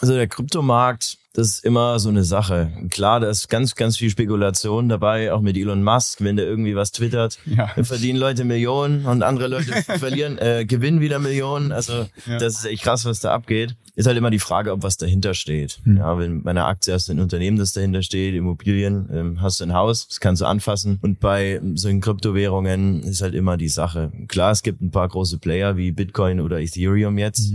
Also 0.00 0.14
der 0.14 0.28
Kryptomarkt, 0.28 1.18
das 1.38 1.48
ist 1.50 1.64
immer 1.64 2.00
so 2.00 2.08
eine 2.08 2.24
Sache. 2.24 2.72
Klar, 2.90 3.20
da 3.20 3.30
ist 3.30 3.48
ganz, 3.48 3.76
ganz 3.76 3.96
viel 3.96 4.10
Spekulation 4.10 4.88
dabei, 4.88 5.32
auch 5.32 5.40
mit 5.40 5.56
Elon 5.56 5.84
Musk, 5.84 6.20
wenn 6.20 6.34
der 6.34 6.46
irgendwie 6.46 6.74
was 6.74 6.90
twittert. 6.90 7.38
Ja. 7.46 7.68
Verdienen 7.84 8.18
Leute 8.18 8.42
Millionen 8.44 9.06
und 9.06 9.22
andere 9.22 9.46
Leute 9.46 9.72
verlieren, 9.98 10.36
äh, 10.38 10.64
gewinnen 10.66 11.00
wieder 11.00 11.20
Millionen. 11.20 11.70
Also 11.70 12.08
Ja. 12.26 12.38
das 12.38 12.58
ist 12.58 12.64
echt 12.64 12.82
krass, 12.82 13.04
was 13.04 13.20
da 13.20 13.32
abgeht. 13.32 13.76
Ist 13.94 14.06
halt 14.06 14.16
immer 14.16 14.30
die 14.30 14.38
Frage, 14.38 14.72
ob 14.72 14.82
was 14.82 14.96
dahinter 14.96 15.34
steht. 15.34 15.78
Hm. 15.84 15.96
Ja, 15.96 16.18
wenn 16.18 16.42
bei 16.44 16.50
einer 16.50 16.66
Aktie 16.66 16.92
hast 16.94 17.08
du 17.08 17.12
ein 17.12 17.20
Unternehmen, 17.20 17.56
das 17.58 17.72
dahinter 17.72 18.02
steht, 18.02 18.34
Immobilien, 18.34 19.08
ähm, 19.12 19.40
hast 19.42 19.58
du 19.60 19.64
ein 19.64 19.74
Haus, 19.74 20.06
das 20.08 20.20
kannst 20.20 20.42
du 20.42 20.46
anfassen. 20.46 20.98
Und 21.02 21.18
bei 21.20 21.60
solchen 21.74 22.00
Kryptowährungen 22.00 23.02
ist 23.02 23.22
halt 23.22 23.34
immer 23.34 23.56
die 23.56 23.68
Sache. 23.68 24.12
Klar, 24.28 24.52
es 24.52 24.62
gibt 24.62 24.80
ein 24.82 24.90
paar 24.92 25.08
große 25.08 25.38
Player 25.38 25.76
wie 25.76 25.90
Bitcoin 25.90 26.40
oder 26.40 26.60
Ethereum 26.60 27.18
jetzt, 27.18 27.52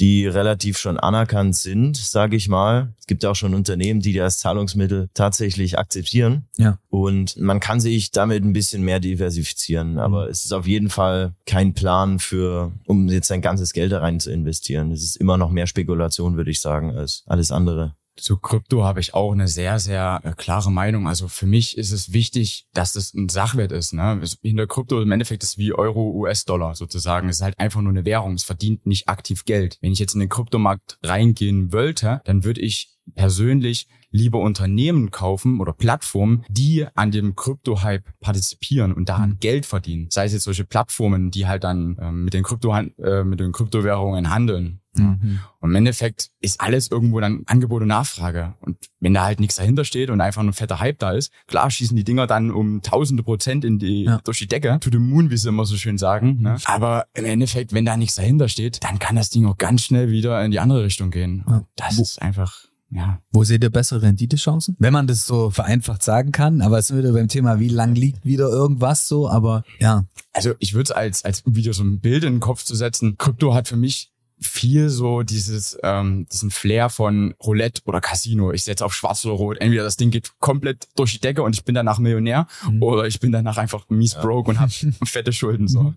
die 0.00 0.26
relativ 0.26 0.76
schon 0.78 0.98
anerkannt 0.98 1.56
sind, 1.56 1.96
sage 1.96 2.36
ich 2.36 2.48
mal. 2.48 2.92
Es 3.00 3.06
gibt 3.06 3.17
auch 3.24 3.34
schon 3.34 3.54
Unternehmen, 3.54 4.00
die 4.00 4.12
das 4.12 4.38
Zahlungsmittel 4.38 5.08
tatsächlich 5.14 5.78
akzeptieren. 5.78 6.46
Ja. 6.56 6.78
Und 6.88 7.36
man 7.36 7.60
kann 7.60 7.80
sich 7.80 8.10
damit 8.10 8.44
ein 8.44 8.52
bisschen 8.52 8.82
mehr 8.82 9.00
diversifizieren. 9.00 9.98
Aber 9.98 10.28
es 10.28 10.44
ist 10.44 10.52
auf 10.52 10.66
jeden 10.66 10.90
Fall 10.90 11.34
kein 11.46 11.74
Plan 11.74 12.18
für, 12.18 12.72
um 12.86 13.08
jetzt 13.08 13.28
sein 13.28 13.42
ganzes 13.42 13.72
Geld 13.72 13.92
da 13.92 14.00
rein 14.00 14.20
zu 14.20 14.30
investieren. 14.30 14.92
Es 14.92 15.02
ist 15.02 15.16
immer 15.16 15.36
noch 15.36 15.50
mehr 15.50 15.66
Spekulation, 15.66 16.36
würde 16.36 16.50
ich 16.50 16.60
sagen, 16.60 16.96
als 16.96 17.22
alles 17.26 17.50
andere. 17.50 17.94
Zu 18.18 18.36
Krypto 18.36 18.84
habe 18.84 19.00
ich 19.00 19.14
auch 19.14 19.32
eine 19.32 19.48
sehr, 19.48 19.78
sehr 19.78 20.20
äh, 20.24 20.32
klare 20.36 20.70
Meinung. 20.70 21.06
Also 21.06 21.28
für 21.28 21.46
mich 21.46 21.78
ist 21.78 21.92
es 21.92 22.12
wichtig, 22.12 22.66
dass 22.74 22.96
es 22.96 23.14
ein 23.14 23.28
Sachwert 23.28 23.72
ist. 23.72 23.92
Ne? 23.92 24.20
Hinter 24.42 24.66
Krypto 24.66 25.00
im 25.00 25.12
Endeffekt 25.12 25.42
ist 25.42 25.58
wie 25.58 25.72
Euro, 25.72 26.10
US-Dollar 26.10 26.74
sozusagen. 26.74 27.28
Es 27.28 27.36
ist 27.36 27.42
halt 27.42 27.58
einfach 27.58 27.80
nur 27.80 27.90
eine 27.90 28.04
Währung. 28.04 28.34
Es 28.34 28.44
verdient 28.44 28.86
nicht 28.86 29.08
aktiv 29.08 29.44
Geld. 29.44 29.78
Wenn 29.80 29.92
ich 29.92 29.98
jetzt 29.98 30.14
in 30.14 30.20
den 30.20 30.28
Kryptomarkt 30.28 30.98
reingehen 31.02 31.72
wollte, 31.72 32.20
dann 32.24 32.44
würde 32.44 32.60
ich 32.60 32.97
persönlich 33.14 33.86
lieber 34.10 34.38
Unternehmen 34.40 35.10
kaufen 35.10 35.60
oder 35.60 35.72
Plattformen, 35.74 36.44
die 36.48 36.86
an 36.94 37.10
dem 37.10 37.36
Krypto-Hype 37.36 38.04
partizipieren 38.20 38.94
und 38.94 39.08
daran 39.10 39.36
Geld 39.38 39.66
verdienen. 39.66 40.08
Sei 40.10 40.24
es 40.24 40.32
jetzt 40.32 40.44
solche 40.44 40.64
Plattformen, 40.64 41.30
die 41.30 41.46
halt 41.46 41.62
dann 41.64 41.98
ähm, 42.00 42.24
mit 42.24 42.32
den 42.32 42.42
Krypto 42.42 42.74
äh, 42.74 43.24
mit 43.24 43.38
den 43.40 43.52
Kryptowährungen 43.52 44.30
handeln. 44.30 44.80
Ja. 44.96 45.04
Mhm. 45.04 45.40
Und 45.60 45.70
im 45.70 45.76
Endeffekt 45.76 46.30
ist 46.40 46.60
alles 46.60 46.90
irgendwo 46.90 47.20
dann 47.20 47.42
Angebot 47.46 47.82
und 47.82 47.88
Nachfrage. 47.88 48.54
Und 48.62 48.78
wenn 48.98 49.12
da 49.12 49.24
halt 49.24 49.40
nichts 49.40 49.56
dahinter 49.56 49.84
steht 49.84 50.08
und 50.08 50.20
einfach 50.22 50.42
nur 50.42 50.52
ein 50.52 50.54
fetter 50.54 50.80
Hype 50.80 50.98
da 50.98 51.12
ist, 51.12 51.30
klar 51.46 51.70
schießen 51.70 51.94
die 51.96 52.02
Dinger 52.02 52.26
dann 52.26 52.50
um 52.50 52.80
tausende 52.80 53.22
Prozent 53.22 53.64
in 53.64 53.78
die, 53.78 54.04
Ja. 54.04 54.20
durch 54.24 54.38
die 54.38 54.48
Decke, 54.48 54.78
to 54.80 54.88
the 54.90 54.98
moon, 54.98 55.30
wie 55.30 55.36
sie 55.36 55.50
immer 55.50 55.66
so 55.66 55.76
schön 55.76 55.98
sagen. 55.98 56.40
Ne? 56.40 56.56
Aber 56.64 57.06
im 57.14 57.26
Endeffekt, 57.26 57.74
wenn 57.74 57.84
da 57.84 57.96
nichts 57.98 58.14
dahinter 58.14 58.48
steht, 58.48 58.82
dann 58.82 58.98
kann 58.98 59.16
das 59.16 59.28
Ding 59.28 59.44
auch 59.44 59.58
ganz 59.58 59.82
schnell 59.82 60.10
wieder 60.10 60.42
in 60.44 60.50
die 60.50 60.60
andere 60.60 60.84
Richtung 60.84 61.10
gehen. 61.10 61.44
Ja. 61.46 61.56
Und 61.58 61.66
das 61.76 61.98
Wo- 61.98 62.02
ist 62.02 62.22
einfach, 62.22 62.64
ja. 62.90 63.20
Wo 63.32 63.44
seht 63.44 63.62
ihr 63.62 63.70
bessere 63.70 64.02
Renditechancen? 64.02 64.76
Wenn 64.78 64.92
man 64.92 65.06
das 65.06 65.26
so 65.26 65.50
vereinfacht 65.50 66.02
sagen 66.02 66.32
kann, 66.32 66.62
aber 66.62 66.78
es 66.78 66.86
sind 66.88 66.98
wieder 66.98 67.12
beim 67.12 67.28
Thema, 67.28 67.60
wie 67.60 67.68
lang 67.68 67.94
liegt 67.94 68.24
wieder 68.24 68.48
irgendwas 68.48 69.06
so, 69.08 69.28
aber 69.28 69.62
ja. 69.78 70.04
Also 70.32 70.54
ich 70.58 70.74
würde 70.74 70.84
es 70.84 70.90
als, 70.92 71.24
als 71.24 71.42
wieder 71.46 71.72
so 71.72 71.82
ein 71.84 72.00
Bild 72.00 72.24
in 72.24 72.34
den 72.34 72.40
Kopf 72.40 72.62
zu 72.64 72.74
setzen. 72.74 73.16
Krypto 73.18 73.54
hat 73.54 73.68
für 73.68 73.76
mich 73.76 74.12
viel 74.40 74.88
so 74.88 75.22
dieses, 75.24 75.76
ähm, 75.82 76.26
diesen 76.32 76.52
Flair 76.52 76.90
von 76.90 77.34
Roulette 77.42 77.82
oder 77.86 78.00
Casino. 78.00 78.52
Ich 78.52 78.62
setze 78.62 78.84
auf 78.84 78.94
schwarz 78.94 79.24
oder 79.26 79.34
rot. 79.34 79.58
Entweder 79.60 79.82
das 79.82 79.96
Ding 79.96 80.10
geht 80.12 80.38
komplett 80.38 80.86
durch 80.94 81.12
die 81.12 81.18
Decke 81.20 81.42
und 81.42 81.56
ich 81.56 81.64
bin 81.64 81.74
danach 81.74 81.98
Millionär 81.98 82.46
Mhm. 82.68 82.80
oder 82.82 83.06
ich 83.08 83.18
bin 83.18 83.32
danach 83.32 83.56
einfach 83.58 83.88
mies 83.88 84.14
broke 84.14 84.48
und 84.48 84.60
habe 84.60 84.70
fette 85.04 85.32
Schulden. 85.32 85.66
so. 85.66 85.92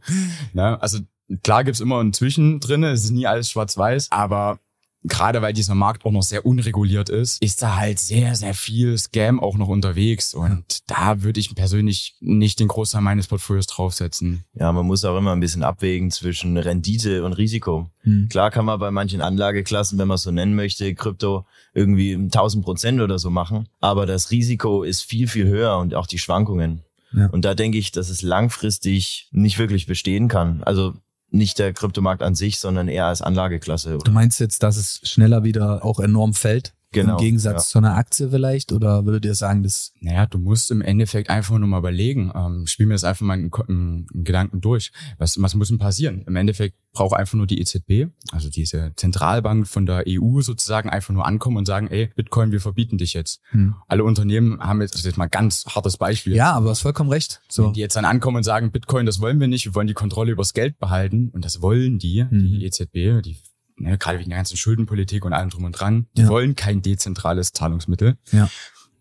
Ne? 0.53 0.81
Also 0.81 0.99
klar 1.43 1.63
gibt's 1.63 1.81
immer 1.81 2.01
ein 2.03 2.13
Zwischen 2.13 2.59
drin, 2.59 2.83
es 2.83 3.03
ist 3.03 3.11
nie 3.11 3.27
alles 3.27 3.49
schwarz-weiß, 3.51 4.11
aber 4.11 4.59
gerade 5.03 5.41
weil 5.41 5.53
dieser 5.53 5.75
Markt 5.75 6.05
auch 6.05 6.11
noch 6.11 6.23
sehr 6.23 6.45
unreguliert 6.45 7.09
ist, 7.09 7.41
ist 7.41 7.61
da 7.61 7.77
halt 7.77 7.99
sehr, 7.99 8.35
sehr 8.35 8.53
viel 8.53 8.97
Scam 8.97 9.39
auch 9.39 9.57
noch 9.57 9.67
unterwegs. 9.67 10.33
Und 10.33 10.89
da 10.89 11.23
würde 11.23 11.39
ich 11.39 11.53
persönlich 11.55 12.15
nicht 12.19 12.59
den 12.59 12.67
Großteil 12.67 13.01
meines 13.01 13.27
Portfolios 13.27 13.67
draufsetzen. 13.67 14.45
Ja, 14.53 14.71
man 14.71 14.85
muss 14.85 15.03
auch 15.05 15.17
immer 15.17 15.33
ein 15.33 15.39
bisschen 15.39 15.63
abwägen 15.63 16.11
zwischen 16.11 16.57
Rendite 16.57 17.23
und 17.23 17.33
Risiko. 17.33 17.89
Hm. 18.01 18.29
Klar 18.29 18.51
kann 18.51 18.65
man 18.65 18.79
bei 18.79 18.91
manchen 18.91 19.21
Anlageklassen, 19.21 19.97
wenn 19.97 20.07
man 20.07 20.15
es 20.15 20.23
so 20.23 20.31
nennen 20.31 20.55
möchte, 20.55 20.93
Krypto 20.93 21.45
irgendwie 21.73 22.13
1000 22.13 22.63
Prozent 22.63 23.01
oder 23.01 23.17
so 23.17 23.29
machen. 23.29 23.67
Aber 23.79 24.05
das 24.05 24.31
Risiko 24.31 24.83
ist 24.83 25.01
viel, 25.01 25.27
viel 25.27 25.47
höher 25.47 25.77
und 25.77 25.95
auch 25.95 26.07
die 26.07 26.19
Schwankungen. 26.19 26.83
Ja. 27.13 27.27
Und 27.27 27.43
da 27.43 27.55
denke 27.55 27.77
ich, 27.77 27.91
dass 27.91 28.09
es 28.09 28.21
langfristig 28.21 29.27
nicht 29.31 29.59
wirklich 29.59 29.85
bestehen 29.85 30.27
kann. 30.27 30.63
Also 30.63 30.93
nicht 31.31 31.59
der 31.59 31.73
Kryptomarkt 31.73 32.21
an 32.21 32.35
sich, 32.35 32.59
sondern 32.59 32.87
eher 32.87 33.05
als 33.05 33.21
Anlageklasse. 33.21 33.97
Du 34.03 34.11
meinst 34.11 34.39
jetzt, 34.39 34.63
dass 34.63 34.77
es 34.77 35.01
schneller 35.03 35.43
wieder 35.43 35.83
auch 35.83 35.99
enorm 35.99 36.33
fällt? 36.33 36.73
Genau, 36.93 37.17
Im 37.17 37.23
Gegensatz 37.23 37.67
ja. 37.67 37.71
zu 37.71 37.77
einer 37.77 37.95
Aktie 37.95 38.29
vielleicht? 38.29 38.73
Oder 38.73 39.05
würdet 39.05 39.23
ihr 39.23 39.33
sagen, 39.33 39.63
das 39.63 39.93
Naja, 40.01 40.25
du 40.25 40.37
musst 40.39 40.71
im 40.71 40.81
Endeffekt 40.81 41.29
einfach 41.29 41.57
nur 41.57 41.67
mal 41.67 41.79
überlegen, 41.79 42.31
ähm, 42.35 42.67
spiel 42.67 42.85
mir 42.85 42.95
das 42.95 43.05
einfach 43.05 43.25
mal 43.25 43.39
in, 43.39 43.49
in, 43.69 44.07
in 44.13 44.23
Gedanken 44.25 44.59
durch. 44.59 44.91
Was, 45.17 45.41
was 45.41 45.55
muss 45.55 45.69
denn 45.69 45.77
passieren? 45.77 46.23
Im 46.27 46.35
Endeffekt 46.35 46.75
braucht 46.91 47.17
einfach 47.17 47.35
nur 47.35 47.47
die 47.47 47.61
EZB, 47.61 48.11
also 48.33 48.49
diese 48.49 48.91
Zentralbank 48.97 49.65
von 49.65 49.85
der 49.85 50.03
EU 50.05 50.41
sozusagen, 50.41 50.89
einfach 50.89 51.13
nur 51.13 51.25
ankommen 51.25 51.55
und 51.55 51.65
sagen, 51.65 51.87
ey, 51.87 52.09
Bitcoin, 52.15 52.51
wir 52.51 52.59
verbieten 52.59 52.97
dich 52.97 53.13
jetzt. 53.13 53.39
Hm. 53.51 53.75
Alle 53.87 54.03
Unternehmen 54.03 54.59
haben 54.59 54.81
jetzt, 54.81 54.93
das 54.93 55.01
ist 55.01 55.05
jetzt 55.05 55.17
mal 55.17 55.25
ein 55.25 55.31
ganz 55.31 55.65
hartes 55.67 55.95
Beispiel. 55.95 56.35
Ja, 56.35 56.51
aber 56.51 56.65
du 56.65 56.71
hast 56.71 56.81
vollkommen 56.81 57.09
recht. 57.09 57.41
So. 57.47 57.67
Wenn 57.67 57.73
die 57.73 57.79
jetzt 57.79 57.95
dann 57.95 58.03
ankommen 58.03 58.37
und 58.37 58.43
sagen, 58.43 58.71
Bitcoin, 58.71 59.05
das 59.05 59.21
wollen 59.21 59.39
wir 59.39 59.47
nicht, 59.47 59.65
wir 59.65 59.75
wollen 59.75 59.87
die 59.87 59.93
Kontrolle 59.93 60.33
übers 60.33 60.53
Geld 60.53 60.77
behalten 60.79 61.29
und 61.29 61.45
das 61.45 61.61
wollen 61.61 61.99
die, 61.99 62.25
Mhm. 62.29 62.39
die 62.39 62.65
EZB, 62.65 63.21
die 63.23 63.37
ne, 63.83 63.97
gerade 63.97 64.19
wegen 64.19 64.29
der 64.29 64.37
ganzen 64.39 64.57
Schuldenpolitik 64.57 65.25
und 65.25 65.33
allem 65.33 65.49
drum 65.49 65.63
und 65.65 65.73
dran, 65.73 66.07
die 66.17 66.21
Ja. 66.23 66.27
wollen 66.29 66.55
kein 66.55 66.81
dezentrales 66.81 67.51
Zahlungsmittel, 67.53 68.17
Ja. 68.31 68.49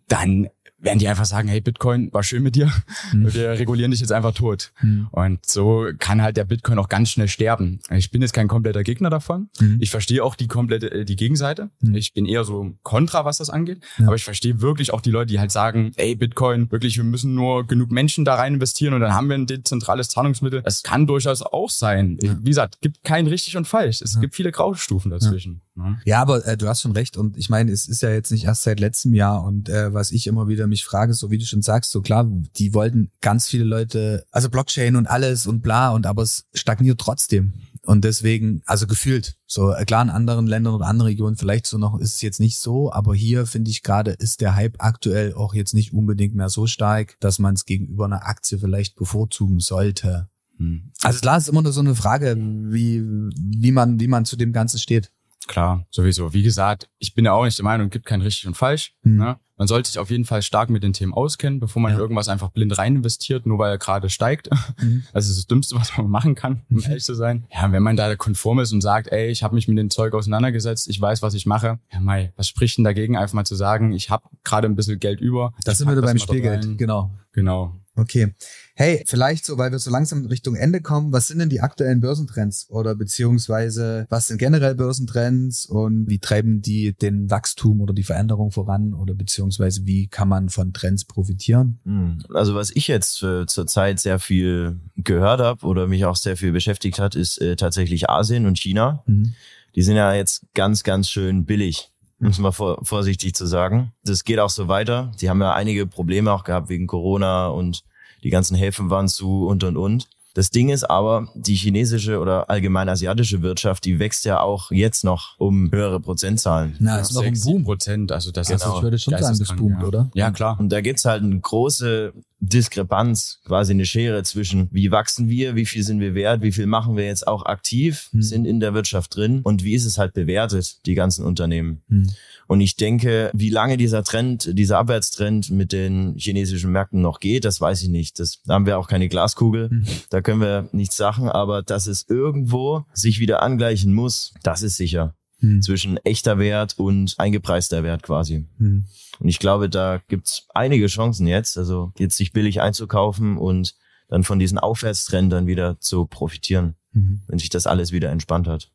dann 0.09 0.49
werden 0.83 0.99
die 0.99 1.09
einfach 1.09 1.25
sagen, 1.27 1.49
hey 1.49 1.61
Bitcoin, 1.61 2.13
war 2.13 2.23
schön 2.23 2.43
mit 2.43 2.57
dir, 2.57 2.71
Mhm. 3.13 3.35
wir 3.35 3.51
regulieren 3.51 3.91
dich 3.91 4.01
jetzt 4.01 4.13
einfach 4.13 4.33
tot. 4.33 4.73
Hm. 4.77 5.09
Und 5.13 5.45
so 5.47 5.89
kann 5.99 6.23
halt 6.23 6.37
der 6.37 6.45
Bitcoin 6.45 6.79
auch 6.79 6.89
ganz 6.89 7.11
schnell 7.11 7.29
sterben. 7.29 7.81
Ich 7.91 8.11
bin 8.11 8.23
jetzt 8.23 8.33
kein 8.33 8.49
kompletter 8.49 8.83
Gegner 8.83 9.11
davon. 9.11 9.51
Mhm. 9.61 9.79
Ich 9.81 9.91
verstehe 9.91 10.25
auch 10.25 10.35
die 10.35 10.47
komplette, 10.49 10.91
äh, 10.91 11.05
die 11.05 11.17
Gegenseite. 11.17 11.71
Mhm. 11.81 11.95
Ich 11.95 12.15
bin 12.15 12.25
eher 12.27 12.45
so 12.45 12.75
kontra, 12.83 13.25
was 13.25 13.39
das 13.39 13.51
angeht. 13.51 13.83
Ja. 13.99 14.07
Aber 14.07 14.17
ich 14.17 14.25
verstehe 14.25 14.61
wirklich 14.61 14.93
auch 14.93 15.01
die 15.01 15.11
Leute, 15.11 15.27
die 15.27 15.39
halt 15.41 15.51
sagen, 15.53 15.93
ey, 15.97 16.15
Bitcoin, 16.15 16.71
wirklich, 16.71 16.97
wir 16.97 17.05
müssen 17.05 17.35
nur 17.35 17.67
genug 17.67 17.91
Menschen 17.91 18.25
da 18.25 18.35
rein 18.37 18.55
investieren 18.55 18.95
und 18.95 19.01
dann 19.01 19.15
haben 19.15 19.29
wir 19.29 19.37
ein 19.37 19.47
dezentrales 19.47 20.09
Zahlungsmittel. 20.09 20.63
Das 20.63 20.83
kann 20.83 21.07
durchaus 21.07 21.43
auch 21.43 21.69
sein. 21.71 22.19
Ja. 22.23 22.37
Wie 22.41 22.51
gesagt, 22.51 22.81
gibt 22.81 23.05
kein 23.05 23.27
richtig 23.27 23.57
und 23.57 23.67
falsch. 23.69 24.01
Es 24.03 24.15
Ja. 24.15 24.21
gibt 24.21 24.35
viele 24.35 24.51
Graustufen 24.53 25.11
dazwischen. 25.11 25.61
Ja. 25.81 25.99
Ja, 26.05 26.23
aber 26.23 26.47
äh, 26.47 26.57
du 26.57 26.69
hast 26.69 26.83
schon 26.83 26.93
recht. 26.93 27.17
Und 27.17 27.37
ich 27.37 27.49
meine, 27.49 27.73
es 27.73 27.89
ist 27.89 28.03
ja 28.03 28.11
jetzt 28.11 28.31
nicht 28.31 28.45
erst 28.45 28.63
seit 28.63 28.81
letztem 28.81 29.15
Jahr. 29.15 29.45
Und 29.45 29.69
äh, 29.69 29.93
was 29.93 30.13
ich 30.13 30.27
immer 30.27 30.49
wieder 30.49 30.67
mich 30.67 30.85
frage, 30.85 31.15
so 31.15 31.31
wie 31.31 31.39
du 31.39 31.45
schon 31.45 31.63
sagst, 31.63 31.91
so 31.91 32.03
klar, 32.03 32.29
die 32.57 32.75
wollten 32.75 33.11
ganz 33.21 33.49
viele 33.49 33.65
Leute, 33.65 34.25
also 34.31 34.51
Blockchain 34.51 34.97
und 34.97 35.07
alles 35.07 35.47
und 35.47 35.63
bla, 35.63 35.91
und 35.91 36.07
aber 36.07 36.23
es 36.23 36.45
stagniert 36.55 37.01
trotzdem. 37.01 37.55
Und 37.83 38.05
deswegen, 38.05 38.63
also 38.67 38.87
gefühlt, 38.87 39.37
so 39.47 39.73
äh, 39.73 39.85
klar 39.85 40.03
in 40.03 40.11
anderen 40.11 40.47
Ländern 40.47 40.75
oder 40.75 40.87
anderen 40.87 41.09
Regionen 41.09 41.37
vielleicht 41.37 41.67
so 41.67 41.79
noch 41.79 41.99
ist 41.99 42.15
es 42.15 42.21
jetzt 42.21 42.41
nicht 42.41 42.59
so, 42.59 42.93
aber 42.93 43.15
hier 43.15 43.47
finde 43.47 43.71
ich 43.71 43.83
gerade 43.83 44.13
ist 44.13 44.43
der 44.43 44.55
Hype 44.55 44.77
aktuell 44.79 45.33
auch 45.35 45.55
jetzt 45.55 45.73
nicht 45.73 45.95
unbedingt 45.95 46.35
mehr 46.35 46.51
so 46.51 46.67
stark, 46.67 47.17
dass 47.21 47.39
man 47.39 47.55
es 47.55 47.65
gegenüber 47.65 48.05
einer 48.05 48.27
Aktie 48.27 48.59
vielleicht 48.59 48.97
bevorzugen 48.97 49.61
sollte. 49.61 50.29
Hm. 50.59 50.93
Also 51.03 51.21
klar, 51.21 51.39
es 51.39 51.45
ist 51.45 51.49
immer 51.49 51.63
nur 51.63 51.73
so 51.73 51.81
eine 51.81 51.95
Frage, 51.95 52.37
wie, 52.37 53.03
wie 53.35 53.73
man, 53.73 53.99
wie 53.99 54.09
man 54.09 54.27
zu 54.27 54.37
dem 54.37 54.53
Ganzen 54.53 54.79
steht. 54.79 55.11
Klar, 55.47 55.85
sowieso. 55.91 56.33
Wie 56.33 56.43
gesagt, 56.43 56.89
ich 56.99 57.15
bin 57.15 57.25
ja 57.25 57.33
auch 57.33 57.45
nicht 57.45 57.59
der 57.59 57.65
Meinung, 57.65 57.87
es 57.89 57.93
gibt 57.93 58.07
kein 58.07 58.21
richtig 58.21 58.47
und 58.47 58.55
falsch. 58.57 58.95
Hm. 59.03 59.17
Ne? 59.17 59.37
Man 59.57 59.67
sollte 59.69 59.91
sich 59.91 59.99
auf 59.99 60.11
jeden 60.11 60.25
Fall 60.25 60.41
stark 60.43 60.71
mit 60.71 60.83
den 60.83 60.93
Themen 60.95 61.13
auskennen, 61.13 61.61
bevor 61.61 61.83
man 61.83 61.93
Ja. 61.93 61.99
irgendwas 61.99 62.29
einfach 62.29 62.49
blind 62.51 62.79
rein 62.79 62.97
investiert, 62.97 63.45
nur 63.47 63.59
weil 63.59 63.71
er 63.71 63.79
gerade 63.79 64.09
steigt. 64.09 64.49
Mhm. 64.81 65.03
Das 65.13 65.29
ist 65.29 65.37
das 65.37 65.47
Dümmste, 65.47 65.77
was 65.77 65.95
man 65.99 66.09
machen 66.09 66.35
kann, 66.35 66.63
um 66.71 66.77
Mhm. 66.77 66.83
ehrlich 66.85 67.05
zu 67.05 67.15
sein. 67.15 67.45
Ja, 67.53 67.71
wenn 67.71 67.83
man 67.83 67.97
da 67.97 68.15
konform 68.17 68.61
ist 68.61 68.73
und 68.73 68.81
sagt, 68.81 69.09
ey, 69.13 69.29
ich 69.29 69.43
habe 69.43 69.55
mich 69.55 69.69
mit 69.69 69.77
dem 69.77 69.91
Zeug 69.91 70.15
auseinandergesetzt, 70.15 70.89
ich 70.89 70.99
weiß, 71.01 71.21
was 71.21 71.35
ich 71.35 71.45
mache. 71.45 71.79
Ja, 71.93 72.01
Mai, 72.01 72.33
was 72.37 72.49
spricht 72.49 72.79
denn 72.79 72.85
dagegen, 72.85 73.17
einfach 73.19 73.35
mal 73.35 73.45
zu 73.45 73.55
sagen, 73.57 73.93
ich 73.93 74.09
habe 74.09 74.25
gerade 74.45 74.67
ein 74.69 74.77
bisschen 74.77 74.99
Geld 74.99 75.21
über. 75.21 75.53
Da 75.65 75.73
ich 75.73 75.79
sind 75.79 75.89
wir 75.89 76.01
beim 76.01 76.15
das 76.17 76.23
Spielgeld. 76.23 76.65
rein. 76.65 76.77
Genau. 76.79 77.11
Genau. 77.33 77.75
Okay. 77.97 78.35
Hey, 78.81 79.05
vielleicht 79.07 79.45
so, 79.45 79.59
weil 79.59 79.73
wir 79.73 79.79
so 79.79 79.91
langsam 79.91 80.25
Richtung 80.25 80.55
Ende 80.55 80.81
kommen, 80.81 81.13
was 81.13 81.29
sind 81.29 81.39
denn 81.39 81.51
die 81.51 81.61
aktuellen 81.61 82.01
Börsentrends 82.01 82.67
oder 82.71 82.95
beziehungsweise 82.95 84.07
was 84.09 84.29
sind 84.29 84.39
generell 84.39 84.75
Börsentrends 84.75 85.67
und 85.67 86.09
wie 86.09 86.19
treiben 86.19 86.63
die 86.63 86.95
den 86.95 87.31
Wachstum 87.31 87.83
oder 87.83 87.93
die 87.93 88.05
Veränderung 88.05 88.53
voran 88.53 88.95
oder 88.95 89.13
beziehungsweise 89.13 89.85
wie 89.85 90.07
kann 90.07 90.29
man 90.29 90.49
von 90.49 90.73
Trends 90.73 91.05
profitieren? 91.05 91.79
Hm. 91.85 92.21
Also 92.33 92.55
was 92.55 92.71
ich 92.71 92.89
jetzt 92.89 93.23
äh, 93.23 93.45
zurzeit 93.45 94.01
sehr 94.01 94.19
viel 94.19 94.81
gehört 94.97 95.43
habe 95.43 95.67
oder 95.67 95.87
mich 95.87 96.07
auch 96.07 96.17
sehr 96.17 96.39
viel 96.39 96.53
beschäftigt 96.53 96.99
hat, 96.99 97.15
ist 97.15 97.37
äh, 97.43 97.57
tatsächlich 97.57 98.09
Asien 98.09 98.47
und 98.47 98.59
China. 98.59 99.03
Mhm. 99.05 99.35
Die 99.75 99.83
sind 99.83 99.97
ja 99.97 100.15
jetzt 100.15 100.47
ganz, 100.55 100.85
ganz 100.85 101.11
schön 101.11 101.45
billig, 101.45 101.93
um 102.19 102.29
es 102.29 102.39
mal 102.39 102.51
vor, 102.51 102.83
vorsichtig 102.83 103.35
zu 103.35 103.45
sagen. 103.45 103.93
Das 104.05 104.25
geht 104.25 104.39
auch 104.39 104.49
so 104.49 104.69
weiter. 104.69 105.13
Die 105.21 105.29
haben 105.29 105.43
ja 105.43 105.53
einige 105.53 105.87
Probleme 105.87 106.33
auch 106.33 106.45
gehabt 106.45 106.71
wegen 106.71 106.87
Corona 106.87 107.49
und 107.49 107.85
die 108.23 108.31
ganzen 108.31 108.57
Häfen 108.57 108.91
waren 108.91 109.09
zu 109.09 109.47
und 109.47 109.65
und 109.65 109.77
und. 109.77 110.09
Das 110.35 110.51
Ding 110.51 110.69
ist 110.69 110.85
aber, 110.85 111.29
die 111.35 111.55
chinesische 111.55 112.21
oder 112.21 112.49
allgemein 112.49 112.89
asiatische 112.89 113.43
Wirtschaft, 113.43 113.85
die 113.85 113.99
wächst 113.99 114.25
ja 114.25 114.41
auch 114.41 114.71
jetzt 114.71 115.03
noch 115.05 115.35
um 115.39 115.71
höhere 115.73 116.01
Prozentzahlen. 116.01 116.77
Na, 116.79 116.99
ist 117.01 117.13
noch 117.13 117.23
ein 117.23 117.33
Boom. 117.33 117.35
sieben 117.35 117.65
Prozent, 117.65 118.13
also 118.13 118.31
das 118.31 118.49
Genau. 118.49 118.61
ist 118.61 118.77
Ich 118.77 118.83
würde 118.83 118.99
schon 118.99 119.19
sagen, 119.19 119.39
das 119.39 119.57
boomt, 119.57 119.81
ja. 119.81 119.87
oder? 119.87 120.11
Ja, 120.15 120.31
klar. 120.31 120.59
Und 120.61 120.71
da 120.71 120.81
gibt's 120.81 121.05
halt 121.05 121.23
eine 121.23 121.39
große 121.41 122.13
Diskrepanz, 122.61 123.41
quasi 123.45 123.73
eine 123.73 123.85
Schere 123.85 124.23
zwischen, 124.23 124.69
wie 124.71 124.91
wachsen 124.91 125.29
wir, 125.29 125.57
wie 125.57 125.67
viel 125.67 125.83
sind 125.83 126.01
wir 126.01 126.15
wert, 126.15 126.43
wie 126.43 126.53
viel 126.53 126.67
machen 126.67 126.97
wir 126.97 127.05
jetzt 127.05 127.27
auch 127.27 127.45
aktiv, 127.47 128.09
Hm. 128.13 128.23
sind 128.23 128.45
in 128.47 128.61
der 128.61 128.73
Wirtschaft 128.75 129.15
drin 129.17 129.41
und 129.43 129.63
wie 129.65 129.75
ist 129.75 129.85
es 129.85 129.99
halt 129.99 130.15
bewertet, 130.15 130.87
die 130.87 130.95
ganzen 130.95 131.25
Unternehmen. 131.25 131.83
Hm. 131.89 132.11
Und 132.47 132.61
ich 132.61 132.75
denke, 132.77 133.31
wie 133.33 133.51
lange 133.51 133.77
dieser 133.77 134.03
Trend, 134.03 134.59
dieser 134.59 134.79
Abwärtstrend 134.79 135.51
mit 135.51 135.71
den 135.73 136.15
chinesischen 136.17 136.73
Märkten 136.73 137.01
noch 137.01 137.21
geht, 137.21 137.45
das 137.45 137.61
weiß 137.61 137.83
ich 137.83 137.89
nicht. 137.89 138.19
Das 138.19 138.41
da 138.45 138.55
haben 138.55 138.67
wir 138.67 138.77
auch 138.79 138.89
keine 138.89 139.09
Glaskugel. 139.09 139.71
Hm. 139.71 139.85
Da 140.11 140.20
können 140.23 140.41
wir 140.41 140.69
nichts 140.73 140.97
sagen, 140.97 141.29
aber 141.29 141.63
dass 141.63 141.87
es 141.87 142.09
irgendwo 142.09 142.85
sich 142.93 143.21
wieder 143.21 143.43
angleichen 143.43 143.95
muss, 143.95 144.35
das 144.43 144.63
ist 144.63 144.77
sicher. 144.77 145.15
Hm. 145.39 145.63
Zwischen 145.63 145.97
echter 145.99 146.39
Wert 146.39 146.79
und 146.79 147.15
eingepreister 147.19 147.83
Wert 147.83 148.03
quasi. 148.03 148.47
Hm. 148.59 148.85
Und 149.19 149.29
ich 149.29 149.39
glaube, 149.39 149.69
da 149.71 150.01
gibt's 150.09 150.47
einige 150.55 150.87
Chancen 150.87 151.27
jetzt, 151.27 151.57
also 151.57 151.93
jetzt 151.99 152.17
sich 152.17 152.33
billig 152.33 152.61
einzukaufen 152.61 153.39
und 153.39 153.75
dann 154.09 154.25
von 154.25 154.39
diesen 154.39 154.59
Aufwärtstrend 154.59 155.33
dann 155.33 155.47
wieder 155.47 155.79
zu 155.81 156.07
profitieren, 156.07 156.75
Mhm. 156.93 157.23
wenn 157.29 157.39
sich 157.39 157.51
das 157.51 157.67
alles 157.67 157.93
wieder 157.93 158.11
entspannt 158.11 158.49
hat. 158.49 158.73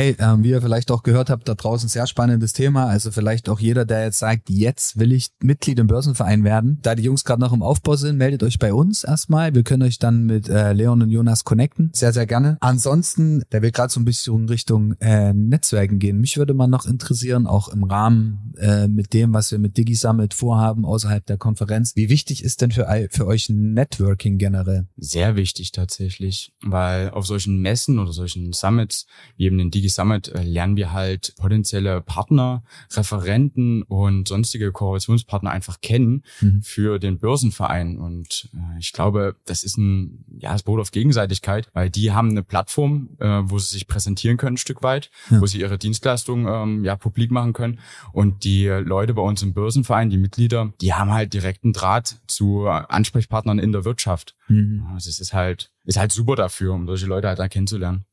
Hey, 0.00 0.16
ähm, 0.18 0.42
wie 0.42 0.48
ihr 0.48 0.62
vielleicht 0.62 0.90
auch 0.92 1.02
gehört 1.02 1.28
habt, 1.28 1.46
da 1.46 1.54
draußen 1.54 1.86
sehr 1.90 2.06
spannendes 2.06 2.54
Thema. 2.54 2.86
Also 2.86 3.10
vielleicht 3.10 3.50
auch 3.50 3.60
jeder, 3.60 3.84
der 3.84 4.04
jetzt 4.04 4.18
sagt, 4.18 4.48
jetzt 4.48 4.98
will 4.98 5.12
ich 5.12 5.28
Mitglied 5.42 5.78
im 5.78 5.88
Börsenverein 5.88 6.42
werden. 6.42 6.78
Da 6.80 6.94
die 6.94 7.02
Jungs 7.02 7.26
gerade 7.26 7.42
noch 7.42 7.52
im 7.52 7.62
Aufbau 7.62 7.96
sind, 7.96 8.16
meldet 8.16 8.42
euch 8.42 8.58
bei 8.58 8.72
uns 8.72 9.04
erstmal. 9.04 9.54
Wir 9.54 9.62
können 9.62 9.82
euch 9.82 9.98
dann 9.98 10.24
mit 10.24 10.48
äh, 10.48 10.72
Leon 10.72 11.02
und 11.02 11.10
Jonas 11.10 11.44
connecten. 11.44 11.90
Sehr, 11.92 12.14
sehr 12.14 12.24
gerne. 12.24 12.56
Ansonsten, 12.62 13.42
der 13.52 13.60
will 13.60 13.72
gerade 13.72 13.92
so 13.92 14.00
ein 14.00 14.06
bisschen 14.06 14.48
Richtung 14.48 14.94
äh, 15.00 15.34
Netzwerken 15.34 15.98
gehen. 15.98 16.18
Mich 16.18 16.38
würde 16.38 16.54
mal 16.54 16.66
noch 16.66 16.86
interessieren, 16.86 17.46
auch 17.46 17.68
im 17.68 17.84
Rahmen 17.84 18.54
äh, 18.56 18.88
mit 18.88 19.12
dem, 19.12 19.34
was 19.34 19.52
wir 19.52 19.58
mit 19.58 19.76
DigiSummit 19.76 20.32
vorhaben, 20.32 20.86
außerhalb 20.86 21.26
der 21.26 21.36
Konferenz. 21.36 21.94
Wie 21.94 22.08
wichtig 22.08 22.42
ist 22.42 22.62
denn 22.62 22.70
für, 22.70 22.88
für 23.10 23.26
euch 23.26 23.50
Networking 23.50 24.38
generell? 24.38 24.86
Sehr 24.96 25.36
wichtig 25.36 25.72
tatsächlich, 25.72 26.54
weil 26.62 27.10
auf 27.10 27.26
solchen 27.26 27.58
Messen 27.58 27.98
oder 27.98 28.14
solchen 28.14 28.54
Summits, 28.54 29.04
wie 29.36 29.44
eben 29.44 29.58
den 29.58 29.70
Digi 29.70 29.89
Summit, 29.90 30.32
lernen 30.42 30.76
wir 30.76 30.92
halt 30.92 31.34
potenzielle 31.36 32.00
Partner, 32.00 32.62
Referenten 32.92 33.82
und 33.82 34.28
sonstige 34.28 34.72
Kooperationspartner 34.72 35.50
einfach 35.50 35.80
kennen 35.80 36.22
Mhm. 36.40 36.62
für 36.62 36.98
den 36.98 37.18
Börsenverein. 37.18 37.98
Und 37.98 38.48
äh, 38.54 38.78
ich 38.78 38.92
glaube, 38.92 39.36
das 39.46 39.62
ist 39.64 39.76
ein, 39.78 40.24
ja, 40.38 40.54
es 40.54 40.62
beruht 40.62 40.80
auf 40.80 40.90
Gegenseitigkeit, 40.90 41.68
weil 41.72 41.90
die 41.90 42.12
haben 42.12 42.30
eine 42.30 42.42
Plattform, 42.42 43.10
äh, 43.18 43.40
wo 43.44 43.58
sie 43.58 43.70
sich 43.72 43.86
präsentieren 43.86 44.36
können 44.36 44.54
ein 44.54 44.58
Stück 44.58 44.82
weit, 44.82 45.10
Ja. 45.30 45.40
wo 45.40 45.46
sie 45.46 45.60
ihre 45.60 45.78
Dienstleistungen 45.78 46.46
ähm, 46.48 46.84
ja 46.84 46.96
publik 46.96 47.30
machen 47.30 47.52
können. 47.52 47.78
Und 48.12 48.44
die 48.44 48.66
Leute 48.66 49.14
bei 49.14 49.22
uns 49.22 49.42
im 49.42 49.52
Börsenverein, 49.54 50.10
die 50.10 50.18
Mitglieder, 50.18 50.72
die 50.80 50.94
haben 50.94 51.10
halt 51.12 51.34
direkten 51.34 51.72
Draht 51.72 52.16
zu 52.26 52.66
Ansprechpartnern 52.66 53.58
in 53.58 53.72
der 53.72 53.84
Wirtschaft. 53.84 54.34
Mhm. 54.48 54.86
Also 54.94 55.08
es 55.10 55.20
ist 55.20 55.32
halt, 55.32 55.70
ist 55.84 55.98
halt 55.98 56.12
super 56.12 56.36
dafür, 56.36 56.72
um 56.74 56.86
solche 56.86 57.06
Leute 57.06 57.28
halt 57.28 57.38
dann 57.38 57.48
kennenzulernen. 57.50 58.04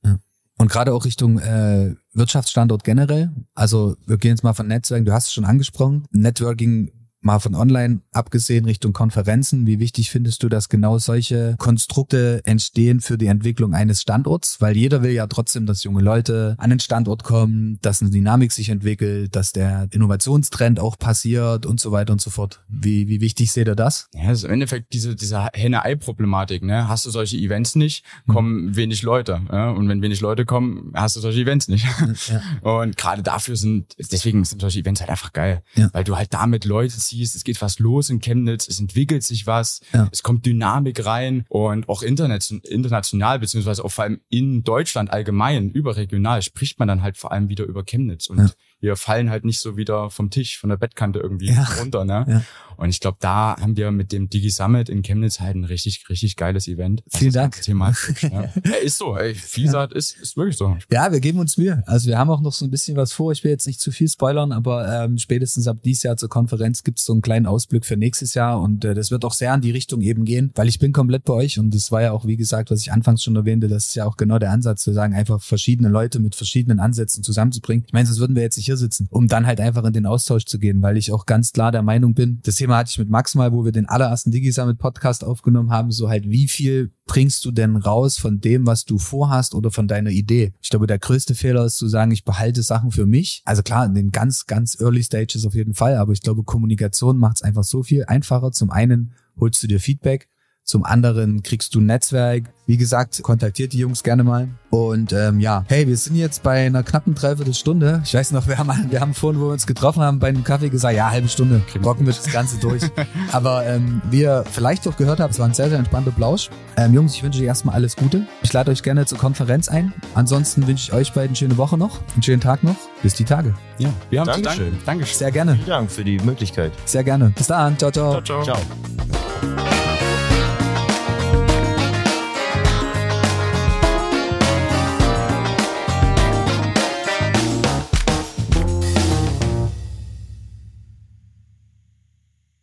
Und 0.58 0.72
gerade 0.72 0.93
auch 0.93 1.06
Richtung 1.06 1.38
äh, 1.38 1.93
Wirtschaftsstandort 2.13 2.84
generell. 2.84 3.32
Also 3.54 3.96
wir 4.08 4.17
gehen 4.17 4.32
jetzt 4.32 4.43
mal 4.43 4.54
von 4.54 4.67
Netzwerken, 4.67 5.06
du 5.06 5.13
hast 5.13 5.28
es 5.28 5.34
schon 5.34 5.46
angesprochen. 5.46 6.08
Networking 6.12 6.91
mal 7.21 7.39
von 7.39 7.56
online 7.56 8.01
abgesehen 8.12 8.65
Richtung 8.65 8.93
Konferenzen. 8.93 9.65
Wie 9.65 9.80
wichtig 9.80 10.12
findest 10.12 10.43
du, 10.43 10.49
dass 10.49 10.69
genau 10.69 10.97
solche 10.97 11.56
Konstrukte 11.58 12.41
entstehen 12.45 12.99
für 13.01 13.17
die 13.17 13.27
Entwicklung 13.27 13.73
eines 13.73 14.01
Standorts? 14.01 14.62
Weil 14.62 14.77
jeder 14.77 15.03
will 15.03 15.12
ja 15.12 15.27
trotzdem, 15.27 15.65
dass 15.65 15.84
junge 15.84 16.01
Leute 16.01 16.56
an 16.58 16.69
den 16.69 16.80
Standort 16.80 17.23
kommen, 17.23 17.80
dass 17.82 18.01
eine 18.01 18.12
Dynamik 18.12 18.51
sich 18.51 18.69
entwickelt, 18.69 19.36
dass 19.36 19.51
der 19.51 19.88
Innovationstrend 19.91 20.80
auch 20.80 20.97
passiert 20.97 21.65
und 21.65 21.80
so 21.80 21.91
weiter 21.91 22.13
und 22.13 22.21
so 22.21 22.30
fort. 22.30 22.63
Wie, 22.67 23.08
wie 23.08 23.21
wichtig 23.21 23.51
seht 23.51 23.67
ihr 23.67 23.75
das? 23.75 24.10
Ja, 24.13 24.30
das 24.30 24.39
ist 24.39 24.43
im 24.45 24.51
Endeffekt 24.51 24.93
diese, 24.93 25.15
diese 25.15 25.47
Henne-Ei-Problematik. 25.53 26.63
Ne? 26.63 26.88
Hast 26.88 27.06
du 27.06 27.10
solche 27.10 27.38
Events 27.38 27.75
nicht, 27.75 28.03
kommen 28.27 28.75
wenig 28.75 29.01
Leute. 29.03 29.41
Ja? 29.51 29.71
Und 29.71 29.89
wenn 29.89 30.01
wenig 30.01 30.21
Leute 30.21 30.45
kommen, 30.45 30.91
hast 30.93 31.15
du 31.15 31.19
solche 31.19 31.41
Events 31.41 31.67
nicht. 31.67 31.86
Ja. 32.30 32.41
Und 32.82 32.97
gerade 32.97 33.23
dafür 33.23 33.56
sind, 33.56 33.95
deswegen 34.12 34.43
sind 34.45 34.62
solche 34.62 34.80
Events 34.80 35.01
halt 35.01 35.10
einfach 35.10 35.34
geil. 35.34 35.63
Ja. 35.75 35.89
Weil 35.93 36.03
du 36.03 36.15
halt 36.15 36.34
damit 36.34 36.65
Leute 36.65 36.97
ziehst, 37.08 37.36
es 37.36 37.43
geht 37.43 37.62
was 37.62 37.80
los 37.80 38.10
in 38.10 38.20
Chemnitz, 38.20 38.67
es 38.67 38.80
entwickelt 38.80 39.24
sich 39.24 39.48
was, 39.48 39.82
Ja. 39.93 40.08
es 40.12 40.24
kommt 40.24 40.46
Dynamik 40.46 41.06
rein 41.06 41.46
und 41.50 41.89
auch 41.89 42.02
international, 42.04 43.40
beziehungsweise 43.40 43.84
auch 43.84 43.92
vor 43.92 44.04
allem 44.06 44.21
in 44.29 44.63
Deutschland 44.63 45.10
allgemein, 45.12 45.69
überregional, 45.69 46.42
spricht 46.42 46.79
man 46.79 46.88
dann 46.88 47.02
halt 47.02 47.17
vor 47.17 47.31
allem 47.31 47.50
wieder 47.50 47.65
über 47.65 47.84
Chemnitz. 47.84 48.27
Und 48.27 48.38
Ja. 48.40 48.50
Wir 48.80 48.96
fallen 48.96 49.30
halt 49.30 49.44
nicht 49.46 49.60
so 49.60 49.75
wieder 49.78 50.10
vom 50.10 50.30
Tisch, 50.30 50.60
von 50.60 50.69
der 50.69 50.78
Bettkante 50.78 51.19
irgendwie 51.19 51.52
Ja. 51.52 51.67
runter. 51.80 52.06
Ne? 52.06 52.25
Ja. 52.28 52.42
Und 52.78 52.90
ich 52.90 53.00
glaube, 53.00 53.17
da 53.19 53.56
haben 53.60 53.75
wir 53.75 53.90
mit 53.90 54.12
dem 54.12 54.30
Digi 54.30 54.52
Summit 54.52 54.88
in 54.88 55.02
Chemnitz 55.02 55.40
halt 55.40 55.56
ein 55.56 55.63
richtig, 55.63 56.08
richtig 56.10 56.36
geiles 56.36 56.67
Event. 56.67 57.02
Vielen 57.12 57.32
Dank. 57.34 57.60
Thema 57.63 57.88
angeht, 57.88 58.21
ja. 58.32 58.44
ja, 58.63 58.75
ist 58.84 59.00
so, 59.00 59.17
ey, 59.17 59.34
Vielsaat 59.34 59.94
ist, 59.94 60.15
ist 60.19 60.38
wirklich 60.38 60.58
so. 60.58 60.78
Ja, 60.92 61.12
wir 61.12 61.19
geben 61.19 61.40
uns 61.40 61.58
Mühe. 61.58 61.82
Also 61.88 62.08
wir 62.08 62.19
haben 62.19 62.30
auch 62.30 62.40
noch 62.42 62.54
so 62.54 62.65
ein 62.65 62.69
bisschen 62.69 62.96
was 62.96 63.13
vor. 63.13 63.32
Ich 63.32 63.44
will 63.44 63.50
jetzt 63.50 63.65
nicht 63.65 63.80
zu 63.82 63.90
viel 63.92 64.08
spoilern, 64.08 64.52
aber 64.52 65.06
ähm, 65.06 65.17
spätestens 65.17 65.67
ab 65.67 65.78
dieses 65.84 66.04
Jahr 66.04 66.17
zur 66.17 66.30
Konferenz 66.30 66.84
gibt's 66.84 67.04
so 67.06 67.13
einen 67.13 67.23
kleinen 67.23 67.48
Ausblick 67.48 67.84
für 67.84 67.98
nächstes 67.98 68.36
Jahr 68.36 68.62
und 68.62 68.86
äh, 68.86 68.94
das 68.94 69.10
wird 69.10 69.25
auch 69.25 69.34
sehr 69.34 69.56
in 69.56 69.62
die 69.62 69.71
Richtung 69.71 70.02
eben 70.02 70.23
gehen, 70.23 70.52
weil 70.54 70.67
ich 70.67 70.78
bin 70.78 70.92
komplett 70.94 71.23
bei 71.23 71.34
euch 71.34 71.58
und 71.58 71.73
das 71.73 71.92
war 71.92 72.04
ja 72.04 72.12
auch, 72.12 72.25
wie 72.28 72.38
gesagt, 72.38 72.69
was 72.69 72.82
ich 72.82 72.92
anfangs 72.92 73.23
schon 73.23 73.36
erwähnte, 73.36 73.67
das 73.69 73.88
ist 73.88 73.96
ja 73.96 74.06
auch 74.06 74.17
genau 74.17 74.38
der 74.38 74.52
Ansatz, 74.52 74.84
zu 74.84 74.94
sagen, 74.94 75.15
einfach 75.15 75.42
verschiedene 75.42 75.90
Leute 75.90 76.19
mit 76.19 76.36
verschiedenen 76.36 76.80
Ansätzen 76.80 77.23
zusammenzubringen. 77.23 77.86
Ich 77.88 77.94
meine, 77.94 78.06
sonst 78.06 78.19
würden 78.19 78.36
wir 78.36 78.44
jetzt 78.44 78.58
nicht 78.58 78.67
hier 78.68 78.78
sitzen, 78.78 79.08
um 79.10 79.28
dann 79.28 79.48
halt 79.48 79.60
einfach 79.60 79.84
in 79.84 79.94
den 79.94 80.06
Austausch 80.06 80.46
zu 80.46 80.60
gehen, 80.60 80.82
weil 80.82 80.98
ich 80.98 81.12
auch 81.12 81.26
ganz 81.26 81.52
klar 81.52 81.72
der 81.72 81.82
Meinung 81.82 82.13
bin, 82.13 82.40
das 82.44 82.56
Thema 82.56 82.78
hatte 82.78 82.92
ich 82.92 83.00
mit 83.00 83.10
Max 83.10 83.34
mal, 83.34 83.52
wo 83.52 83.65
wir 83.65 83.72
den 83.72 83.88
allerersten 83.88 84.32
DigiSummit 84.32 84.78
Podcast 84.78 85.24
aufgenommen 85.24 85.72
haben, 85.72 85.92
so 85.92 86.10
halt, 86.10 86.30
wie 86.30 86.48
viel 86.48 86.92
bringst 87.08 87.44
du 87.46 87.52
denn 87.52 87.76
raus 87.76 88.18
von 88.18 88.40
dem, 88.40 88.68
was 88.68 88.86
du 88.86 89.00
vorhast 89.00 89.56
oder 89.56 89.72
von 89.72 89.88
deiner 89.88 90.12
Idee? 90.12 90.54
Ich 90.62 90.70
glaube, 90.70 90.88
der 90.88 91.00
größte 91.00 91.34
Fehler 91.34 91.65
ist 91.65 91.78
zu 91.78 91.88
sagen, 91.88 92.12
ich 92.12 92.26
behalte 92.26 92.62
Sachen 92.62 92.92
für 92.92 93.06
mich. 93.06 93.42
Also 93.46 93.63
klar, 93.63 93.86
in 93.86 93.96
den 93.96 94.12
ganz, 94.12 94.46
ganz 94.46 94.80
early 94.80 95.04
stages 95.04 95.46
auf 95.46 95.56
jeden 95.56 95.74
Fall, 95.74 95.96
aber 95.96 96.12
ich 96.12 96.22
glaube, 96.22 96.44
Kommunikation 96.44 97.18
macht 97.18 97.38
es 97.38 97.42
einfach 97.42 97.63
so 97.63 97.82
viel 97.82 98.06
einfacher. 98.06 98.52
Zum 98.52 98.70
einen 98.70 99.13
holst 99.40 99.63
du 99.63 99.68
dir 99.68 99.80
Feedback, 99.80 100.30
zum 100.68 100.84
anderen 100.84 101.44
kriegst 101.44 101.74
du 101.74 101.80
ein 101.80 101.86
Netzwerk. 101.86 102.44
Wie 102.65 102.76
gesagt, 102.76 103.24
kontaktiert 103.24 103.72
die 103.72 103.78
Jungs 103.78 104.04
gerne 104.04 104.26
mal. 104.26 104.50
Und 104.70 105.13
ähm, 105.13 105.40
ja, 105.40 105.63
hey, 105.70 105.88
wir 105.88 105.96
sind 105.96 106.18
jetzt 106.18 106.44
bei 106.44 106.65
einer 106.65 106.84
knappen 106.84 107.15
Dreiviertelstunde. 107.15 108.02
Ich 108.04 108.13
weiß 108.13 108.34
noch, 108.34 108.50
wir 108.50 108.58
haben, 108.58 108.70
wir 108.90 109.00
haben 109.00 109.13
vorhin, 109.13 109.40
wo 109.40 109.46
wir 109.46 109.54
uns 109.54 109.65
getroffen 109.65 110.04
haben, 110.04 110.20
bei 110.20 110.28
einem 110.28 110.44
Kaffee 110.44 110.68
gesagt, 110.68 110.94
ja, 110.94 111.10
halbe 111.10 111.30
Stunde, 111.30 111.62
rocken 111.86 112.06
wir 112.06 112.12
das 112.12 112.30
Ganze 112.34 112.60
durch. 112.60 112.84
Aber 113.32 113.65
ähm, 113.65 114.02
wie 114.12 114.24
ihr 114.24 114.44
vielleicht 114.52 114.86
auch 114.90 114.98
gehört 114.98 115.22
habt, 115.22 115.32
es 115.32 115.40
war 115.40 115.48
ein 115.48 115.54
sehr, 115.54 115.70
sehr 115.70 115.80
entspannter 115.80 116.12
Plausch. 116.12 116.50
Ähm, 116.76 116.94
Jungs, 116.94 117.15
ich 117.15 117.24
wünsche 117.24 117.40
euch 117.40 117.46
erstmal 117.46 117.76
alles 117.76 117.96
Gute. 117.96 118.28
Ich 118.44 118.52
lade 118.52 118.70
euch 118.70 118.84
gerne 118.84 119.06
zur 119.06 119.18
Konferenz 119.18 119.70
ein. 119.70 119.94
Ansonsten 120.15 120.68
wünsche 120.68 120.90
ich 120.90 120.94
euch 120.94 121.13
beiden 121.13 121.30
eine 121.30 121.36
schöne 121.38 121.56
Woche 121.56 121.78
noch, 121.78 122.02
einen 122.13 122.24
schönen 122.24 122.42
Tag 122.42 122.65
noch. 122.65 122.76
Bis 123.02 123.13
die 123.13 123.24
Tage. 123.24 123.56
Ja, 123.78 123.94
wir 124.10 124.20
haben 124.20 124.28
Dankeschön. 124.28 124.78
Dankeschön. 124.86 125.18
Sehr 125.18 125.32
gerne, 125.32 125.54
Vielen 125.56 125.68
Dank 125.68 125.90
für 125.90 126.04
die 126.04 126.20
Möglichkeit. 126.20 126.74
sehr 126.84 127.06
gerne. 127.06 127.30
Bis 127.30 127.48
dann. 127.48 127.78
Ciao, 127.78 127.90
ciao. 127.90 128.22
ciao. 128.22 128.44
Ciao. 128.44 129.67